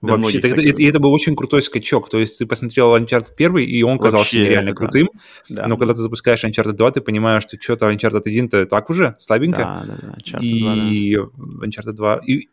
[0.01, 2.09] Вообще, это, и это был очень крутой скачок.
[2.09, 5.11] То есть ты посмотрел Uncharted 1, и он казался Вообще, нереально крутым.
[5.49, 5.67] Да.
[5.67, 9.59] Но когда ты запускаешь Uncharted 2, ты понимаешь, что что-то Uncharted 1-то так уже, слабенько.
[9.59, 10.15] Да, да, да.
[10.19, 11.67] Uncharted и 2, да.
[11.67, 12.21] Uncharted 2.
[12.27, 12.49] И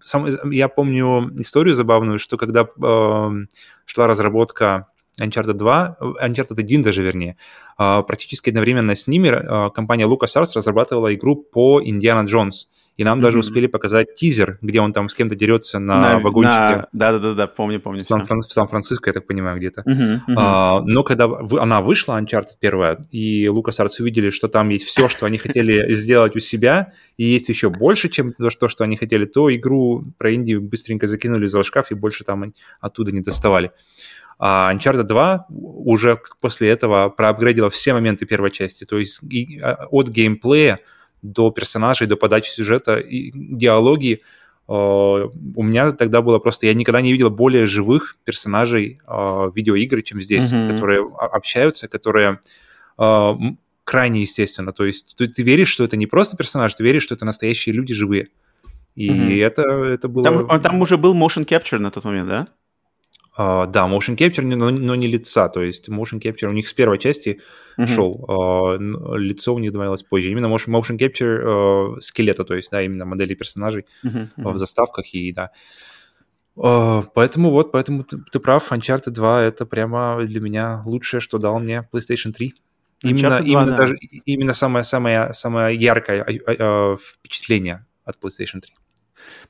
[0.00, 3.46] сам, я помню историю забавную, что когда э,
[3.84, 4.86] шла разработка
[5.20, 7.36] Uncharted 2, Uncharted 1 даже вернее,
[7.78, 12.70] э, практически одновременно с ними э, компания LucasArts разрабатывала игру по Индиана Джонс.
[12.98, 13.22] И нам mm-hmm.
[13.22, 16.88] даже успели показать тизер, где он там с кем-то дерется на, на вагончике.
[16.92, 18.00] Да-да-да, помню, помню.
[18.00, 19.82] В, Сан-Фран- в Сан-Франциско, я так понимаю, где-то.
[19.82, 20.34] Mm-hmm, mm-hmm.
[20.36, 21.26] А, но когда
[21.60, 26.34] она вышла, Uncharted первая, и LucasArts увидели, что там есть все, что они хотели сделать
[26.34, 30.60] у себя, и есть еще больше, чем то, что они хотели, то игру про Индию
[30.60, 33.70] быстренько закинули за шкаф, и больше там оттуда не доставали.
[34.40, 39.86] А Uncharted 2 уже после этого проапгрейдила все моменты первой части, то есть и, а,
[39.88, 40.80] от геймплея
[41.22, 44.20] до персонажей, до подачи сюжета и диалоги.
[44.68, 46.66] Э, у меня тогда было просто...
[46.66, 50.70] Я никогда не видел более живых персонажей э, видеоигры, чем здесь, mm-hmm.
[50.72, 52.40] которые общаются, которые
[52.98, 53.34] э,
[53.84, 54.72] крайне естественно.
[54.72, 57.74] То есть ты, ты веришь, что это не просто персонаж, ты веришь, что это настоящие
[57.74, 58.28] люди живые.
[58.94, 59.42] И mm-hmm.
[59.44, 60.24] это, это было...
[60.24, 62.48] Там, там уже был motion capture на тот момент, да?
[63.38, 66.72] Uh, да, motion capture, но, но не лица, то есть motion capture у них с
[66.72, 67.40] первой части
[67.78, 67.86] uh-huh.
[67.86, 70.30] шел, uh, лицо у них добавилось позже.
[70.30, 73.86] Именно motion, motion capture uh, скелета, то есть, да, именно модели персонажей.
[74.04, 74.28] Uh-huh.
[74.36, 75.50] в заставках и, да.
[76.56, 81.60] Поэтому вот, поэтому ты, ты прав, Uncharted 2 это прямо для меня лучшее, что дал
[81.60, 82.54] мне PlayStation 3.
[83.04, 83.76] Именно, 2, именно, да.
[83.76, 86.26] даже, именно самое, самое, самое яркое
[86.96, 88.74] впечатление от PlayStation 3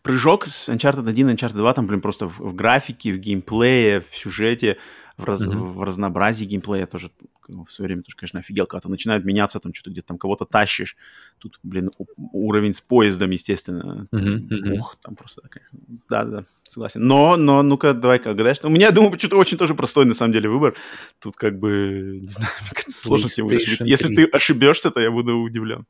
[0.02, 4.16] прыжок с Uncharted 1 Uncharted 2, там, блин, просто в, в графике, в геймплее, в
[4.16, 4.78] сюжете,
[5.16, 5.72] в, раз, mm-hmm.
[5.72, 7.10] в разнообразии геймплея тоже
[7.48, 10.44] в свое время тоже, конечно, офигел, когда то начинают меняться, там что-то где-то там кого-то
[10.44, 10.96] тащишь,
[11.38, 11.90] тут, блин,
[12.32, 14.78] уровень с поездом, естественно, mm-hmm.
[14.78, 15.64] ух, там просто такая,
[16.08, 17.02] да-да, согласен.
[17.02, 18.58] Но, но, ну-ка, давай-ка угадаешь.
[18.62, 20.74] У меня, думаю, что-то очень тоже простой, на самом деле, выбор.
[21.20, 22.50] Тут как бы, не знаю,
[22.88, 25.86] сложно себе Если ты ошибешься, то я буду удивлен.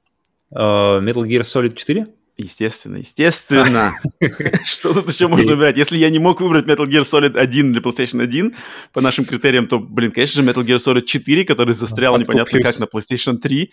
[0.51, 2.07] Uh, Metal Gear Solid 4?
[2.39, 3.95] Естественно, естественно.
[4.65, 5.77] Что тут еще можно выбирать?
[5.77, 8.55] Если я не мог выбрать Metal Gear Solid 1 для PlayStation 1
[8.93, 12.79] по нашим критериям, то, блин, конечно же, Metal Gear Solid 4, который застрял непонятно как
[12.79, 13.73] на PlayStation 3.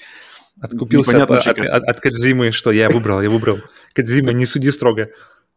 [0.59, 3.59] Откупился от, от, от, от Кадзимы, что я выбрал, я выбрал.
[3.93, 5.09] Кадзима, не суди строго.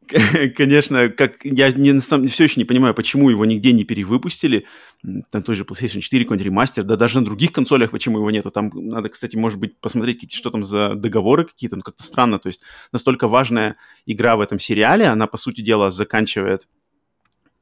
[0.57, 4.67] конечно, как я не, все еще не понимаю, почему его нигде не перевыпустили.
[5.03, 8.51] На той же PlayStation 4 какой-нибудь ремастер, да даже на других консолях почему его нету.
[8.51, 12.39] Там надо, кстати, может быть, посмотреть, что там за договоры какие-то, ну как-то странно.
[12.39, 16.67] То есть настолько важная игра в этом сериале, она, по сути дела, заканчивает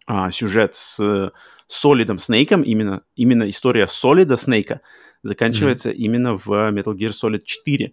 [0.06, 1.32] а, сюжет с
[1.66, 4.80] Солидом Снейком, именно, именно история Солида Снейка
[5.22, 5.94] заканчивается mm-hmm.
[5.94, 7.92] именно в Metal Gear Solid 4.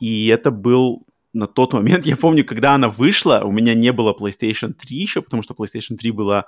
[0.00, 4.16] И это был на тот момент, я помню, когда она вышла, у меня не было
[4.18, 6.46] PlayStation 3 еще, потому что PlayStation 3 была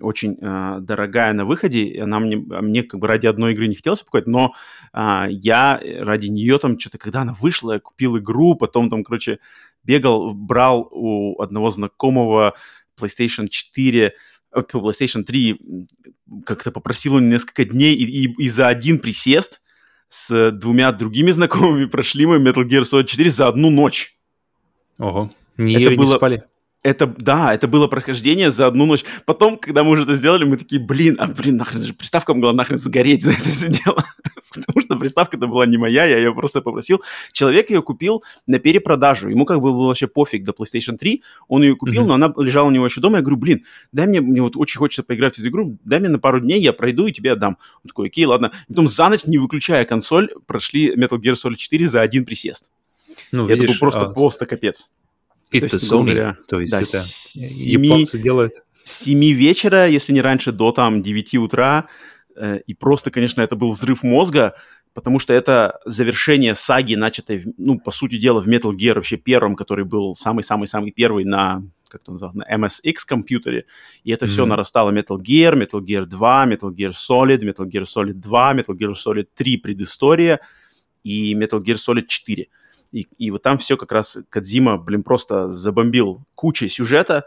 [0.00, 3.66] очень э, дорогая на выходе, и она мне, а мне как бы ради одной игры
[3.66, 4.54] не хотелось покупать, но
[4.92, 9.40] э, я ради нее там что-то, когда она вышла, я купил игру, потом там, короче,
[9.82, 12.54] бегал, брал у одного знакомого
[13.00, 14.12] PlayStation 4
[14.52, 15.86] э, PlayStation 3
[16.46, 19.60] как-то попросил он несколько дней, и, и, и за один присест
[20.08, 24.19] с двумя другими знакомыми прошли мы Metal Gear Solid 4 за одну ночь.
[25.00, 26.04] Ого, не это ели, было...
[26.04, 26.44] не спали.
[26.82, 29.04] Это, да, это было прохождение за одну ночь.
[29.26, 32.54] Потом, когда мы уже это сделали, мы такие, блин, а блин, нахрен же, приставка могла
[32.54, 34.02] нахрен сгореть за это все дело.
[34.54, 37.02] Потому что приставка-то была не моя, я ее просто попросил.
[37.32, 39.28] Человек ее купил на перепродажу.
[39.28, 41.22] Ему как бы было вообще пофиг до PlayStation 3.
[41.48, 42.06] Он ее купил, mm-hmm.
[42.06, 43.16] но она лежала у него еще дома.
[43.16, 46.08] Я говорю, блин, дай мне, мне вот очень хочется поиграть в эту игру, дай мне
[46.08, 47.58] на пару дней, я пройду и тебе отдам.
[47.84, 48.52] Он такой, окей, ладно.
[48.68, 52.70] Потом за ночь, не выключая консоль, прошли Metal Gear Solid 4 за один присест.
[53.32, 54.12] Ну, это видишь, был просто, а...
[54.12, 54.90] просто капец.
[55.50, 58.52] Это Sony, говоря, то есть да, это 7, японцы делают.
[58.84, 61.88] С 7 вечера, если не раньше, до там 9 утра.
[62.36, 64.54] Э, и просто, конечно, это был взрыв мозга,
[64.94, 69.56] потому что это завершение саги, начатой, ну, по сути дела, в Metal Gear вообще первым,
[69.56, 73.66] который был самый-самый-самый первый на как это называется, на MSX компьютере,
[74.04, 74.28] и это mm-hmm.
[74.28, 78.78] все нарастало Metal Gear, Metal Gear 2, Metal Gear Solid, Metal Gear Solid 2, Metal
[78.78, 80.40] Gear Solid 3 предыстория
[81.02, 82.46] и Metal Gear Solid 4.
[82.92, 87.26] И, и вот там все как раз Кадзима, блин, просто забомбил кучей сюжета,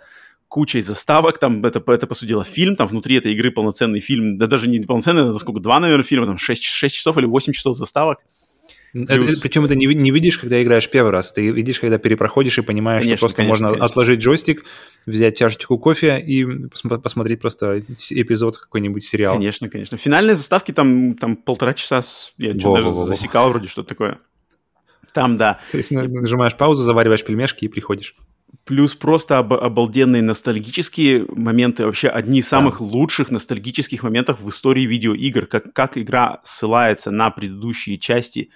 [0.53, 4.37] кучей заставок, там это, это по сути дела, фильм, там внутри этой игры полноценный фильм,
[4.37, 7.53] да даже не полноценный, это сколько, два, наверное, фильма, там 6, 6 часов или 8
[7.53, 8.19] часов заставок.
[8.93, 9.39] Это, Плюс...
[9.39, 13.01] Причем это не, не видишь, когда играешь первый раз, ты видишь, когда перепроходишь и понимаешь,
[13.01, 13.85] конечно, что просто конечно, можно конечно.
[13.85, 14.63] отложить джойстик,
[15.07, 19.35] взять чашечку кофе и пос- посмотреть просто эпизод какой-нибудь сериала.
[19.35, 19.97] Конечно, конечно.
[19.97, 22.03] Финальные заставки там, там полтора часа,
[22.37, 24.19] я во, даже во, засекал вроде что-то такое.
[25.13, 25.59] Там, да.
[25.71, 28.15] То есть нажимаешь паузу, завариваешь пельмешки и приходишь.
[28.65, 32.85] Плюс просто об, обалденные ностальгические моменты, вообще одни из самых да.
[32.85, 38.49] лучших ностальгических моментов в истории видеоигр, как, как игра ссылается на предыдущие части,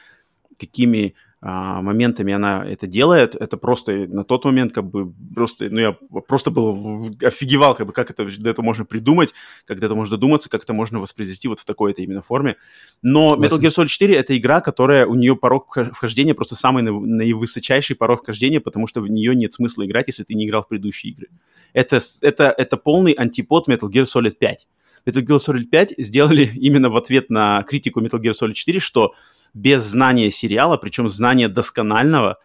[0.59, 5.91] какими моментами она это делает, это просто на тот момент как бы просто, ну я
[6.27, 9.33] просто был офигевал, как бы как это, до этого можно придумать,
[9.65, 12.55] как до этого можно додуматься, как это можно воспроизвести вот в такой-то именно форме.
[13.03, 17.95] Но Metal Gear Solid 4 это игра, которая, у нее порог вхождения просто самый наивысочайший
[17.95, 21.13] порог вхождения, потому что в нее нет смысла играть, если ты не играл в предыдущие
[21.13, 21.27] игры.
[21.73, 24.67] Это, это, это полный антипод Metal Gear Solid 5.
[25.05, 29.13] Metal Gear Solid 5 сделали именно в ответ на критику Metal Gear Solid 4, что
[29.57, 32.37] без знания сериала, причем знания досконального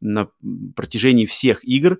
[0.00, 0.28] на
[0.76, 1.98] протяжении всех игр,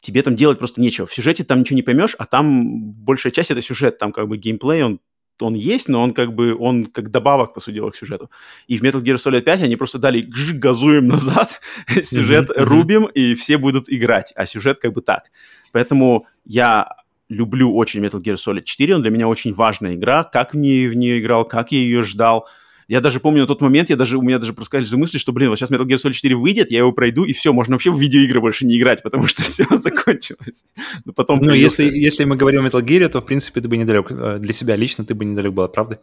[0.00, 1.06] тебе там делать просто нечего.
[1.06, 4.36] В сюжете там ничего не поймешь, а там большая часть это сюжет, там как бы
[4.36, 5.00] геймплей, он
[5.38, 8.30] он есть, но он как бы, он как добавок, по сути дела, к сюжету.
[8.68, 11.60] И в Metal Gear Solid 5 они просто дали гж, газуем назад,
[12.02, 12.62] сюжет mm-hmm.
[12.64, 15.24] рубим, и все будут играть, а сюжет как бы так.
[15.72, 16.88] Поэтому я
[17.28, 20.88] люблю очень Metal Gear Solid 4, он для меня очень важная игра, как в нее,
[20.88, 22.48] в нее играл, как я ее ждал,
[22.88, 25.50] я даже помню на тот момент, я даже, у меня даже проскальзывали мысли, что, блин,
[25.50, 27.98] вот сейчас Metal Gear Solid 4 выйдет, я его пройду, и все, можно вообще в
[27.98, 30.64] видеоигры больше не играть, потому что все закончилось.
[31.04, 31.82] Но потом ну, придется...
[31.82, 34.52] если, если мы говорим о Metal Gear, то, в принципе, ты бы недалек, э, для
[34.52, 35.98] себя лично ты бы недалек был от правды.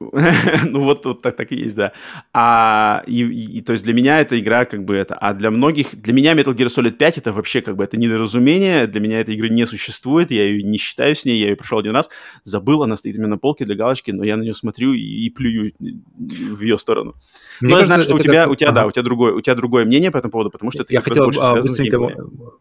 [0.64, 1.92] ну вот, вот так, так и есть, да.
[2.32, 6.14] А, и, то есть для меня эта игра как бы это, а для многих, для
[6.14, 9.50] меня Metal Gear Solid 5 это вообще как бы это недоразумение, для меня этой игры
[9.50, 12.08] не существует, я ее не считаю с ней, я ее прошел один раз,
[12.44, 15.00] забыл, она стоит у меня на полке для галочки, но я на нее смотрю и,
[15.00, 17.14] и плюю в ее сторону.
[17.60, 18.52] Мне но кажется, я знаю, что у тебя, как...
[18.52, 18.80] у тебя, ага.
[18.80, 21.02] да, у тебя другое, у тебя другое мнение по этому поводу, потому что это я
[21.02, 21.98] хотел а, быстренько,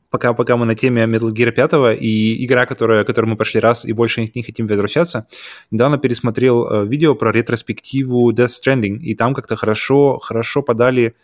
[0.10, 3.86] пока, пока мы на теме Metal Gear 5 и игра, которая, которую мы прошли раз
[3.86, 5.26] и больше не хотим возвращаться,
[5.72, 11.16] недавно пересмотрел э, видео про ретроспективу Death Stranding, и там как-то хорошо, хорошо подали,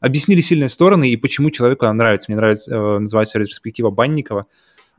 [0.00, 2.30] объяснили сильные стороны и почему человеку она нравится.
[2.30, 4.46] Мне нравится, э, называется ретроспектива Банникова,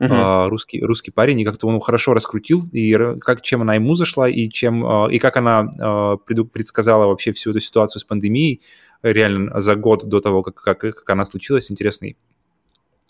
[0.00, 0.48] uh-huh.
[0.48, 4.48] русский, русский парень, и как-то он хорошо раскрутил, и как, чем она ему зашла, и,
[4.48, 6.16] чем, э, и как она
[6.52, 8.62] предсказала вообще всю эту ситуацию с пандемией,
[9.02, 12.16] реально за год до того, как, как, как она случилась, интересный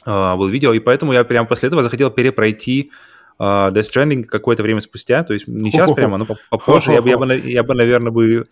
[0.04, 2.92] был видео, и поэтому я прямо после этого захотел перепройти
[3.38, 7.18] Death Stranding какое-то время спустя, то есть не сейчас прямо, но попозже, я бы, я
[7.18, 8.46] бы, я бы наверное, бы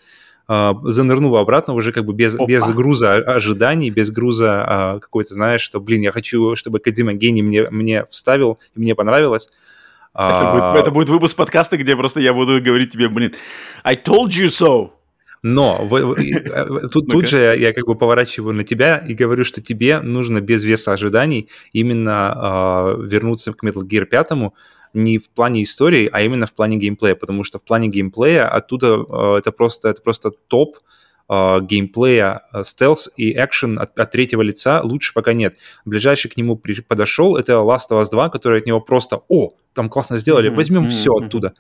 [0.49, 5.63] uh, занырнул обратно уже как бы без, без груза ожиданий, без груза uh, какой-то, знаешь,
[5.63, 9.51] что, блин, я хочу, чтобы Кадима гений мне, мне вставил, и мне понравилось.
[10.15, 13.35] Это, будет, это будет выпуск подкаста, где просто я буду говорить тебе, блин,
[13.83, 14.91] I told you so.
[15.47, 19.13] Но в, в, э, тут, тут же я, я как бы поворачиваю на тебя и
[19.13, 24.31] говорю, что тебе нужно без веса ожиданий именно э, вернуться к Metal Gear 5
[24.95, 29.05] не в плане истории, а именно в плане геймплея, потому что в плане геймплея оттуда
[29.07, 30.79] э, это просто это просто топ
[31.29, 35.57] э, геймплея э, стелс и экшен от, от третьего лица лучше пока нет.
[35.85, 39.53] Ближайший к нему при, подошел, это Last of Us 2, который от него просто, о,
[39.75, 40.89] там классно сделали, возьмем mm-hmm.
[40.89, 41.53] все оттуда.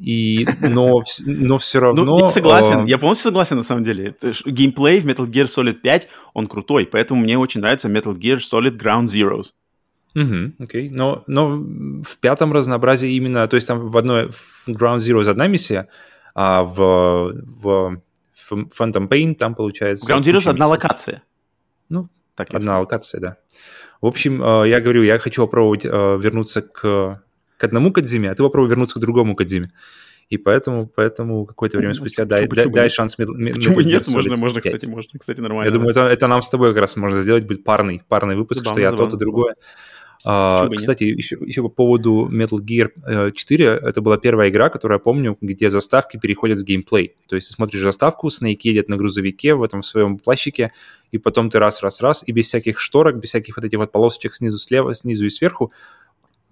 [0.00, 2.04] И, но, но все ну, равно...
[2.04, 2.88] Ну, я согласен, э...
[2.88, 4.16] я полностью согласен на самом деле.
[4.46, 8.78] Геймплей в Metal Gear Solid 5, он крутой, поэтому мне очень нравится Metal Gear Solid
[8.78, 9.52] Ground Zeroes.
[10.14, 10.88] Угу, окей.
[10.90, 15.48] Но, но в пятом разнообразии именно, то есть там в одной, в Ground Zeroes одна
[15.48, 15.88] миссия,
[16.34, 18.00] а в, в,
[18.50, 20.10] Phantom Pain там получается...
[20.10, 21.22] Ground Zeroes одна локация.
[21.90, 23.36] Ну, так одна локация, да.
[24.00, 27.22] В общем, э, я говорю, я хочу попробовать э, вернуться к
[27.60, 29.70] к одному Кадзиме, а ты попробуй вернуться к другому Кадзиме.
[30.30, 34.08] И поэтому, поэтому какое-то время ну, спустя дай, дай, дай шанс Metal, Почему нет?
[34.08, 35.68] Можно, можно, кстати, можно, кстати, нормально.
[35.68, 38.60] Я думаю, это, это нам с тобой как раз можно сделать, будет парный, парный выпуск,
[38.60, 39.10] забавно, что я забавно.
[39.10, 39.54] то, то другое.
[40.24, 44.96] А, кстати, еще, еще по поводу Metal Gear 4, э, это была первая игра, которую
[44.96, 47.16] я помню, где заставки переходят в геймплей.
[47.26, 50.72] То есть ты смотришь заставку, Снейк едет на грузовике в этом своем плащике,
[51.10, 54.58] и потом ты раз-раз-раз, и без всяких шторок, без всяких вот этих вот полосочек снизу
[54.58, 55.72] слева, снизу и сверху,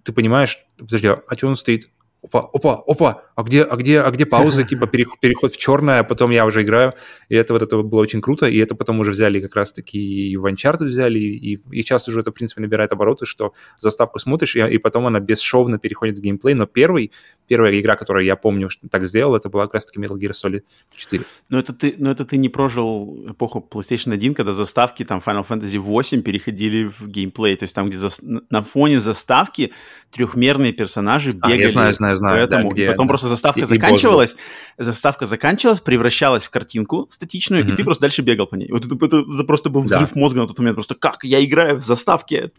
[0.08, 1.90] ты понимаешь, подожди, а что он стоит?
[2.20, 4.86] Опа, опа, опа, а где, а где, а где пауза, типа
[5.20, 6.94] переход в черное, а потом я уже играю,
[7.28, 10.36] и это вот это было очень круто, и это потом уже взяли как раз-таки и
[10.36, 14.56] в Uncharted взяли, и, и сейчас уже это, в принципе, набирает обороты, что заставку смотришь,
[14.56, 17.12] и, и потом она бесшовно переходит в геймплей, но первый,
[17.46, 20.62] первая игра, которую я помню, что так сделал, это была как раз-таки Metal Gear Solid
[20.96, 21.22] 4.
[21.50, 25.46] Но это ты, но это ты не прожил эпоху PlayStation 1, когда заставки там Final
[25.46, 28.10] Fantasy 8 переходили в геймплей, то есть там, где за,
[28.50, 29.72] на фоне заставки
[30.10, 31.60] трехмерные персонажи бегали.
[31.60, 32.38] А, я знаю, знаю, знаю.
[32.38, 33.10] Поэтому, да, где, потом да.
[33.10, 34.36] просто заставка и, заканчивалась,
[34.78, 37.74] и заставка заканчивалась, превращалась в картинку статичную, mm-hmm.
[37.74, 38.70] и ты просто дальше бегал по ней.
[38.70, 40.20] Вот это, это, это просто был взрыв да.
[40.20, 40.76] мозга на тот момент.
[40.76, 42.50] Просто как я играю в заставке?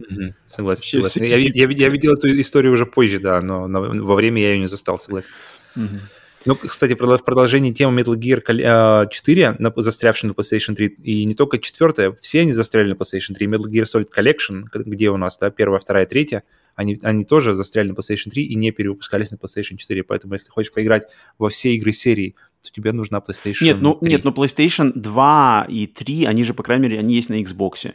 [0.00, 0.34] Mm-hmm.
[0.50, 0.84] Согласен.
[0.84, 1.24] согласен.
[1.24, 4.60] Я, я, я видел эту историю уже позже, да, но, но во время я ее
[4.60, 5.30] не застал, согласен.
[5.76, 6.00] Mm-hmm.
[6.44, 11.34] Ну, кстати, в продолжении темы Metal Gear 4, а, застрявшей на PlayStation 3, и не
[11.34, 13.46] только четвертая, все они застряли на PlayStation 3.
[13.46, 16.42] Metal Gear Solid Collection, где у нас, да, первая, вторая, третья,
[16.74, 20.02] они, они тоже застряли на PlayStation 3 и не перевыпускались на PlayStation 4.
[20.04, 21.04] Поэтому, если хочешь поиграть
[21.38, 24.10] во все игры серии, то тебе нужна PlayStation нет, ну, 3.
[24.10, 27.92] Нет, но PlayStation 2 и 3, они же, по крайней мере, они есть на Xbox,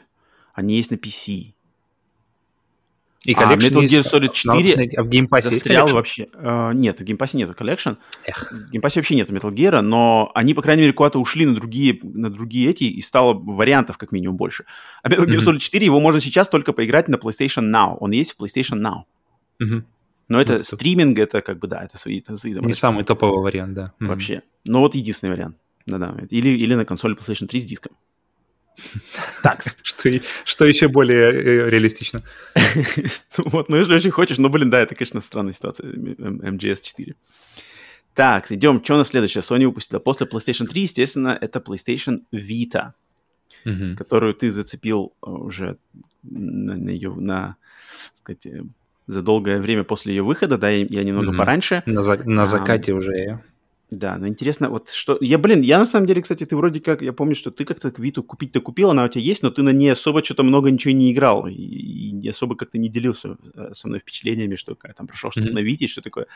[0.53, 1.53] они есть на PC.
[3.25, 6.27] И а Metal Gear Solid 4 а в Pass застрял вообще.
[6.33, 7.55] Uh, нет, в Game Pass нету.
[8.25, 8.51] Эх.
[8.51, 11.99] В Pass вообще нету Metal Gear, но они, по крайней мере, куда-то ушли на другие,
[12.03, 14.65] на другие эти, и стало вариантов как минимум больше.
[15.03, 17.97] А Metal Gear Solid 4, его можно сейчас только поиграть на PlayStation Now.
[17.99, 19.03] Он есть в PlayStation Now.
[19.61, 19.83] Mm-hmm.
[20.29, 23.43] Но это вот стриминг, это как бы, да, это свои, это свои Не самый топовый
[23.43, 23.93] вариант, да.
[23.99, 24.35] Вообще.
[24.35, 24.61] Mm-hmm.
[24.65, 25.57] Но вот единственный вариант.
[25.85, 26.15] Да-да.
[26.29, 27.93] Или, или на консоли PlayStation 3 с диском.
[29.43, 29.63] Так.
[29.81, 30.09] что,
[30.45, 32.21] что еще более э, реалистично.
[33.37, 37.15] вот, ну если очень хочешь, ну блин, да, это, конечно, странная ситуация, MGS 4.
[38.13, 39.43] Так, идем, что у нас следующее?
[39.43, 42.93] Sony выпустила после PlayStation 3, естественно, это PlayStation Vita,
[43.65, 43.95] mm-hmm.
[43.95, 45.77] которую ты зацепил э, уже
[46.23, 47.57] на, на ее, на,
[48.15, 48.63] сказать, э,
[49.07, 51.37] за долгое время после ее выхода, да, я, я немного mm-hmm.
[51.37, 51.83] пораньше.
[51.85, 53.41] На, за, на закате а, уже.
[53.89, 55.17] Да, но интересно, вот что...
[55.21, 57.01] Я, блин, я на самом деле, кстати, ты вроде как...
[57.01, 59.69] Я помню, что ты как-то Виту купить-то купил, она у тебя есть, но ты на
[59.69, 61.47] ней особо что-то много ничего не играл.
[61.47, 65.53] И, и особо как-то не делился э, со мной впечатлениями, что там прошел что-то mm-hmm.
[65.53, 66.27] на Вите, что такое.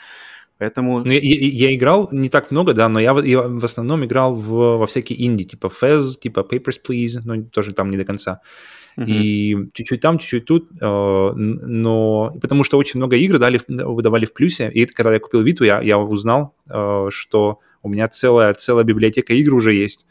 [0.59, 0.99] Поэтому...
[1.03, 4.33] Ну, я, я, я играл не так много, да, но я, я в основном играл
[4.33, 8.39] в, во всякие инди, типа Fez, типа Papers, Please, но тоже там не до конца.
[8.97, 14.33] И чуть-чуть там, чуть-чуть тут, э, но потому что очень много игр дали, выдавали в
[14.33, 18.83] плюсе, и когда я купил Виту, я, я узнал, э, что у меня целая, целая
[18.83, 20.05] библиотека игр уже есть,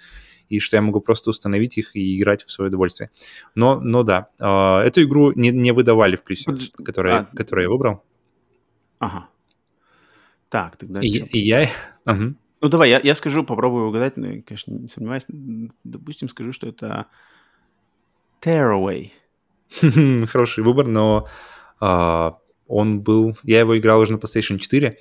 [0.48, 3.10] и что я могу просто установить их и играть в свое удовольствие.
[3.54, 6.50] Но, но да, э, эту игру не, не выдавали в плюсе,
[6.84, 8.02] которую, а, которую я выбрал.
[8.98, 9.28] Ага.
[10.48, 11.00] Так, тогда...
[11.00, 11.70] И, и я...
[12.06, 12.34] Угу.
[12.62, 15.24] Ну, давай, я, я скажу, попробую угадать, но, конечно, не сомневаюсь.
[15.84, 17.06] Допустим, скажу, что это
[18.40, 19.10] Tearaway.
[20.26, 21.28] Хороший выбор, но
[21.80, 22.34] uh,
[22.66, 23.36] он был...
[23.42, 24.98] Я его играл уже на PlayStation 4.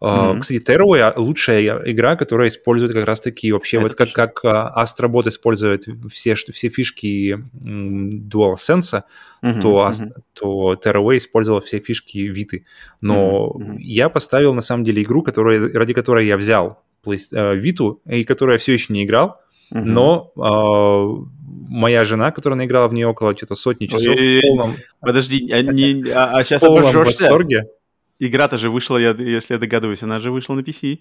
[0.00, 0.40] Uh, mm-hmm.
[0.40, 5.86] Кстати, Tearaway лучшая игра, которая использует как раз-таки вообще Это вот как, как Astrobot использует
[6.10, 9.04] все, все фишки DualSense,
[9.42, 9.60] mm-hmm.
[9.60, 10.12] то, mm-hmm.
[10.34, 12.66] то Tearaway использовал все фишки Виты.
[13.00, 13.76] Но mm-hmm.
[13.78, 18.58] я поставил на самом деле игру, которая, ради которой я взял Виту, и которую я
[18.58, 19.40] все еще не играл,
[19.70, 21.26] но uh,
[21.68, 24.76] моя жена, которая наиграла в нее около что-то сотни часов Ой, в полном...
[25.00, 27.66] Подожди, а, не, а, а сейчас в полном восторге.
[28.18, 31.00] Игра-то же вышла, я, если я догадываюсь, она же вышла на PC.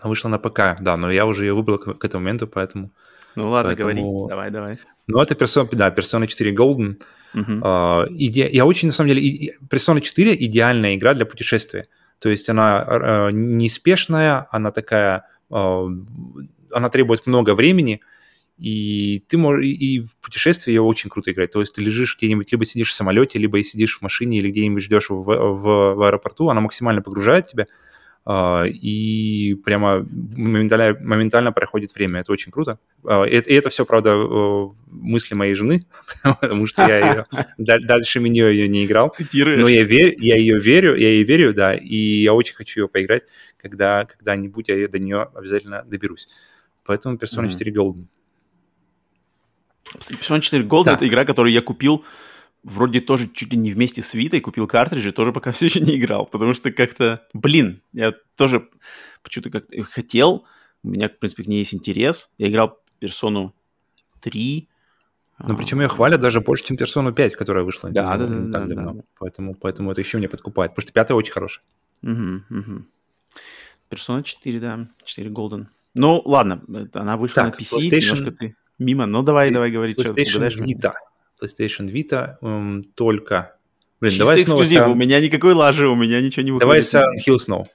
[0.00, 2.90] Она вышла на ПК, да, но я уже ее выбрал к, к этому моменту, поэтому...
[3.34, 4.26] Ну ладно, поэтому...
[4.26, 4.78] говори, давай, давай.
[5.06, 7.02] Ну, это Persona, да, Persona 4 Golden.
[7.34, 7.60] Uh-huh.
[7.60, 8.48] Uh, иде...
[8.50, 9.56] Я очень, на самом деле, и...
[9.68, 11.86] Persona 4 идеальная игра для путешествия.
[12.18, 15.24] То есть она uh, неспешная, она такая...
[15.50, 15.88] Uh,
[16.72, 18.00] она требует много времени,
[18.58, 21.52] и ты можешь, и в путешествии ее очень круто играть.
[21.52, 24.82] То есть ты лежишь где-нибудь, либо сидишь в самолете, либо сидишь в машине, или где-нибудь
[24.82, 27.66] ждешь в, в, в аэропорту, она максимально погружает тебя,
[28.26, 30.06] Uh, и прямо
[30.36, 32.20] моментально, моментально проходит время.
[32.20, 32.78] Это очень круто.
[33.02, 35.86] Uh, и, и это все, правда, uh, мысли моей жены,
[36.40, 39.08] потому что я ее, дальше меня ее не играл.
[39.08, 39.58] Цитируешь.
[39.58, 42.88] Но я, верю, я ее верю, я ей верю, да, и я очень хочу ее
[42.88, 43.22] поиграть,
[43.56, 46.28] когда когда-нибудь я до нее обязательно доберусь.
[46.90, 47.50] Поэтому Persona mm-hmm.
[47.50, 48.08] 4 Golden.
[49.94, 50.94] Persona 4 Gold да.
[50.94, 52.04] это игра, которую я купил
[52.64, 55.96] вроде тоже чуть ли не вместе с Витой, купил картриджи, тоже пока все еще не
[55.96, 58.68] играл, потому что как-то, блин, я тоже
[59.22, 60.46] почему-то как хотел,
[60.82, 62.28] у меня, в принципе, к ней есть интерес.
[62.38, 63.54] Я играл Персону
[64.20, 64.68] 3.
[65.46, 67.88] Ну, причем ее хвалят даже больше, чем Персону 5, которая вышла.
[67.90, 69.02] Да, да, да, да, да, да.
[69.20, 71.62] Поэтому, поэтому это еще мне подкупает, потому что пятая очень хорошая.
[72.02, 72.84] Угу, угу.
[73.88, 75.66] Персона 4, да, 4 Golden.
[75.94, 76.62] Ну, ладно,
[76.94, 78.00] она вышла так, на PC, PlayStation...
[78.00, 80.92] немножко ты Мимо, ну давай, давай говори, PlayStation что Vita.
[81.40, 83.56] PlayStation Vita эм, только
[84.00, 84.92] Блин, Чисто давай эксклюзив, снова...
[84.92, 86.60] у меня никакой лажи, у меня ничего не выходит.
[86.62, 87.68] Давай Silent Hill снова.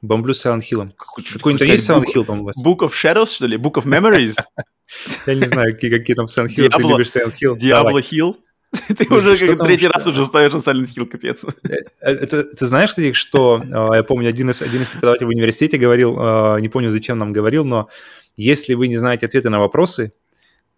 [0.00, 0.92] Бомблю с Silent Hill.
[0.96, 2.64] Какой-нибудь есть Silent Hill там у вас?
[2.64, 3.56] Book of Shadows, что ли?
[3.56, 4.36] Book of Memories?
[5.26, 7.58] Я не знаю, какие там Silent Hill, ты любишь Silent Hill.
[7.58, 8.36] Diablo Hill?
[8.96, 11.44] Ты уже как третий раз уже ставишь на Silent Hill, капец.
[11.68, 16.16] Э, это, ты знаешь, кстати, что, э, я помню, один из, преподавателей в университете говорил,
[16.18, 17.88] э, не помню, зачем нам говорил, но
[18.36, 20.12] если вы не знаете ответы на вопросы,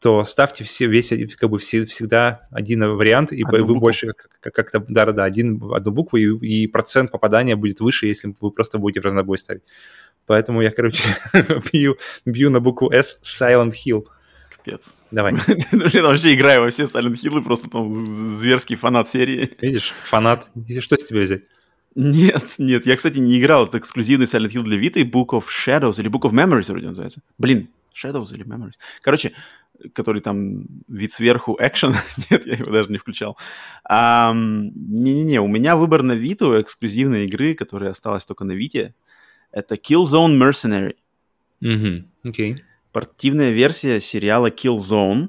[0.01, 3.81] то ставьте все, весь, как бы все, всегда один вариант, и одну вы букву.
[3.81, 8.51] больше как- как-то, да-да-да, один, одну букву, и, и процент попадания будет выше, если вы
[8.51, 9.63] просто будете в разнобой ставить.
[10.27, 11.03] Поэтому я, короче,
[11.73, 11.97] бью,
[12.27, 14.07] бью на букву S Silent Hill.
[14.67, 15.05] Капец.
[15.11, 15.33] Давай.
[15.73, 19.57] Блин, вообще играю во все Silent Hill, просто там зверский фанат серии.
[19.61, 20.51] Видишь, фанат.
[20.81, 21.43] Что с тебя взять?
[21.95, 23.67] Нет, нет, я, кстати, не играл.
[23.67, 26.89] Это эксклюзивный Silent Hill для Vita и Book of Shadows, или Book of Memories вроде
[26.89, 27.23] называется.
[27.39, 28.75] Блин, Shadows или Memories.
[29.03, 29.33] Короче,
[29.95, 31.95] который там вид сверху экшен.
[32.31, 33.39] Нет, я его даже не включал.
[33.89, 38.95] Не-не-не, у меня выбор на Виту эксклюзивной игры, которая осталась только на Вите.
[39.53, 40.97] Это Killzone Mercenary.
[41.63, 42.66] Угу, окей.
[42.97, 45.29] Портативная версия сериала Killzone,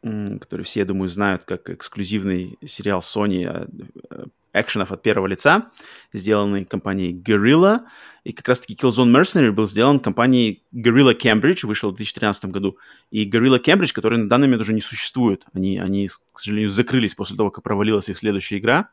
[0.00, 3.68] который все, я думаю, знают как эксклюзивный сериал Sony а,
[4.08, 5.70] э, экшенов от первого лица,
[6.14, 7.80] сделанный компанией Guerrilla.
[8.24, 12.78] И как раз-таки Killzone Mercenary был сделан компанией Guerrilla Cambridge, вышел в 2013 году.
[13.10, 15.44] И Guerrilla Cambridge, который на данный момент уже не существует.
[15.52, 18.88] Они, они, к сожалению, закрылись после того, как провалилась их следующая игра.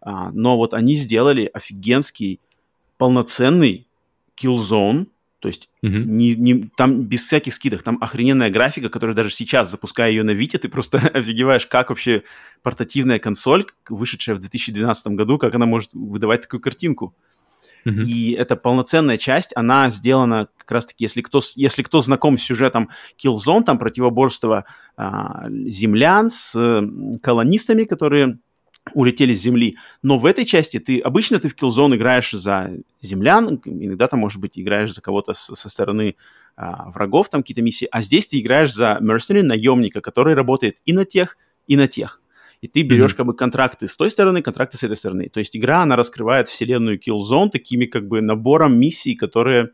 [0.00, 2.40] А, но вот они сделали офигенский,
[2.98, 3.86] полноценный
[4.36, 5.06] Killzone,
[5.44, 6.04] то есть uh-huh.
[6.04, 10.30] не, не, там без всяких скидок, там охрененная графика, которая даже сейчас, запуская ее на
[10.30, 12.22] Вите, ты просто офигеваешь, как вообще
[12.62, 17.14] портативная консоль, вышедшая в 2012 году, как она может выдавать такую картинку.
[17.84, 18.06] Uh-huh.
[18.06, 22.88] И это полноценная часть, она сделана как раз-таки, если кто, если кто знаком с сюжетом
[23.22, 24.64] Killzone, там противоборство
[24.96, 26.54] а, землян с
[27.22, 28.38] колонистами, которые
[28.92, 29.76] улетели с Земли.
[30.02, 34.40] Но в этой части ты обычно ты в Killzone играешь за землян, иногда там, может
[34.40, 36.16] быть, играешь за кого-то со, со стороны
[36.56, 40.92] а, врагов, там какие-то миссии, а здесь ты играешь за mercenary, наемника, который работает и
[40.92, 42.20] на тех, и на тех.
[42.60, 43.16] И ты берешь mm-hmm.
[43.16, 45.28] как бы контракты с той стороны, контракты с этой стороны.
[45.28, 49.70] То есть игра, она раскрывает вселенную Killzone такими как бы набором миссий, которые,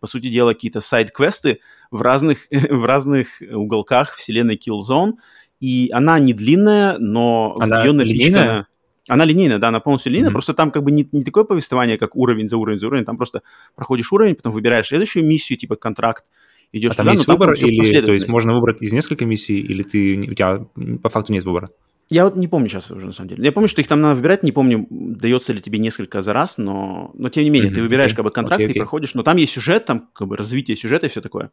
[0.00, 5.14] по сути дела, какие-то сайд-квесты в разных, в разных уголках вселенной Killzone,
[5.60, 8.66] и она не длинная, но она ее линейная?
[9.08, 10.32] Она линейная, да, она полностью линейная, mm-hmm.
[10.32, 13.16] просто там как бы не, не такое повествование, как уровень за уровень за уровень, там
[13.16, 13.42] просто
[13.76, 16.24] проходишь уровень, потом выбираешь следующую миссию, типа контракт,
[16.72, 19.84] идешь а туда, там есть выбор, или, то есть можно выбрать из нескольких миссий, или
[19.84, 20.66] ты, у тебя
[21.02, 21.70] по факту нет выбора?
[22.08, 23.44] Я вот не помню сейчас уже, на самом деле.
[23.44, 26.56] Я помню, что их там надо выбирать, не помню, дается ли тебе несколько за раз,
[26.56, 27.74] но, но тем не менее, mm-hmm.
[27.74, 28.16] ты выбираешь okay.
[28.16, 28.74] как бы контракт okay, okay.
[28.74, 31.50] и проходишь, но там есть сюжет, там как бы развитие сюжета и все такое.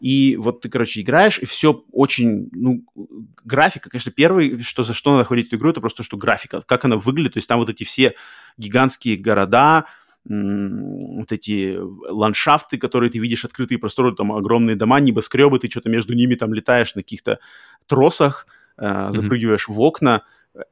[0.00, 2.84] И вот ты, короче, играешь, и все очень, ну,
[3.44, 6.84] графика, конечно, первый, что за что надо ходить в игру, это просто, что графика, как
[6.84, 8.14] она выглядит, то есть там вот эти все
[8.58, 9.84] гигантские города,
[10.24, 16.14] вот эти ландшафты, которые ты видишь, открытые просторы, там огромные дома, небоскребы, ты что-то между
[16.14, 17.38] ними там летаешь на каких-то
[17.86, 18.46] тросах,
[18.82, 19.74] э, запрыгиваешь mm-hmm.
[19.74, 20.22] в окна,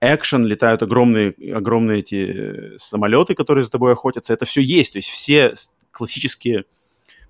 [0.01, 4.33] экшен, летают огромные, огромные эти самолеты, которые за тобой охотятся.
[4.33, 4.93] Это все есть.
[4.93, 5.55] То есть все
[5.91, 6.65] классические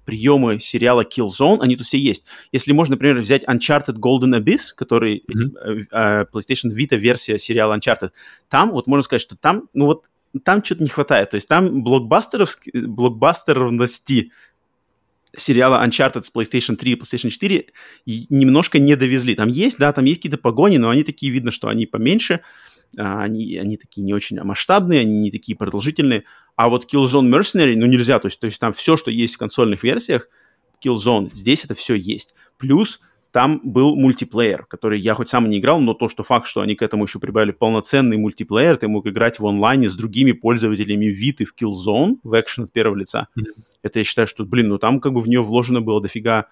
[0.05, 2.25] приемы сериала Killzone, они тут все есть.
[2.53, 5.87] Если можно, например, взять Uncharted Golden Abyss, который mm-hmm.
[5.91, 8.11] э, PlayStation Vita версия сериала Uncharted,
[8.49, 10.05] там вот можно сказать, что там, ну вот,
[10.45, 11.31] там что-то не хватает.
[11.31, 14.33] То есть там блокбастеровности
[15.37, 17.67] сериала Uncharted с PlayStation 3 и PlayStation 4
[18.07, 19.35] немножко не довезли.
[19.35, 22.41] Там есть, да, там есть какие-то погони, но они такие, видно, что они поменьше,
[22.99, 26.25] а, они, они такие не очень масштабные, они не такие продолжительные.
[26.57, 29.39] А вот Killzone Mercenary, ну, нельзя, то есть, то есть там все, что есть в
[29.39, 30.29] консольных версиях,
[30.85, 32.35] Killzone, здесь это все есть.
[32.57, 33.01] Плюс
[33.33, 36.75] там был мультиплеер, который я хоть сам не играл, но то, что факт, что они
[36.75, 41.45] к этому еще прибавили полноценный мультиплеер, ты мог играть в онлайне с другими пользователями Vita
[41.45, 43.29] в Killzone, в экшен от первого лица.
[43.39, 43.45] Mm-hmm.
[43.83, 46.47] Это я считаю, что, блин, ну там как бы в нее вложено было дофига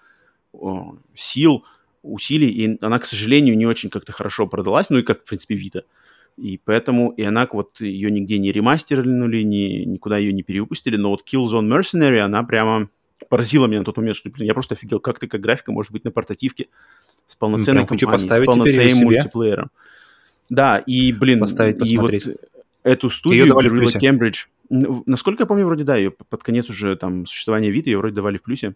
[0.53, 1.65] о, сил,
[2.01, 5.55] усилий, и она, к сожалению, не очень как-то хорошо продалась, ну и как, в принципе,
[5.55, 5.83] Vita.
[6.37, 11.09] И поэтому, и она вот ее нигде не ремастернули, ни, никуда ее не перевыпустили, но
[11.09, 12.87] вот Killzone Mercenary, она прямо
[13.27, 16.03] поразило меня на тот момент, что блин, я просто офигел, как такая графика может быть
[16.03, 16.67] на портативке
[17.27, 19.71] с полноценной ну, компанией, с полноценным мультиплеером.
[20.49, 22.11] Да, и, блин, поставить, и вот
[22.83, 27.69] эту студию Gorilla Cambridge, насколько я помню, вроде да, ее под конец уже там существования
[27.69, 28.75] вида ее вроде давали в плюсе.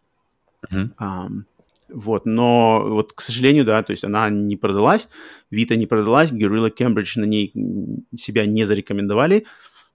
[0.71, 0.89] Uh-huh.
[0.99, 1.43] Um,
[1.89, 5.09] вот, но вот, к сожалению, да, то есть она не продалась,
[5.51, 7.53] Vita не продалась, Gorilla Cambridge на ней
[8.17, 9.45] себя не зарекомендовали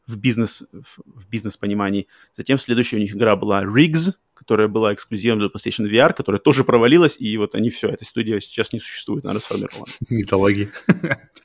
[0.07, 2.07] в бизнес, в бизнес-понимании.
[2.35, 4.15] Затем следующая у них игра была Riggs,
[4.49, 8.41] которая была эксклюзивом для PlayStation VR, которая тоже провалилась, и вот они все, эта студия
[8.41, 9.93] сейчас не существует, она расформирована.
[10.09, 10.71] Митология.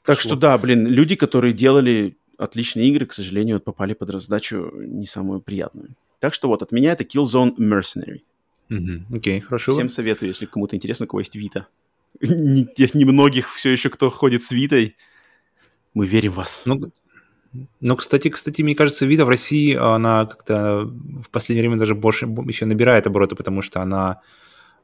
[0.05, 5.05] Так что да, блин, люди, которые делали отличные игры, к сожалению, попали под раздачу не
[5.05, 5.89] самую приятную.
[6.19, 8.21] Так что вот, от меня это Killzone Mercenary.
[9.13, 9.73] Окей, хорошо.
[9.73, 11.67] Всем советую, если кому-то интересно, у кого есть Вита.
[12.21, 14.95] Тех немногих все еще, кто ходит с Витой,
[15.93, 16.61] мы верим в вас.
[16.63, 16.89] Ну,
[17.81, 22.25] ну, кстати, кстати, мне кажется, Вита в России, она как-то в последнее время даже больше
[22.25, 24.21] еще набирает обороты, потому что она,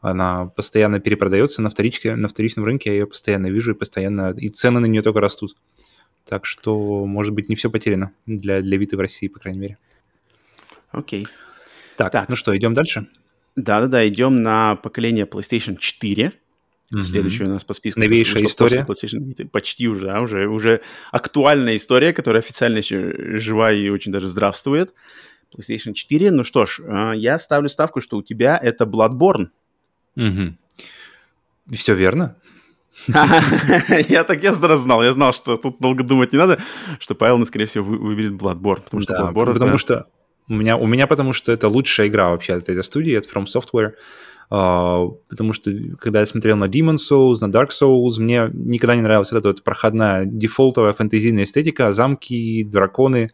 [0.01, 4.49] она постоянно перепродается на вторичке, на вторичном рынке, я ее постоянно вижу и постоянно, и
[4.49, 5.55] цены на нее только растут.
[6.25, 9.77] Так что, может быть, не все потеряно для, для Виты в России, по крайней мере.
[10.91, 11.27] Окей.
[11.97, 13.07] Так, так, ну что, идем дальше?
[13.55, 16.33] Да-да-да, идем на поколение PlayStation 4.
[16.93, 17.01] Mm-hmm.
[17.03, 17.99] Следующая у нас по списку.
[17.99, 18.85] Новейшая история.
[19.51, 20.81] Почти уже, да, уже, уже
[21.11, 24.93] актуальная история, которая официально еще жива и очень даже здравствует.
[25.55, 26.31] PlayStation 4.
[26.31, 29.49] Ну что ж, а, я ставлю ставку, что у тебя это Bloodborne.
[30.15, 30.55] Угу.
[31.73, 32.35] Все верно.
[33.07, 35.01] Я так я сразу знал.
[35.03, 36.59] Я знал, что тут долго думать не надо,
[36.99, 38.83] что Павел, скорее всего, выберет Bloodborne.
[38.83, 39.53] Потому что Bloodborne...
[39.53, 40.07] Потому что
[40.49, 43.45] у меня, у меня потому что это лучшая игра вообще от этой студии, от From
[43.45, 43.91] Software.
[43.91, 43.93] Uh,
[44.49, 49.31] потому что когда я смотрел на Demon Souls, на Dark Souls, мне никогда не нравилась
[49.31, 53.29] эта вот проходная дефолтовая фэнтезийная эстетика, замки, драконы.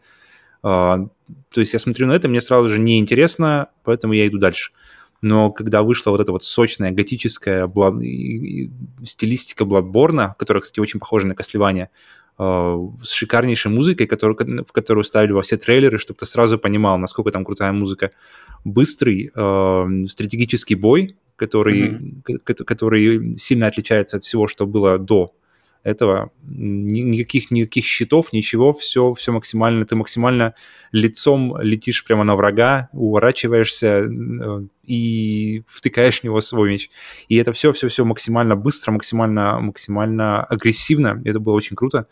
[0.62, 1.08] Uh,
[1.50, 4.72] то есть я смотрю на это, мне сразу же неинтересно, поэтому я иду дальше.
[5.22, 7.94] Но когда вышла вот эта вот сочная готическая блад...
[9.04, 11.90] стилистика Bloodborne, которая, кстати, очень похожа на Кослевание,
[12.38, 17.30] с шикарнейшей музыкой, которую, в которую ставили во все трейлеры, чтобы ты сразу понимал, насколько
[17.30, 18.10] там крутая музыка.
[18.64, 22.64] Быстрый э, стратегический бой, который, mm-hmm.
[22.64, 25.32] который сильно отличается от всего, что было до
[25.86, 30.54] этого никаких, никаких щитов, ничего, все, все максимально, ты максимально
[30.90, 36.90] лицом летишь прямо на врага, уворачиваешься э, и втыкаешь в него свой меч.
[37.28, 41.22] И это все, все, все максимально быстро, максимально, максимально агрессивно.
[41.24, 42.08] Это было очень круто.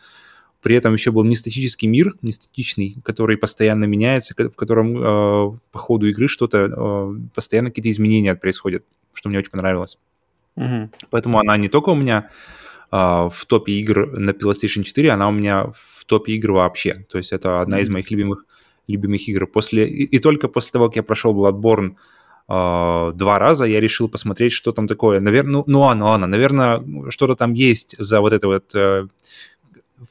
[0.62, 6.06] При этом еще был нестатический мир, нестатичный, который постоянно меняется, в котором э, по ходу
[6.06, 9.98] игры что-то, э, постоянно какие-то изменения происходят, что мне очень понравилось.
[10.56, 10.90] Mm-hmm.
[11.10, 12.30] Поэтому она не только у меня
[12.94, 17.06] в топе игр на PlayStation 4, она у меня в топе игр вообще.
[17.08, 17.82] То есть это одна mm-hmm.
[17.82, 18.46] из моих любимых,
[18.86, 19.46] любимых игр.
[19.46, 21.96] После, и, и только после того, как я прошел Bloodborne
[22.46, 25.18] Uh, два раза я решил посмотреть, что там такое.
[25.18, 29.08] Наверное, ну, ну ладно, ладно, наверное, что-то там есть за вот это вот uh,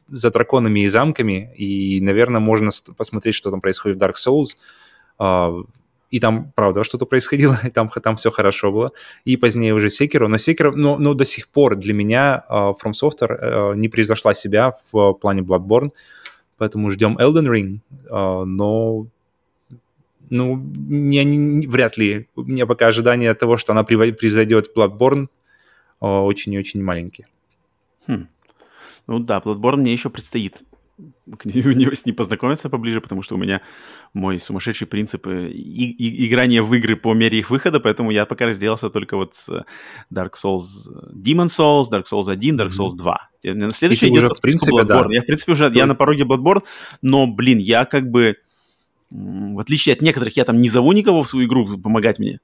[0.07, 4.55] за драконами и замками, и, наверное, можно посмотреть, что там происходит в Dark Souls.
[5.19, 5.63] Uh,
[6.13, 8.91] и там, правда, что-то происходило, и там, там все хорошо было.
[9.25, 12.91] И позднее уже Секеру, но Секеру, но, но до сих пор для меня uh, From
[12.91, 15.89] Software uh, не превзошла себя в плане Bloodborne,
[16.57, 17.79] поэтому ждем Elden Ring,
[18.11, 19.07] uh, но
[20.29, 20.57] ну,
[20.87, 22.27] не, не, вряд ли.
[22.35, 25.27] У меня пока ожидание того, что она превзойдет Bloodborne,
[25.99, 27.27] очень и очень маленькие.
[28.07, 28.27] Хм.
[29.07, 30.61] Ну да, Bloodborne мне еще предстоит
[31.37, 33.61] к нему с ней познакомиться поближе, потому что у меня
[34.13, 38.45] мой сумасшедший принцип и, и, играния в игры по мере их выхода, поэтому я пока
[38.45, 39.49] разделался только вот с
[40.13, 43.29] Dark Souls, Demon Souls, Dark Souls 1, Dark Souls 2.
[43.43, 45.07] На следующий идет уже, в принципе, Bloodborne.
[45.09, 45.13] Да.
[45.13, 46.63] Я, в принципе, уже я на пороге Bloodborne,
[47.01, 48.37] но, блин, я как бы,
[49.09, 52.39] в отличие от некоторых, я там не зову никого в свою игру помогать мне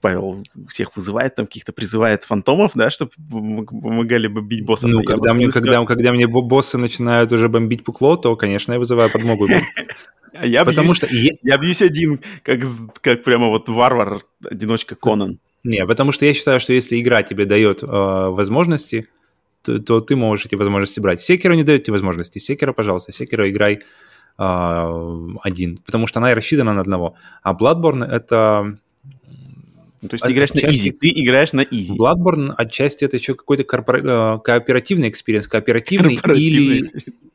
[0.00, 4.88] Павел всех вызывает, там каких-то призывает фантомов, да, чтобы помогали бомбить босса.
[4.88, 9.10] Ну, когда мне, когда, когда мне боссы начинают уже бомбить пукло, то, конечно, я вызываю
[9.10, 9.46] подмогу.
[10.32, 11.08] А я Потому что...
[11.10, 12.60] Я бьюсь один, как,
[13.00, 15.40] как прямо вот варвар, одиночка Конан.
[15.64, 19.08] Не, потому что я считаю, что если игра тебе дает э, возможности,
[19.62, 21.20] то, то ты можешь эти возможности брать.
[21.20, 22.38] Sekiro не дает тебе возможности.
[22.38, 23.80] Sekiro, пожалуйста, Sekiro играй
[24.38, 27.14] э, один, потому что она и рассчитана на одного.
[27.42, 28.78] А Bloodborne— это
[30.02, 30.66] ну, то есть ты играешь отчасти...
[30.66, 31.92] на easy, ты играешь на easy.
[31.92, 34.36] Bloodborne отчасти это еще какой-то корпора...
[34.36, 36.90] Э, кооперативный experience, кооперативный или,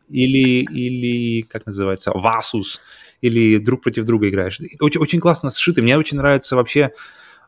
[0.09, 2.79] или, или, как называется, versus,
[3.21, 4.59] или друг против друга играешь.
[4.79, 5.81] Очень, очень классно сшито.
[5.81, 6.91] Мне очень нравится вообще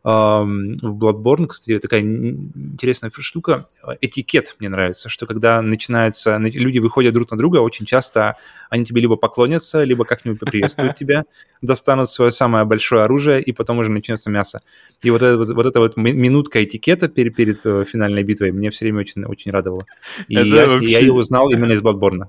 [0.03, 3.67] в Bloodborne, кстати, такая интересная штука.
[4.01, 8.37] Этикет мне нравится, что когда начинается, люди выходят друг на друга, очень часто
[8.69, 11.25] они тебе либо поклонятся, либо как-нибудь поприветствуют тебя,
[11.61, 14.61] достанут свое самое большое оружие, и потом уже начнется мясо.
[15.01, 18.69] И вот эта вот, вот, эта вот минутка этикета перед, перед э, финальной битвой мне
[18.69, 19.85] все время очень, очень радовала.
[20.27, 20.89] И я, вообще...
[20.89, 22.27] я ее узнал именно из Bloodborne.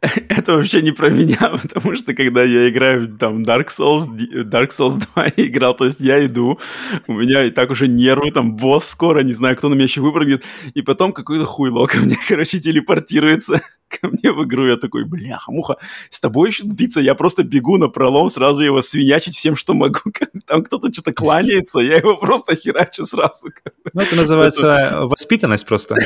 [0.28, 4.06] это вообще не про меня, потому что когда я играю там Dark Souls,
[4.44, 6.60] Dark Souls 2 играл, то есть я иду,
[7.08, 10.00] у меня и так уже нервы, там босс скоро, не знаю, кто на меня еще
[10.00, 10.44] выпрыгнет,
[10.74, 13.60] и потом какой-то хуйло ко мне, короче, телепортируется.
[14.00, 15.76] ко мне в игру, я такой, бляха, муха,
[16.10, 20.00] с тобой еще биться, я просто бегу на пролом, сразу его свинячить всем, что могу.
[20.46, 23.48] Там кто-то что-то кланяется, я его просто херачу сразу.
[23.92, 25.96] Ну, это называется воспитанность просто.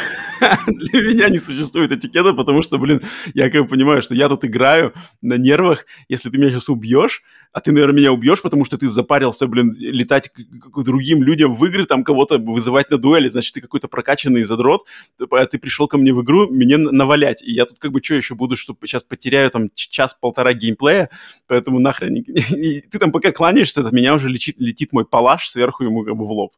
[0.67, 3.03] Для меня не существует этикета, потому что, блин,
[3.35, 7.23] я как бы понимаю, что я тут играю на нервах, если ты меня сейчас убьешь,
[7.53, 11.65] а ты, наверное, меня убьешь, потому что ты запарился, блин, летать к, другим людям в
[11.67, 14.87] игры, там кого-то вызывать на дуэли, значит, ты какой-то прокачанный задрот,
[15.31, 18.15] а ты пришел ко мне в игру мне навалять, и я тут как бы что
[18.15, 21.11] еще буду, что сейчас потеряю там час-полтора геймплея,
[21.47, 25.85] поэтому нахрен, и ты там пока кланяешься, от меня уже летит, летит мой палаш сверху
[25.85, 26.53] ему как бы в лоб.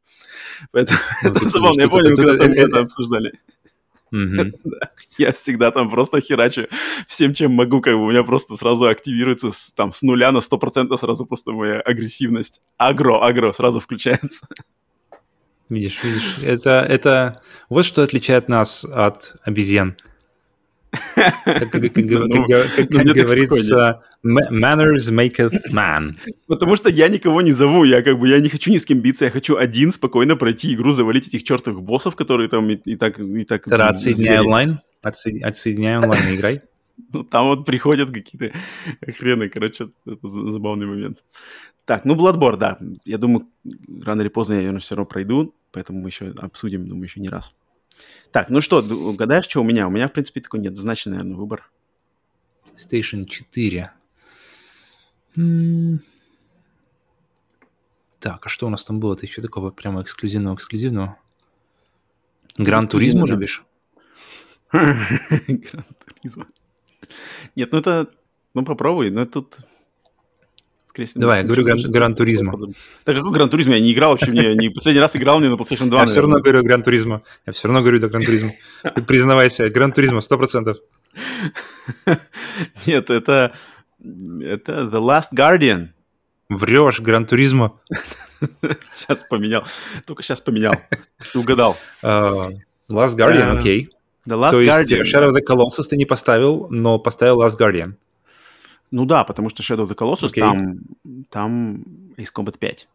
[0.70, 3.32] Поэтому ну, это забавно, я понял, когда там это обсуждали.
[5.18, 6.66] Я всегда там просто херачу
[7.08, 10.58] всем, чем могу, как бы у меня просто сразу активируется там с нуля на сто
[10.58, 12.60] процентов сразу просто моя агрессивность.
[12.76, 14.46] Агро, агро сразу включается.
[15.68, 19.96] Видишь, видишь, это, это вот что отличает нас от обезьян.
[21.14, 26.14] Как, говорится, manners maketh man.
[26.46, 29.00] Потому что я никого не зову, я как бы, я не хочу ни с кем
[29.00, 32.96] биться, я хочу один спокойно пройти игру, завалить этих чертовых боссов, которые там и, и
[32.96, 33.18] так...
[33.18, 36.62] И так Тогда отсоединяй онлайн, отсоединяй онлайн играй.
[37.12, 38.56] Ну, там вот приходят какие-то
[39.18, 41.24] хрены, короче, это забавный момент.
[41.84, 42.78] Так, ну, Bloodborne, да.
[43.04, 43.46] Я думаю,
[44.02, 47.28] рано или поздно я, наверное, все равно пройду, поэтому мы еще обсудим, думаю, еще не
[47.28, 47.52] раз.
[48.30, 49.86] Так, ну что, угадаешь, что у меня?
[49.86, 51.70] У меня, в принципе, такой неоднозначный, наверное, выбор.
[52.74, 53.92] PlayStation 4.
[55.36, 56.02] М-м.
[58.18, 61.16] Так, а что у нас там было-то еще такого прямо эксклюзивного-эксклюзивного?
[62.56, 63.64] Гран Туризму любишь?
[64.72, 66.46] Гран Туризма.
[67.54, 68.10] Нет, ну это...
[68.54, 69.58] Ну попробуй, но тут
[70.94, 71.20] скорее всего.
[71.20, 72.56] Давай, я говорю Гран, Гран Туризма.
[73.04, 73.74] Так какой Гран Туризма?
[73.74, 76.00] Я не играл вообще, мне не последний раз играл мне на PlayStation 2.
[76.00, 77.22] Я все равно говорю Гран Туризма.
[77.46, 78.52] Я все равно говорю до Гран Туризма.
[79.06, 80.78] Признавайся, Гран Туризма, сто процентов.
[82.86, 83.52] Нет, это...
[84.00, 85.88] Это The Last Guardian.
[86.48, 87.80] Врешь, Гран Туризма.
[88.92, 89.64] Сейчас поменял.
[90.06, 90.74] Только сейчас поменял.
[91.32, 91.76] Ты угадал.
[92.02, 92.52] Uh,
[92.90, 93.84] Last Guardian, окей.
[93.84, 93.88] Okay.
[94.26, 94.98] The Last То Guardian.
[94.98, 97.94] есть Shadow of the Colossus ты не поставил, но поставил Last Guardian.
[98.94, 100.38] Ну да, потому что Shadow of the Colossus okay.
[100.38, 100.78] там,
[101.28, 101.82] там
[102.16, 102.88] Ace Combat 5.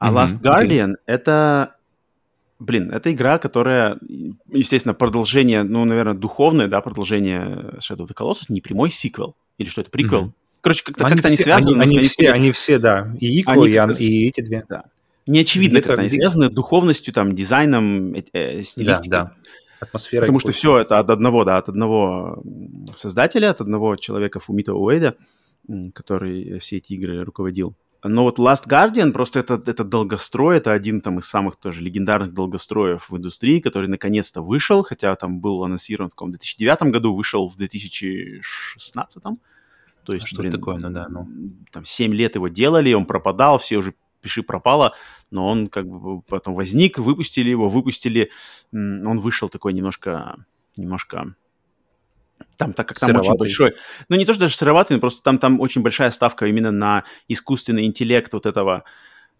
[0.00, 0.14] А mm-hmm.
[0.14, 0.96] Last Guardian okay.
[1.06, 1.76] это,
[2.58, 3.96] блин, это игра, которая,
[4.52, 9.34] естественно, продолжение, ну, наверное, духовное, да, продолжение Shadow of the Colossus, не прямой сиквел.
[9.56, 10.26] Или что это, приквел?
[10.26, 10.60] Mm-hmm.
[10.60, 11.82] Короче, как-то, они, как-то все, они связаны.
[11.82, 14.66] Они, они, все, они все, да, и Ико, и, и эти две.
[14.68, 14.84] Да.
[15.26, 19.08] Не очевидно, как они связаны духовностью, там, дизайном, э, э, стилистикой.
[19.08, 19.32] Да, да
[19.80, 20.22] атмосфера.
[20.22, 22.42] Потому что все это от одного, да, от одного
[22.94, 25.16] создателя, от одного человека Фумита Уэйда,
[25.94, 27.76] который все эти игры руководил.
[28.04, 32.32] Но вот Last Guardian просто это, это долгострой, это один там из самых тоже легендарных
[32.32, 37.56] долгостроев в индустрии, который наконец-то вышел, хотя там был анонсирован в 2009 году, вышел в
[37.56, 39.22] 2016.
[40.04, 41.28] То есть, а что блин, такое, ну да, ну.
[41.72, 44.94] Там 7 лет его делали, он пропадал, все уже пиши пропало,
[45.30, 48.30] но он как бы потом возник, выпустили его, выпустили,
[48.72, 50.44] он вышел такой немножко,
[50.76, 51.34] немножко
[52.56, 53.30] там, так как там сыроватый.
[53.30, 53.74] очень большой...
[54.08, 57.04] Ну, не то, что даже сыроватый, но просто там, там очень большая ставка именно на
[57.28, 58.84] искусственный интеллект вот этого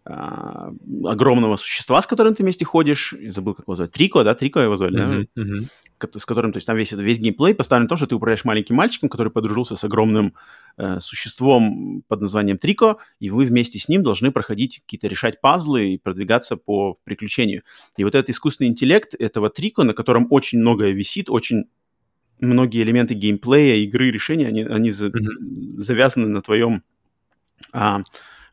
[0.05, 0.72] а,
[1.05, 3.12] огромного существа, с которым ты вместе ходишь.
[3.12, 3.92] Я забыл, как его звать.
[3.92, 4.34] Трико, да?
[4.34, 5.42] Трико его звали, uh-huh, да?
[5.42, 5.68] Uh-huh.
[5.98, 8.76] С которым, то есть там весь, весь геймплей поставлен на то, что ты управляешь маленьким
[8.76, 10.34] мальчиком, который подружился с огромным
[10.76, 15.94] э, существом под названием Трико, и вы вместе с ним должны проходить какие-то, решать пазлы
[15.94, 17.62] и продвигаться по приключению.
[17.96, 21.64] И вот этот искусственный интеллект этого Трико, на котором очень многое висит, очень
[22.40, 25.10] многие элементы геймплея, игры, решения, они, они uh-huh.
[25.78, 26.82] завязаны на твоем...
[27.72, 28.02] А,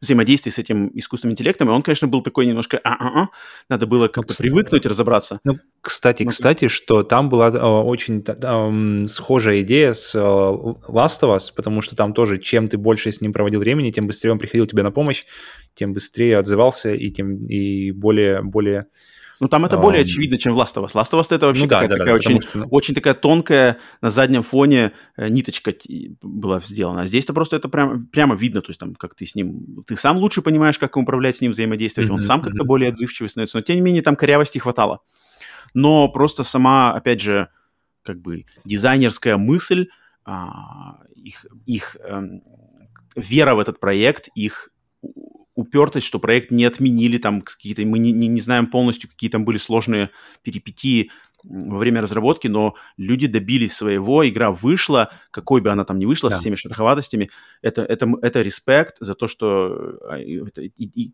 [0.06, 3.30] взаимодействии с этим искусственным интеллектом, и он, конечно, был такой немножко а-а-а,
[3.69, 5.40] надо было как-то ну, привыкнуть, разобраться.
[5.44, 11.22] Ну, кстати, ну, кстати, что там была э, очень э, схожая идея с э, Last
[11.22, 14.32] of Us, потому что там тоже, чем ты больше с ним проводил времени, тем быстрее
[14.32, 15.26] он приходил тебе на помощь,
[15.73, 18.88] тем быстрее отзывался и тем и более, более
[19.40, 20.06] ну, там это более um...
[20.06, 20.94] очевидно, чем в Last of Us.
[20.94, 22.64] Last of Us это вообще ну, такая, да, такая да, очень, что...
[22.72, 25.74] очень такая тонкая на заднем фоне э, ниточка
[26.22, 27.02] была сделана.
[27.02, 29.84] А здесь-то просто это прямо, прямо видно, то есть там как ты с ним...
[29.88, 32.44] Ты сам лучше понимаешь, как управлять с ним, взаимодействовать, mm-hmm, он сам mm-hmm.
[32.44, 33.57] как-то более отзывчивый становится.
[33.57, 34.99] Но, тем не менее, там корявости хватало.
[35.74, 37.49] Но просто сама, опять же,
[38.03, 39.88] как бы дизайнерская мысль,
[40.24, 42.22] а, их, их э,
[43.16, 44.70] вера в этот проект, их
[45.56, 49.45] упертость, что проект не отменили, там какие-то, мы не, не, не знаем полностью, какие там
[49.45, 50.10] были сложные
[50.44, 51.11] перипетии
[51.44, 56.30] во время разработки, но люди добились своего, игра вышла, какой бы она там ни вышла,
[56.30, 56.36] да.
[56.36, 57.30] со всеми шероховатостями,
[57.61, 61.14] это, это, это респект за то, что а, это, и, и,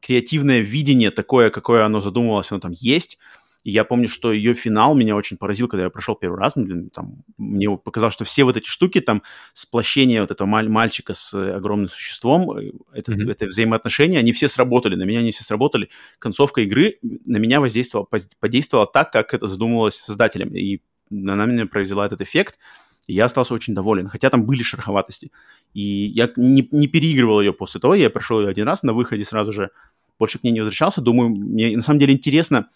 [0.00, 3.18] креативное видение такое, какое оно задумывалось, оно там есть,
[3.64, 6.52] И я помню, что ее финал меня очень поразил, когда я прошел первый раз.
[6.54, 9.22] Блин, там, мне показалось, что все вот эти штуки, там,
[9.54, 13.30] сплощение вот этого маль- мальчика с огромным существом, э, это, mm-hmm.
[13.30, 15.88] это взаимоотношения, они все сработали, на меня они все сработали.
[16.18, 18.06] Концовка игры на меня воздействовала,
[18.38, 20.54] подействовала так, как это задумывалось создателем.
[20.54, 22.58] И она меня произвела этот эффект.
[23.06, 25.30] И я остался очень доволен, хотя там были шероховатости.
[25.72, 29.24] И я не, не переигрывал ее после того, я прошел ее один раз на выходе
[29.24, 29.70] сразу же,
[30.18, 31.00] больше к ней не возвращался.
[31.00, 32.68] Думаю, мне на самом деле интересно,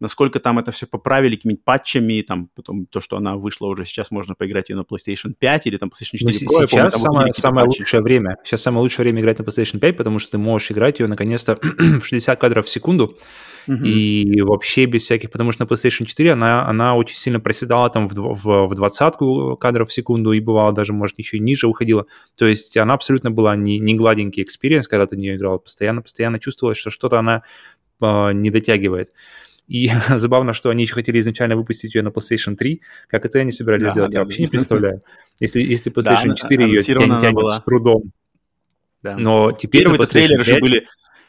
[0.00, 4.10] насколько там это все поправили какими-нибудь патчами, там, потом то, что она вышла уже, сейчас
[4.10, 6.68] можно поиграть ее на PlayStation 5 или там PlayStation 4 ну, Pro.
[6.68, 8.36] Сейчас помню, самое, самое лучшее время.
[8.44, 11.58] Сейчас самое лучшее время играть на PlayStation 5, потому что ты можешь играть ее наконец-то
[12.00, 13.16] в 60 кадров в секунду,
[13.66, 13.86] Uh-huh.
[13.86, 18.08] И вообще без всяких, потому что на PlayStation 4 она, она очень сильно проседала там
[18.08, 19.14] в, в, в 20
[19.58, 22.06] кадров в секунду и бывало даже, может, еще и ниже уходила.
[22.36, 25.58] То есть она абсолютно была не, не гладенький experience, когда ты в нее играл.
[25.58, 27.42] Постоянно, постоянно чувствовалось, что что-то она
[28.00, 29.12] э, не дотягивает.
[29.66, 32.82] И забавно, что они еще хотели изначально выпустить ее на PlayStation 3.
[33.08, 34.42] Как это они собирались да, сделать, да, я вообще да.
[34.42, 35.02] не представляю.
[35.40, 37.54] Если, если PlayStation да, 4 ее тянет была.
[37.54, 38.12] с трудом.
[39.02, 39.16] Да.
[39.18, 40.46] Но теперь Первые трейлеры 5...
[40.46, 40.86] же были...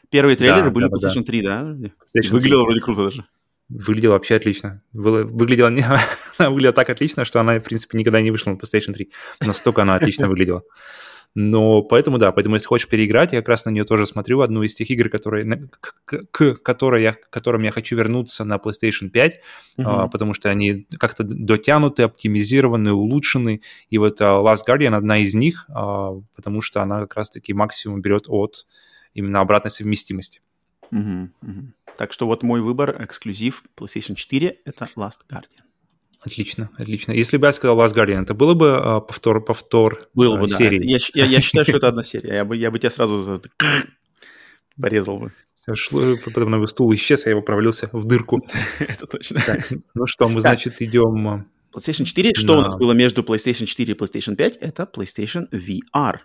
[0.10, 1.24] Первые трейлеры да, были да, PlayStation да.
[1.24, 1.62] 3, да?
[1.62, 2.66] PlayStation Выглядело 3.
[2.66, 3.26] вроде круто даже.
[3.68, 4.82] Выглядело вообще отлично.
[4.94, 5.84] Выглядело, не,
[6.40, 9.10] выглядела так отлично, что она, в принципе, никогда не вышла на PlayStation 3.
[9.41, 10.64] Настолько она отлично выглядела.
[11.38, 14.64] Но поэтому, да, поэтому если хочешь переиграть, я как раз на нее тоже смотрю, одну
[14.64, 15.45] из тех игр, которые,
[15.82, 19.84] к, к которой я, к которым я хочу вернуться на PlayStation 5, uh-huh.
[19.86, 23.62] а, потому что они как-то дотянуты, оптимизированы, улучшены.
[23.90, 28.02] И вот uh, Last Guardian одна из них, а, потому что она как раз-таки максимум
[28.02, 28.66] берет от
[29.14, 30.41] именно обратной совместимости.
[30.90, 31.66] Uh-huh, uh-huh.
[31.98, 35.64] Так что вот мой выбор, эксклюзив PlayStation 4, это Last Guardian.
[36.21, 37.11] Отлично, отлично.
[37.11, 40.79] Если бы я сказал Last Guardian, это было бы а, повтор, повтор было бы, серии?
[40.79, 40.85] Да.
[40.85, 42.35] Я, я, я считаю, что это одна серия.
[42.35, 43.41] Я бы, я бы тебя сразу за...
[44.81, 45.31] порезал бы.
[45.73, 48.39] Шло, потом его стул исчез, а я его провалился в дырку.
[48.79, 49.41] это точно.
[49.45, 51.27] Так, ну что, мы, значит, идем...
[51.27, 52.33] А, PlayStation 4.
[52.35, 54.57] Что у нас было между PlayStation 4 и PlayStation 5?
[54.57, 56.19] Это PlayStation VR.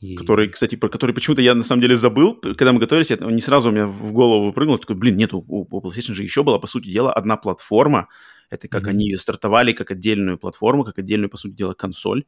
[0.00, 0.14] И...
[0.14, 3.40] Который, кстати, про который почему-то я на самом деле забыл, когда мы готовились, это не
[3.40, 6.58] сразу у меня в голову выпрыгнул, такой, блин, нет, у, у PlayStation же еще была,
[6.58, 8.08] по сути дела, одна платформа,
[8.50, 8.90] это как mm-hmm.
[8.90, 12.24] они ее стартовали, как отдельную платформу, как отдельную, по сути дела, консоль.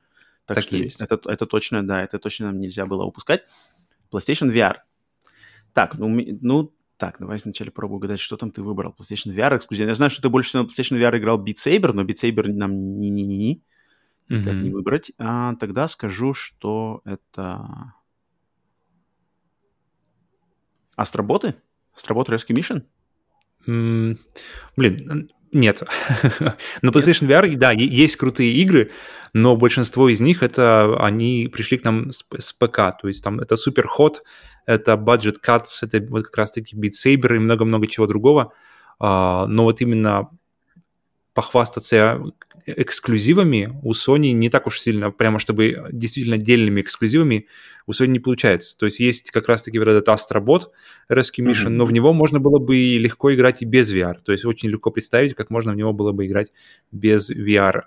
[0.46, 1.00] Так, так что есть.
[1.00, 3.44] Это, это точно, да, это точно нам нельзя было упускать.
[4.10, 4.76] PlayStation VR.
[5.74, 6.08] Так, ну,
[6.40, 8.94] ну так, давай сначала пробую угадать, что там ты выбрал.
[8.98, 9.86] PlayStation VR эксклюзив.
[9.86, 12.48] Я знаю, что ты больше всего на PlayStation VR играл Beat Saber, но Beat Saber
[12.52, 13.62] нам не-не-не-не.
[14.28, 14.44] Mm-hmm.
[14.44, 15.12] Как не выбрать.
[15.18, 17.94] А, тогда скажу, что это...
[20.96, 21.54] Астроботы?
[21.94, 22.82] Астроботы Rescue Mission?
[23.66, 24.18] Mm,
[24.76, 25.82] блин, нет.
[26.82, 28.90] На PlayStation VR, да, есть крутые игры,
[29.32, 33.40] но большинство из них это они пришли к нам с, с ПК, то есть там
[33.40, 34.16] это Super Hot,
[34.66, 38.52] это Budget Cuts, это вот как раз-таки Beat Saber и много-много чего другого.
[39.00, 40.28] Uh, но вот именно
[41.34, 42.20] похвастаться
[42.76, 47.46] эксклюзивами у Sony не так уж сильно, прямо чтобы действительно отдельными эксклюзивами
[47.86, 48.76] у Sony не получается.
[48.78, 50.68] То есть есть как раз-таки вот этот Astrobot
[51.10, 51.68] Rescue Mission, mm-hmm.
[51.68, 54.16] но в него можно было бы легко играть и без VR.
[54.24, 56.52] То есть очень легко представить, как можно в него было бы играть
[56.92, 57.82] без VR.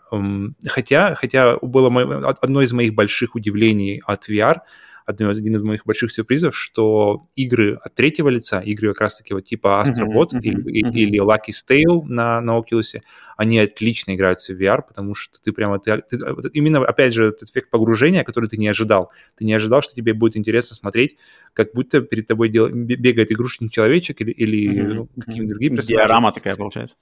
[0.67, 4.59] Хотя, хотя было одно из моих больших удивлений от VR—
[5.05, 9.83] один из моих больших сюрпризов, что игры от третьего лица, игры как раз-таки вот типа
[9.85, 10.93] Astrobot uh-huh, или, uh-huh.
[10.93, 13.01] или Lucky Stale на, на Oculus,
[13.37, 15.79] они отлично играются в VR, потому что ты прямо...
[15.79, 16.17] Ты, ты,
[16.53, 19.11] именно, опять же, этот эффект погружения, который ты не ожидал.
[19.35, 21.17] Ты не ожидал, что тебе будет интересно смотреть,
[21.53, 26.07] как будто перед тобой дел, бегает игрушечный человечек или, или uh-huh, ну, какие-то другие персонажи.
[26.07, 26.95] Диорама такая получается.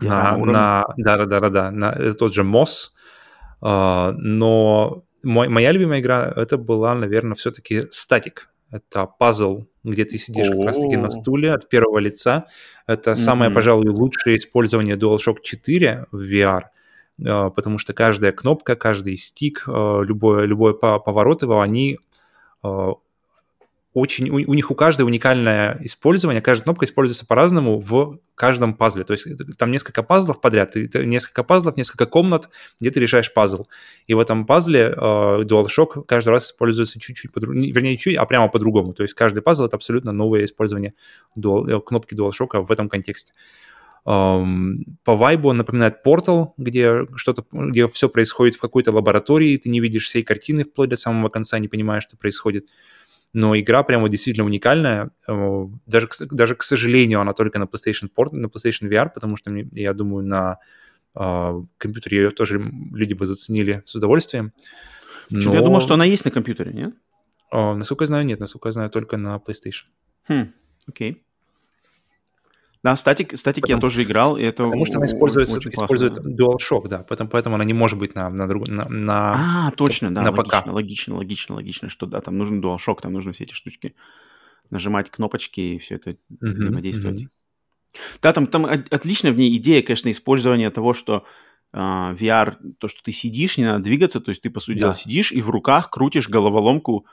[0.00, 2.90] На, на, да, да, да, да, на тот же Moss,
[3.62, 8.48] uh, но мой, моя любимая игра, это была, наверное, все-таки статик.
[8.70, 12.46] Это пазл, где ты сидишь как раз-таки на стуле от первого лица.
[12.86, 13.16] Это mm-hmm.
[13.16, 16.62] самое, пожалуй, лучшее использование DualShock 4 в VR,
[17.24, 21.98] а, потому что каждая кнопка, каждый стик, а, любой, любой поворот его, они
[22.62, 22.94] а,
[23.94, 29.04] очень, у, у них у каждой уникальное использование, каждая кнопка используется по-разному в каждом пазле.
[29.04, 29.26] То есть
[29.56, 32.48] там несколько пазлов подряд, ты, несколько пазлов, несколько комнат,
[32.80, 33.66] где ты решаешь пазл.
[34.08, 34.94] И в этом пазле э,
[35.44, 38.94] DualShock каждый раз используется чуть-чуть, по-другому, вернее, чуть, а прямо по-другому.
[38.94, 40.94] То есть каждый пазл— это абсолютно новое использование
[41.36, 43.32] дуал, э, кнопки DualShock в этом контексте.
[44.06, 49.70] Um, по вайбу он напоминает Portal, где что-то, где все происходит в какой-то лаборатории, ты
[49.70, 52.64] не видишь всей картины вплоть до самого конца, не понимаешь, что происходит.
[52.64, 52.93] Uh,
[53.34, 55.10] но игра прямо действительно уникальная.
[55.28, 59.50] Э, даже, даже к сожалению, она только на PlayStation Port, на PlayStation VR, потому что,
[59.72, 60.58] я думаю, на
[61.16, 62.60] э, компьютере ее тоже
[62.92, 64.52] люди бы заценили с удовольствием.
[65.30, 65.52] Но...
[65.52, 66.94] Я думал, что она есть на компьютере, нет?
[67.50, 68.38] О, насколько я знаю, нет.
[68.38, 69.86] Насколько я знаю, только на PlayStation.
[70.28, 70.52] Хм,
[70.86, 71.24] окей.
[72.84, 76.86] Да, статик, статик потому, я тоже играл, и это Потому что она используется, использует DualShock,
[76.86, 80.20] да, поэтому, поэтому она не может быть на, на, друг, на, на А, точно, да,
[80.20, 80.66] на логично, ПК.
[80.66, 83.94] логично, логично, логично, что да, там нужен DualShock, там нужны все эти штучки,
[84.68, 87.22] нажимать кнопочки и все это mm-hmm, взаимодействовать.
[87.22, 87.98] Mm-hmm.
[88.20, 91.24] Да, там, там отличная в ней идея, конечно, использования того, что
[91.72, 94.74] uh, а, VR, то, что ты сидишь, не надо двигаться, то есть ты, по сути
[94.74, 94.80] да.
[94.80, 97.06] дела, сидишь и в руках крутишь головоломку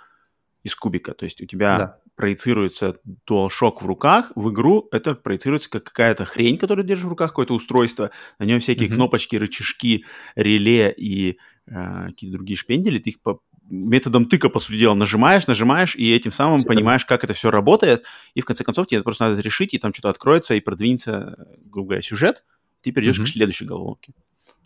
[0.63, 5.71] из кубика, то есть у тебя да проецируется DualShock в руках, в игру это проецируется
[5.71, 8.93] как какая-то хрень, которую держишь в руках, какое-то устройство, на нем всякие mm-hmm.
[8.93, 14.77] кнопочки, рычажки, реле и э, какие-то другие шпендели, ты их по методом тыка, по сути
[14.77, 18.85] дела, нажимаешь, нажимаешь, и этим самым понимаешь, как это все работает, и в конце концов
[18.85, 22.43] тебе просто надо решить, и там что-то откроется, и продвинется, грубо говоря, сюжет,
[22.81, 23.25] ты перейдешь mm-hmm.
[23.25, 24.13] к следующей головоломке.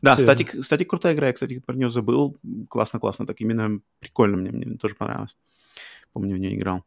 [0.02, 2.38] Да, статик, статик крутая игра, я, кстати, про нее забыл.
[2.70, 5.38] Классно-классно, так именно прикольно мне, мне тоже понравилось.
[6.12, 6.84] Помню, в нее играл.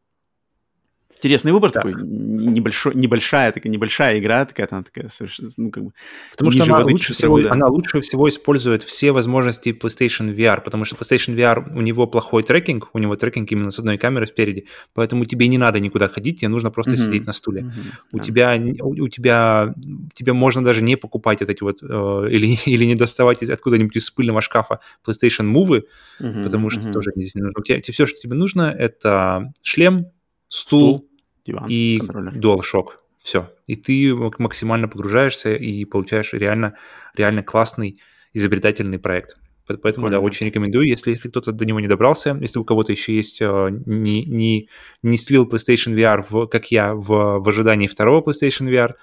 [1.19, 1.83] Интересный выбор так.
[1.83, 5.91] такой, небольшой, небольшая такая небольшая игра, такая она такая совершенно, ну как бы.
[6.31, 7.51] Потому что она лучше всего, да.
[7.51, 12.45] она лучше всего использует все возможности PlayStation VR, потому что PlayStation VR у него плохой
[12.45, 16.39] трекинг, у него трекинг именно с одной камерой спереди, поэтому тебе не надо никуда ходить,
[16.39, 16.97] тебе нужно просто mm-hmm.
[16.97, 17.63] сидеть на стуле.
[17.63, 17.93] Mm-hmm.
[18.13, 18.25] У да.
[18.25, 19.75] тебя, у, у тебя,
[20.15, 23.97] тебе можно даже не покупать вот эти вот э, или или не доставать из откуда-нибудь
[23.97, 25.83] из пыльного шкафа PlayStation Move,
[26.21, 26.45] mm-hmm.
[26.45, 26.93] потому что mm-hmm.
[26.93, 27.59] тоже здесь не нужно.
[27.59, 30.07] У тебя, все, что тебе нужно, это шлем,
[30.49, 31.08] стул, стул
[31.49, 32.37] диван, и контроллер.
[32.37, 32.87] DualShock.
[33.19, 33.51] Все.
[33.67, 36.75] И ты максимально погружаешься и получаешь реально,
[37.15, 38.01] реально классный
[38.33, 39.37] изобретательный проект.
[39.67, 40.11] Поэтому, Прикольно.
[40.11, 40.87] да, очень рекомендую.
[40.87, 44.69] Если, если кто-то до него не добрался, если у кого-то еще есть э, не, не,
[45.03, 48.95] не слил PlayStation VR, в, как я, в, в ожидании второго PlayStation VR,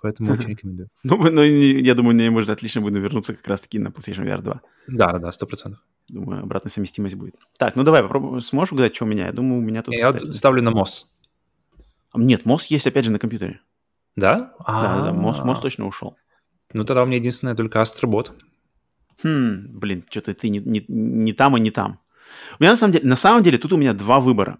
[0.00, 0.88] поэтому очень рекомендую.
[1.04, 4.60] Ну, ну, я думаю, мне может отлично будет вернуться как раз-таки на PlayStation VR 2.
[4.88, 5.80] Да, да, да, сто процентов.
[6.08, 7.36] Думаю, обратная совместимость будет.
[7.56, 8.40] Так, ну давай попробуем.
[8.40, 9.26] Сможешь угадать, что у меня?
[9.26, 9.94] Я думаю, у меня тут...
[9.94, 10.32] Я кстати...
[10.32, 11.06] ставлю на MOS.
[12.14, 13.60] Нет, мозг есть опять же на компьютере.
[14.16, 14.54] Да?
[14.66, 16.16] Да, да, мозг, мозг точно ушел.
[16.72, 18.32] Ну тогда у меня единственное только Астробот.
[19.22, 22.00] Хм, блин, что-то ты не, не, не там и не там.
[22.58, 24.58] У меня на самом деле, на самом деле тут у меня два выбора.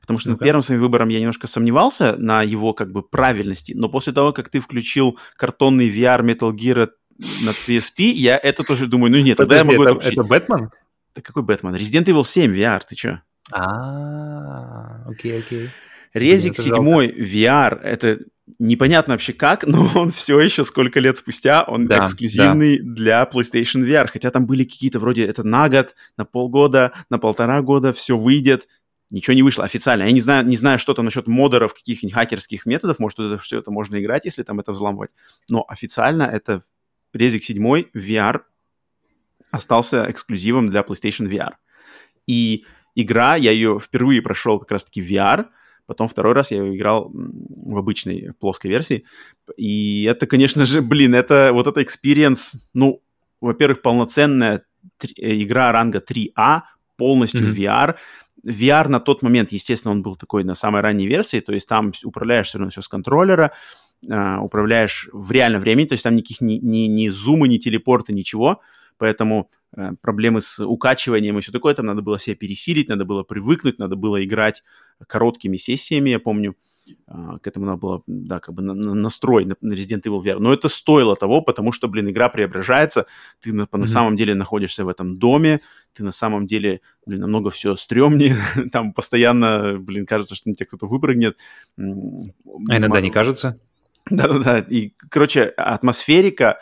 [0.00, 3.88] Потому что ну первым своим выбором я немножко сомневался на его как бы правильности, но
[3.88, 9.12] после того, как ты включил картонный VR Metal Gear на PSP, я это тоже думаю,
[9.12, 10.70] ну нет, тогда я могу это, это Бэтмен?
[11.14, 11.74] Да какой Бэтмен?
[11.74, 13.20] Resident Evil 7 VR, ты чё?
[13.52, 15.70] А, окей, окей.
[16.14, 18.20] Резик 7 VR, это
[18.58, 22.94] непонятно вообще как, но он все еще сколько лет спустя, он да, эксклюзивный да.
[22.94, 24.06] для PlayStation VR.
[24.06, 28.68] Хотя там были какие-то вроде это на год, на полгода, на полтора года, все выйдет.
[29.10, 30.04] Ничего не вышло официально.
[30.04, 32.98] Я не знаю, не знаю, что там насчет модеров, каких-нибудь хакерских методов.
[32.98, 35.10] Может, это, все это можно играть, если там это взламывать.
[35.50, 36.64] Но официально это
[37.12, 37.62] Резик 7
[37.94, 38.42] VR
[39.50, 41.54] остался эксклюзивом для PlayStation VR.
[42.26, 42.64] И
[42.94, 45.46] игра, я ее впервые прошел как раз-таки VR–
[45.86, 49.04] Потом второй раз я играл в обычной плоской версии.
[49.56, 53.02] И это, конечно же, блин, это вот это experience, ну,
[53.40, 54.62] во-первых, полноценная
[55.02, 56.62] э, игра ранга 3А,
[56.96, 57.56] полностью mm-hmm.
[57.56, 57.94] VR.
[58.46, 61.92] VR на тот момент, естественно, он был такой на самой ранней версии, то есть там
[62.04, 63.52] управляешь все равно все с контроллера,
[64.08, 68.12] э, управляешь в реальном времени, то есть там никаких ни, ни, ни зума, ни телепорта,
[68.12, 68.60] ничего,
[68.98, 69.50] поэтому
[70.00, 73.96] проблемы с укачиванием и все такое, там надо было себя пересилить, надо было привыкнуть, надо
[73.96, 74.62] было играть
[75.06, 76.56] короткими сессиями, я помню,
[77.06, 80.38] а, к этому надо было, да, как бы на, на настрой на, Resident Evil VR.
[80.38, 83.06] Но это стоило того, потому что, блин, игра преображается,
[83.40, 83.78] ты на, mm-hmm.
[83.78, 85.60] на самом деле находишься в этом доме,
[85.94, 88.36] ты на самом деле, блин, намного все стрёмнее,
[88.72, 91.36] там постоянно, блин, кажется, что на тебя кто-то выпрыгнет.
[91.78, 91.82] А
[92.76, 93.60] иногда не кажется?
[94.10, 96.58] Да-да-да, и, короче, атмосферика,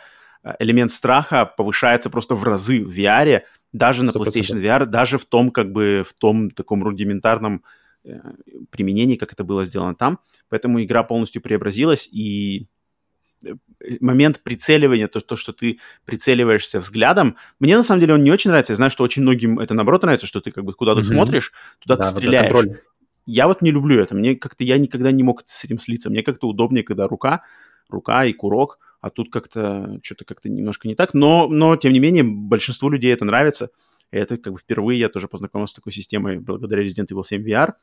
[0.59, 5.51] элемент страха повышается просто в разы в VR, даже на PlayStation VR, даже в том,
[5.51, 7.63] как бы, в том таком рудиментарном
[8.05, 8.19] Э,
[8.69, 10.19] применении, как это было сделано там.
[10.49, 12.67] Поэтому игра полностью преобразилась, и
[13.41, 13.53] э,
[14.01, 18.49] момент прицеливания, то, то, что ты прицеливаешься взглядом, мне на самом деле он не очень
[18.49, 18.73] нравится.
[18.73, 21.13] Я знаю, что очень многим это наоборот нравится, что ты как бы куда-то mm-hmm.
[21.13, 22.51] смотришь, туда да, ты стреляешь.
[22.51, 22.65] Вот
[23.25, 24.15] я вот не люблю это.
[24.15, 26.09] Мне как-то я никогда не мог с этим слиться.
[26.09, 27.43] Мне как-то удобнее, когда рука,
[27.87, 31.13] рука и курок, а тут как-то что-то как-то немножко не так.
[31.13, 33.69] Но, но тем не менее большинству людей это нравится.
[34.13, 37.45] И это как бы впервые я тоже познакомился с такой системой благодаря Resident Evil 7
[37.45, 37.73] VR.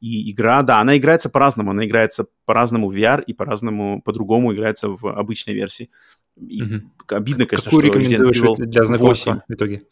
[0.00, 1.72] И игра, да, она играется по-разному.
[1.72, 5.90] Она играется по-разному в VR и по-разному, по-другому играется в обычной версии.
[6.36, 6.74] И угу.
[7.08, 9.42] Обидно, конечно, Какую что рекомендуешь Evil для знакомства 8.
[9.48, 9.82] в итоге?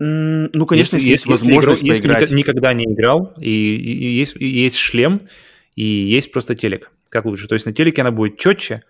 [0.00, 2.20] Mm, ну, конечно, если, есть если возможность играл, поиграть.
[2.22, 5.28] Если никогда не играл, и, и, и, есть, и есть шлем,
[5.74, 6.90] и есть просто телек.
[7.08, 7.48] Как лучше?
[7.48, 8.82] То есть на телеке она будет четче,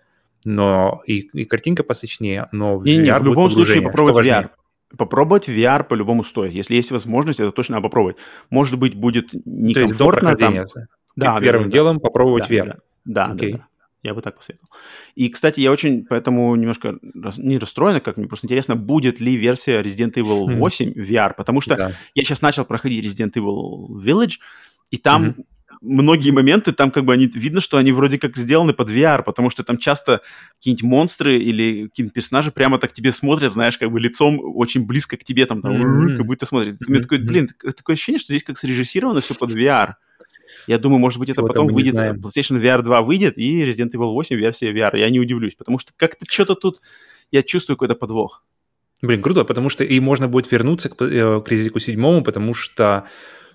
[0.43, 4.49] но и, и картинка посочнее, но в не, VR не, в любом случае попробовать VR
[4.97, 6.51] попробовать VR по-любому стоит.
[6.51, 8.17] Если есть возможность, это точно надо попробовать.
[8.49, 10.35] Может быть, будет некомфортно.
[10.35, 10.85] То есть там...
[11.15, 12.65] Да, первым да, делом попробовать да, VR.
[12.65, 12.77] Да.
[13.05, 13.51] Да, okay.
[13.51, 13.65] да, да.
[14.01, 14.69] Я бы так посоветовал.
[15.15, 19.81] И, кстати, я очень поэтому немножко не расстроен, как мне просто интересно, будет ли версия
[19.81, 21.91] Resident Evil 8 VR, потому что да.
[22.15, 24.35] я сейчас начал проходить Resident Evil Village,
[24.89, 25.45] и там mm-hmm.
[25.81, 29.49] Многие моменты, там как бы они, видно, что они вроде как сделаны под VR, потому
[29.49, 30.21] что там часто
[30.57, 35.17] какие-нибудь монстры или какие-нибудь персонажи прямо так тебе смотрят, знаешь, как бы лицом очень близко
[35.17, 36.17] к тебе, там, там mm-hmm.
[36.17, 36.75] как будто смотрят.
[36.75, 36.85] Mm-hmm.
[36.87, 39.93] Мне такой, блин, такое ощущение, что здесь как срежиссировано все под VR.
[40.67, 44.35] Я думаю, может быть, это потом выйдет, PlayStation VR 2 выйдет, и Resident Evil 8
[44.35, 44.97] версия VR.
[44.97, 46.81] Я не удивлюсь, потому что как-то что-то тут,
[47.31, 48.43] я чувствую какой-то подвох.
[49.01, 53.05] Блин, круто, потому что и можно будет вернуться к, э, к Резику 7, потому что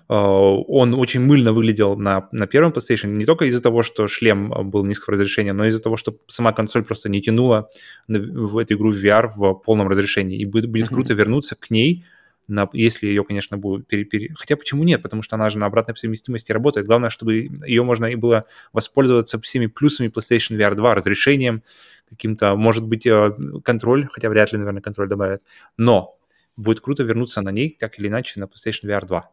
[0.07, 4.85] он очень мыльно выглядел на, на первом PlayStation, не только из-за того, что шлем был
[4.85, 7.69] низкого разрешения, но из-за того, что сама консоль просто не тянула
[8.07, 10.37] в эту игру в VR в полном разрешении.
[10.39, 10.93] И будет, будет mm-hmm.
[10.93, 12.05] круто вернуться к ней,
[12.47, 14.33] на, если ее, конечно, будут пере, пере...
[14.35, 15.01] Хотя почему нет?
[15.01, 16.85] Потому что она же на обратной совместимости работает.
[16.85, 21.63] Главное, чтобы ее можно и было воспользоваться всеми плюсами PlayStation VR 2, разрешением
[22.07, 23.31] каким-то, может быть, э,
[23.63, 25.41] контроль, хотя вряд ли, наверное, контроль добавят.
[25.77, 26.19] Но
[26.55, 29.29] будет круто вернуться на ней, так или иначе, на PlayStation VR 2.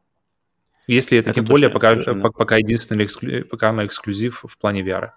[0.87, 5.11] Если это, это тем более пока, пока единственный, пока она эксклюзив в плане VR.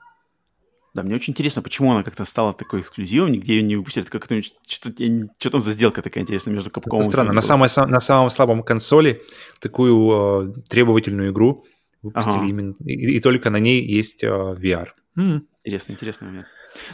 [0.94, 4.06] Да, мне очень интересно, почему она как-то стала такой эксклюзивом, нигде ее не выпустили.
[4.06, 4.92] Как -то, что,
[5.38, 7.34] что там за сделка такая интересная между Capcom Это странно.
[7.34, 9.22] На, самой, на самом слабом консоли
[9.60, 11.66] такую э, требовательную игру
[12.02, 12.46] выпустили ага.
[12.46, 12.76] именно...
[12.86, 14.88] И, и только на ней есть э, VR.
[15.18, 15.46] М-м.
[15.66, 16.48] Интересно, интересный момент.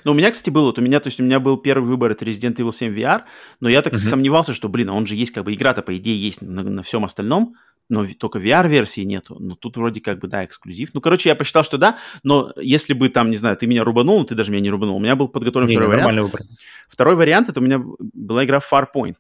[0.04, 2.12] Но у меня, кстати, был, вот у меня, то есть у меня был первый выбор,
[2.12, 3.24] это Resident Evil 7 VR,
[3.60, 3.98] но я так uh-huh.
[3.98, 6.82] сомневался, что, блин, а он же есть, как бы игра-то, по идее, есть на, на
[6.82, 7.56] всем остальном,
[7.92, 9.36] но только VR-версии нету.
[9.40, 10.92] Но тут вроде как бы, да, эксклюзив.
[10.94, 14.24] Ну, короче, я посчитал, что да, но если бы там, не знаю, ты меня рубанул,
[14.24, 16.22] ты даже меня не рубанул, у меня был подготовлен не, второй не, вариант.
[16.22, 16.42] Выбор.
[16.88, 19.18] Второй вариант, это у меня была игра Farpoint.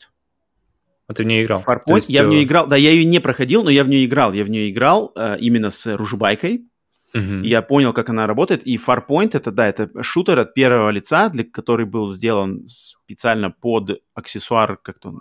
[1.07, 1.61] А ты в нее играл?
[1.67, 4.05] Farpoint, есть, я в нее играл, да, я ее не проходил, но я в нее
[4.05, 4.31] играл.
[4.31, 6.65] Я в нее играл э, именно с ружбайкой.
[7.13, 7.45] Uh-huh.
[7.45, 8.65] Я понял, как она работает.
[8.65, 14.01] И Farpoint это, да, это шутер от первого лица, для который был сделан специально под
[14.13, 15.15] аксессуар, как-то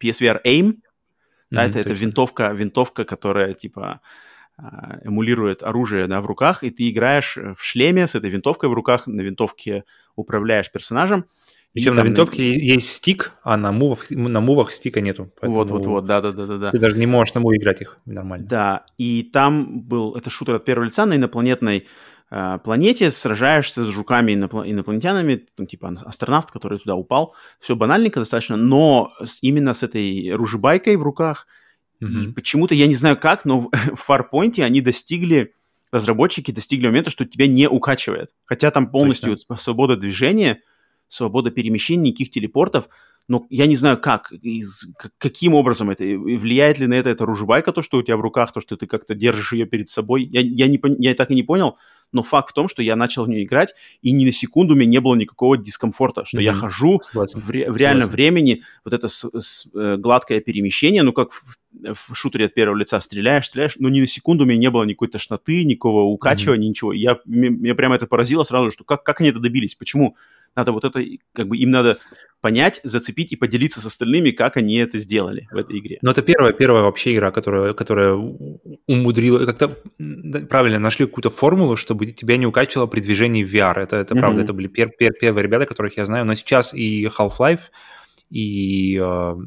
[0.00, 0.74] PSVR AIM.
[1.52, 4.00] Да, mm-hmm, это, это винтовка, винтовка, которая типа
[4.56, 8.72] а, эмулирует оружие да, в руках, и ты играешь в шлеме с этой винтовкой в
[8.72, 9.84] руках, на винтовке
[10.16, 11.26] управляешь персонажем.
[11.74, 12.44] Причем на винтовке на...
[12.44, 15.32] есть стик, а на мувах, на мувах стика нету.
[15.40, 16.70] Вот-вот-вот, да-да-да.
[16.70, 18.46] Ты даже не можешь на муве играть их нормально.
[18.46, 21.86] Да, и там был, это шутер от первого лица на инопланетной Э,
[22.64, 27.34] планете, сражаешься с жуками инопл- инопланетянами, там, типа астронавт, который туда упал.
[27.60, 31.46] Все банальненько достаточно, но именно с этой ружебайкой в руках,
[32.02, 32.32] mm-hmm.
[32.32, 35.54] почему-то, я не знаю как, но в, в Farpoint они достигли,
[35.90, 38.30] разработчики достигли момента, что тебя не укачивает.
[38.44, 39.56] Хотя там полностью Точно.
[39.56, 40.60] свобода движения,
[41.08, 42.88] свобода перемещения, никаких телепортов,
[43.28, 44.86] но я не знаю как, из,
[45.18, 48.52] каким образом это, влияет ли на это эта ружебайка, то, что у тебя в руках,
[48.52, 50.24] то, что ты как-то держишь ее перед собой.
[50.24, 51.76] Я, я, не, я так и не понял,
[52.12, 54.76] но факт в том, что я начал в нее играть, и ни на секунду у
[54.76, 56.42] меня не было никакого дискомфорта, что mm-hmm.
[56.42, 57.40] я хожу Согласен.
[57.40, 58.12] в, ре, в реальном Согласен.
[58.12, 62.76] времени, вот это с, с, э, гладкое перемещение, ну, как в, в шутере от первого
[62.76, 66.66] лица стреляешь, стреляешь, но ни на секунду у меня не было никакой тошноты, никакого укачивания,
[66.66, 66.70] mm-hmm.
[66.70, 66.92] ничего.
[66.92, 70.16] Я, меня прямо это поразило сразу, что как, как они это добились, почему?
[70.54, 71.02] Надо вот это,
[71.32, 71.98] как бы им надо
[72.42, 75.98] понять, зацепить и поделиться с остальными, как они это сделали в этой игре.
[76.02, 78.14] Ну, это первая, первая вообще игра, которая, которая
[78.86, 79.68] умудрила, как-то
[80.48, 83.78] правильно нашли какую-то формулу, чтобы тебя не укачивало при движении в VR.
[83.78, 84.18] Это, это mm-hmm.
[84.18, 87.70] правда, это были пер, пер, первые ребята, которых я знаю, но сейчас и Half-Life,
[88.28, 89.38] и uh,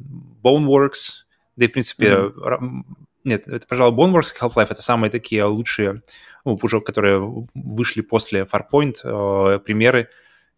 [0.42, 1.26] Boneworks,
[1.58, 2.84] да и, в принципе, mm-hmm.
[3.26, 6.02] нет, это, пожалуй, Boneworks и Half-Life это самые такие лучшие,
[6.46, 7.20] ну, уже которые
[7.54, 10.08] вышли после Farpoint, uh, примеры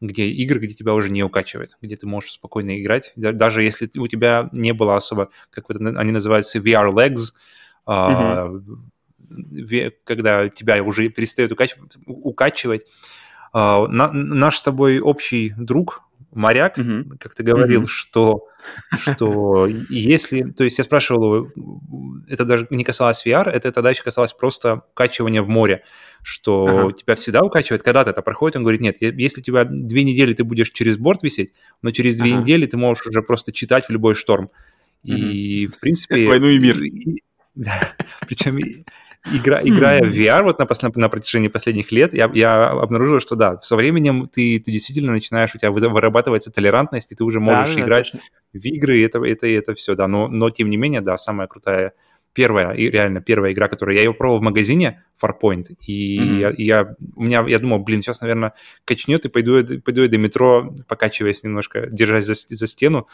[0.01, 4.07] где игры, где тебя уже не укачивает, где ты можешь спокойно играть, даже если у
[4.07, 7.33] тебя не было особо, как вот они называются, VR legs,
[7.87, 9.91] mm-hmm.
[10.03, 12.85] когда тебя уже перестает укачивать, укачивать.
[13.53, 16.03] А, наш с тобой общий друг,
[16.37, 17.17] моряк, mm-hmm.
[17.19, 17.87] как ты говорил, mm-hmm.
[17.87, 18.47] что,
[18.97, 20.43] что если...
[20.43, 21.51] То есть я спрашивал его,
[22.27, 25.83] это даже не касалось VR, это тогда еще касалось просто укачивания в море,
[26.23, 26.93] что ага.
[26.93, 30.71] тебя всегда укачивает, когда-то это проходит, он говорит, нет, если тебя две недели ты будешь
[30.71, 32.41] через борт висеть, но через две ага.
[32.41, 34.49] недели ты можешь уже просто читать в любой шторм.
[35.03, 36.27] И, в принципе...
[36.27, 36.77] Войну и мир.
[37.55, 37.95] Да,
[38.27, 38.59] причем
[39.33, 43.35] игра, играя в VR вот на, на, на протяжении последних лет, я, я обнаружил, что
[43.35, 47.75] да, со временем ты, ты действительно начинаешь, у тебя вырабатывается толерантность, и ты уже можешь
[47.75, 48.19] да, играть да,
[48.53, 50.07] в игры, и это, это, это все, да.
[50.07, 51.93] Но, но тем не менее, да, самая крутая,
[52.33, 56.39] первая, и реально первая игра, которую я ее пробовал в магазине, Farpoint, и mm-hmm.
[56.39, 58.53] я, я, у меня, я думал, блин, сейчас, наверное,
[58.85, 63.07] качнет, и пойду, пойду я до метро, покачиваясь немножко, держась за, за стену,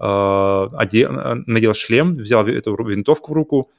[0.00, 1.12] э, одел,
[1.46, 3.70] надел шлем, взял эту винтовку в руку,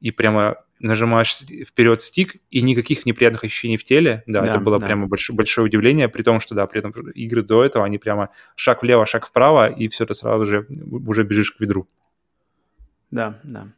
[0.00, 1.34] и прямо нажимаешь
[1.66, 4.22] вперед стик, и никаких неприятных ощущений в теле.
[4.26, 4.86] Да, да это было да.
[4.86, 8.30] прямо большое, большое удивление, при том, что, да, при этом игры до этого, они прямо
[8.56, 11.86] шаг влево, шаг вправо, и все это сразу же уже бежишь к ведру.
[13.10, 13.68] Да, да.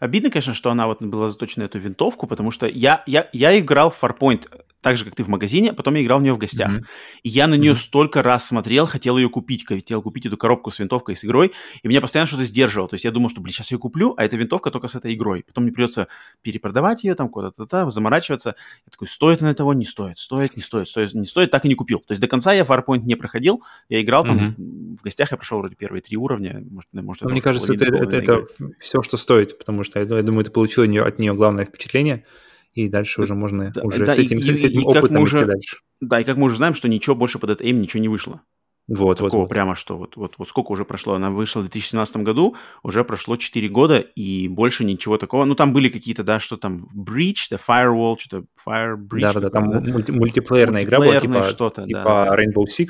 [0.00, 3.58] Обидно, конечно, что она вот была заточена на эту винтовку, потому что я, я, я
[3.58, 4.48] играл в Farpoint
[4.82, 6.70] так же, как ты в магазине, а потом я играл в нее в гостях.
[6.70, 6.84] Mm-hmm.
[7.22, 7.76] И я на нее mm-hmm.
[7.76, 11.52] столько раз смотрел, хотел ее купить, хотел купить эту коробку с винтовкой, с игрой,
[11.82, 12.88] и меня постоянно что-то сдерживало.
[12.88, 14.96] То есть я думал, что, блин, сейчас я ее куплю, а эта винтовка только с
[14.96, 15.44] этой игрой.
[15.46, 16.08] Потом мне придется
[16.42, 18.56] перепродавать ее там куда-то, заморачиваться.
[18.86, 21.68] Я такой, стоит она того, не стоит, стоит, не стоит, стоит, не стоит, так и
[21.68, 22.00] не купил.
[22.00, 24.98] То есть до конца я Farpoint не проходил, я играл там, mm-hmm.
[24.98, 26.60] в гостях я прошел вроде первые три уровня.
[26.68, 28.46] Может, может, Мне кажется, это, это, это
[28.80, 32.24] все, что стоит, потому что я, я думаю, ты получил от нее главное впечатление–
[32.72, 35.20] и дальше уже можно да, уже да, с этим, и, с этим и, опытом и
[35.20, 35.78] уже, дальше.
[36.00, 38.42] Да, и как мы уже знаем, что ничего больше под это ничего не вышло.
[38.88, 39.48] Вот, Такого вот, вот.
[39.48, 41.14] прямо что, вот, вот, вот сколько уже прошло?
[41.14, 45.44] Она вышла в 2017 году, уже прошло 4 года, и больше ничего такого.
[45.44, 49.20] Ну, там были какие-то, да, что там, Breach, да, Firewall, что-то, Fire Breach.
[49.20, 49.78] Да-да-да, там да?
[49.78, 52.88] Мульти- мультиплеерная игра была, типа, что-то, типа да, Rainbow Six.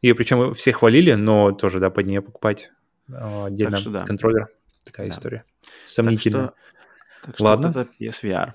[0.00, 2.70] Ее причем все хвалили, но тоже, да, под нее покупать
[3.12, 4.00] а, отдельно что, да.
[4.00, 4.48] контроллер.
[4.84, 5.12] Такая да.
[5.12, 5.44] история.
[5.84, 6.46] Сомнительная.
[6.46, 7.68] Так что, так что Ладно.
[7.68, 8.52] Вот это PSVR.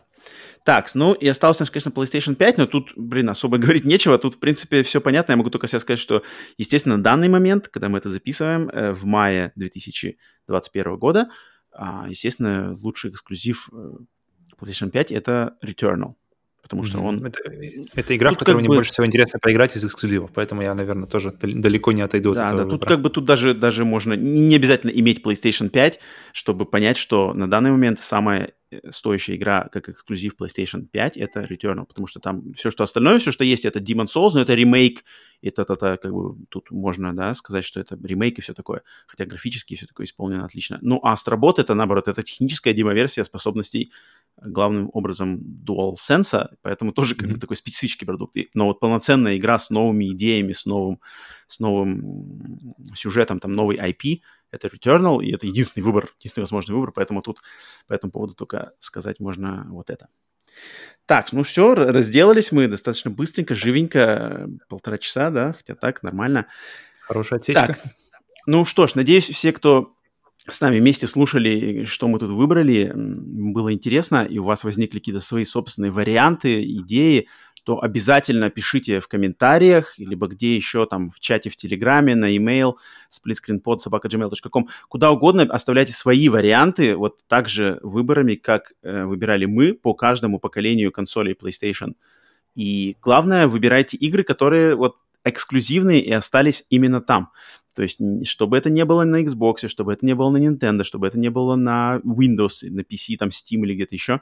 [0.63, 4.17] Так, ну и осталось, конечно, PlayStation 5, но тут, блин, особо говорить нечего.
[4.17, 5.33] Тут, в принципе, все понятно.
[5.33, 6.23] Я могу только себе сказать, что,
[6.57, 11.29] естественно, на данный момент, когда мы это записываем, э, в мае 2021 года,
[11.71, 13.91] а, естественно, лучший эксклюзив э,
[14.59, 16.15] PlayStation 5— это Returnal.
[16.61, 17.25] Потому что он...
[17.25, 17.39] Это,
[17.95, 18.75] это игра, в которую мне бы...
[18.75, 22.53] больше всего интересно поиграть из эксклюзивов, поэтому я, наверное, тоже далеко не отойду да, от
[22.53, 24.13] этого Да, тут как бы тут даже, даже можно...
[24.13, 25.99] Не обязательно иметь PlayStation 5,
[26.33, 28.53] чтобы понять, что на данный момент самая
[28.89, 33.31] стоящая игра как эксклюзив PlayStation 5 это Returnal, потому что там все, что остальное, все,
[33.31, 35.03] что есть, это Demon Souls, но это ремейк,
[35.41, 38.83] это, это, это как бы тут можно, да, сказать, что это ремейк и все такое,
[39.07, 40.77] хотя графически все такое исполнено отлично.
[40.81, 43.91] Ну, а Astrobot это, наоборот, это техническая демоверсия способностей
[44.41, 47.33] главным образом DualSense, поэтому тоже как mm-hmm.
[47.33, 48.37] бы такой специфический продукт.
[48.53, 50.99] Но вот полноценная игра с новыми идеями, с новым,
[51.47, 54.21] с новым сюжетом, там новый IP—
[54.51, 57.39] это Returnal, и это единственный выбор, единственный возможный выбор, поэтому тут
[57.87, 60.07] по этому поводу только сказать можно вот это.
[61.05, 66.47] Так, ну все, разделались мы достаточно быстренько, живенько, полтора часа, да, хотя так, нормально.
[67.01, 67.67] Хорошая отсечка.
[67.67, 67.79] Так,
[68.45, 69.93] ну что ж, надеюсь, все, кто
[70.47, 75.21] с нами вместе слушали, что мы тут выбрали, было интересно, и у вас возникли какие-то
[75.21, 77.27] свои собственные варианты, идеи,
[77.63, 82.75] то обязательно пишите в комментариях, либо где еще там в чате в Телеграме, на e-mail
[83.11, 90.39] splitscreenpod.gmail.com, куда угодно оставляйте свои варианты, вот также выборами, как э, выбирали мы по каждому
[90.39, 91.95] поколению консолей PlayStation.
[92.55, 97.31] И главное, выбирайте игры, которые вот эксклюзивные и остались именно там.
[97.75, 101.07] То есть, чтобы это не было на Xbox, чтобы это не было на Nintendo, чтобы
[101.07, 104.21] это не было на Windows, на PC, там Steam или где-то еще.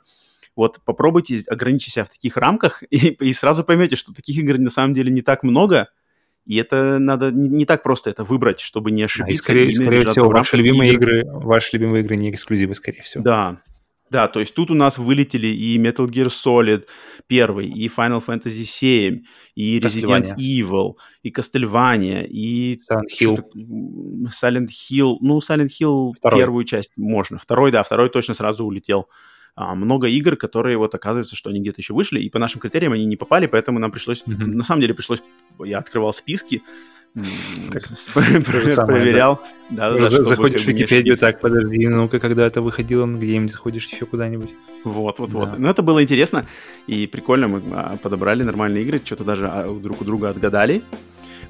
[0.58, 4.72] Вот попробуйте ограничить себя в таких рамках, и, и сразу поймете, что таких игр на
[4.72, 5.88] самом деле не так много,
[6.46, 9.28] и это надо не, не так просто это выбрать, чтобы не ошибиться.
[9.28, 11.10] Да, и скорее, скорее всего, ваши любимые игр.
[11.10, 13.24] игры, ваши любимые игры не эксклюзивы, скорее всего.
[13.24, 13.62] Да,
[14.10, 16.86] да, то есть тут у нас вылетели и Metal Gear Solid
[17.30, 19.22] 1, и Final Fantasy 7,
[19.56, 23.44] и Resident Evil, и Castlevania, и Silent Hill.
[24.30, 25.18] Silent Hill.
[25.20, 26.40] Ну, Silent Hill Второй.
[26.40, 27.38] первую часть можно.
[27.38, 29.08] Второй, да, второй точно сразу улетел
[29.58, 32.94] а, много игр, которые вот оказывается, что они где-то еще вышли, и по нашим критериям
[32.94, 34.46] они не попали, поэтому нам пришлось, mm-hmm.
[34.46, 35.24] на самом деле пришлось,
[35.66, 36.62] я открывал списки,
[38.46, 39.42] проверял.
[39.72, 44.52] Заходишь в Википедию, так, подожди, ну-ка, когда это выходило, где-нибудь заходишь еще куда-нибудь.
[44.84, 45.58] Вот, вот, вот.
[45.58, 46.46] Ну, это было интересно
[46.86, 47.48] и прикольно.
[47.48, 50.84] Мы а, подобрали нормальные игры, что-то даже а, друг у друга отгадали.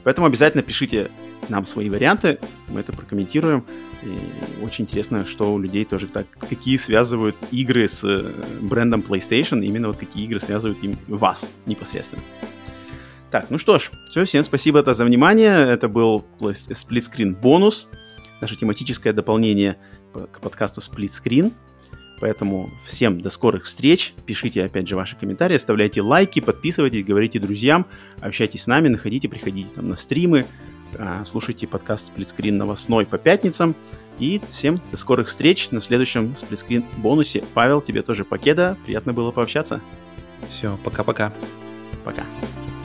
[0.06, 1.12] Поэтому обязательно пишите
[1.50, 2.40] нам свои варианты,
[2.70, 3.66] мы это прокомментируем.
[4.08, 8.32] И очень интересно, что у людей тоже так, какие связывают игры с э,
[8.62, 12.22] брендом PlayStation, именно вот какие игры связывают им вас непосредственно.
[13.32, 15.68] Так, ну что ж, все, всем спасибо за внимание.
[15.68, 17.88] Это был Split Screen бонус,
[18.40, 19.78] наше тематическое дополнение
[20.14, 21.52] к подкасту Split Screen.
[22.20, 24.14] Поэтому всем до скорых встреч.
[24.26, 27.86] Пишите, опять же, ваши комментарии, оставляйте лайки, подписывайтесь, говорите друзьям,
[28.22, 30.46] общайтесь с нами, находите, приходите там на стримы,
[31.26, 33.76] слушайте подкаст «Сплитскрин новостной» по пятницам.
[34.20, 37.44] И всем до скорых встреч на следующем «Сплитскрин» бонусе.
[37.54, 38.78] Павел, тебе тоже покеда.
[38.86, 39.82] Приятно было пообщаться.
[40.50, 41.32] Все, пока-пока.
[42.04, 42.22] Пока.
[42.22, 42.26] -пока.
[42.42, 42.77] пока.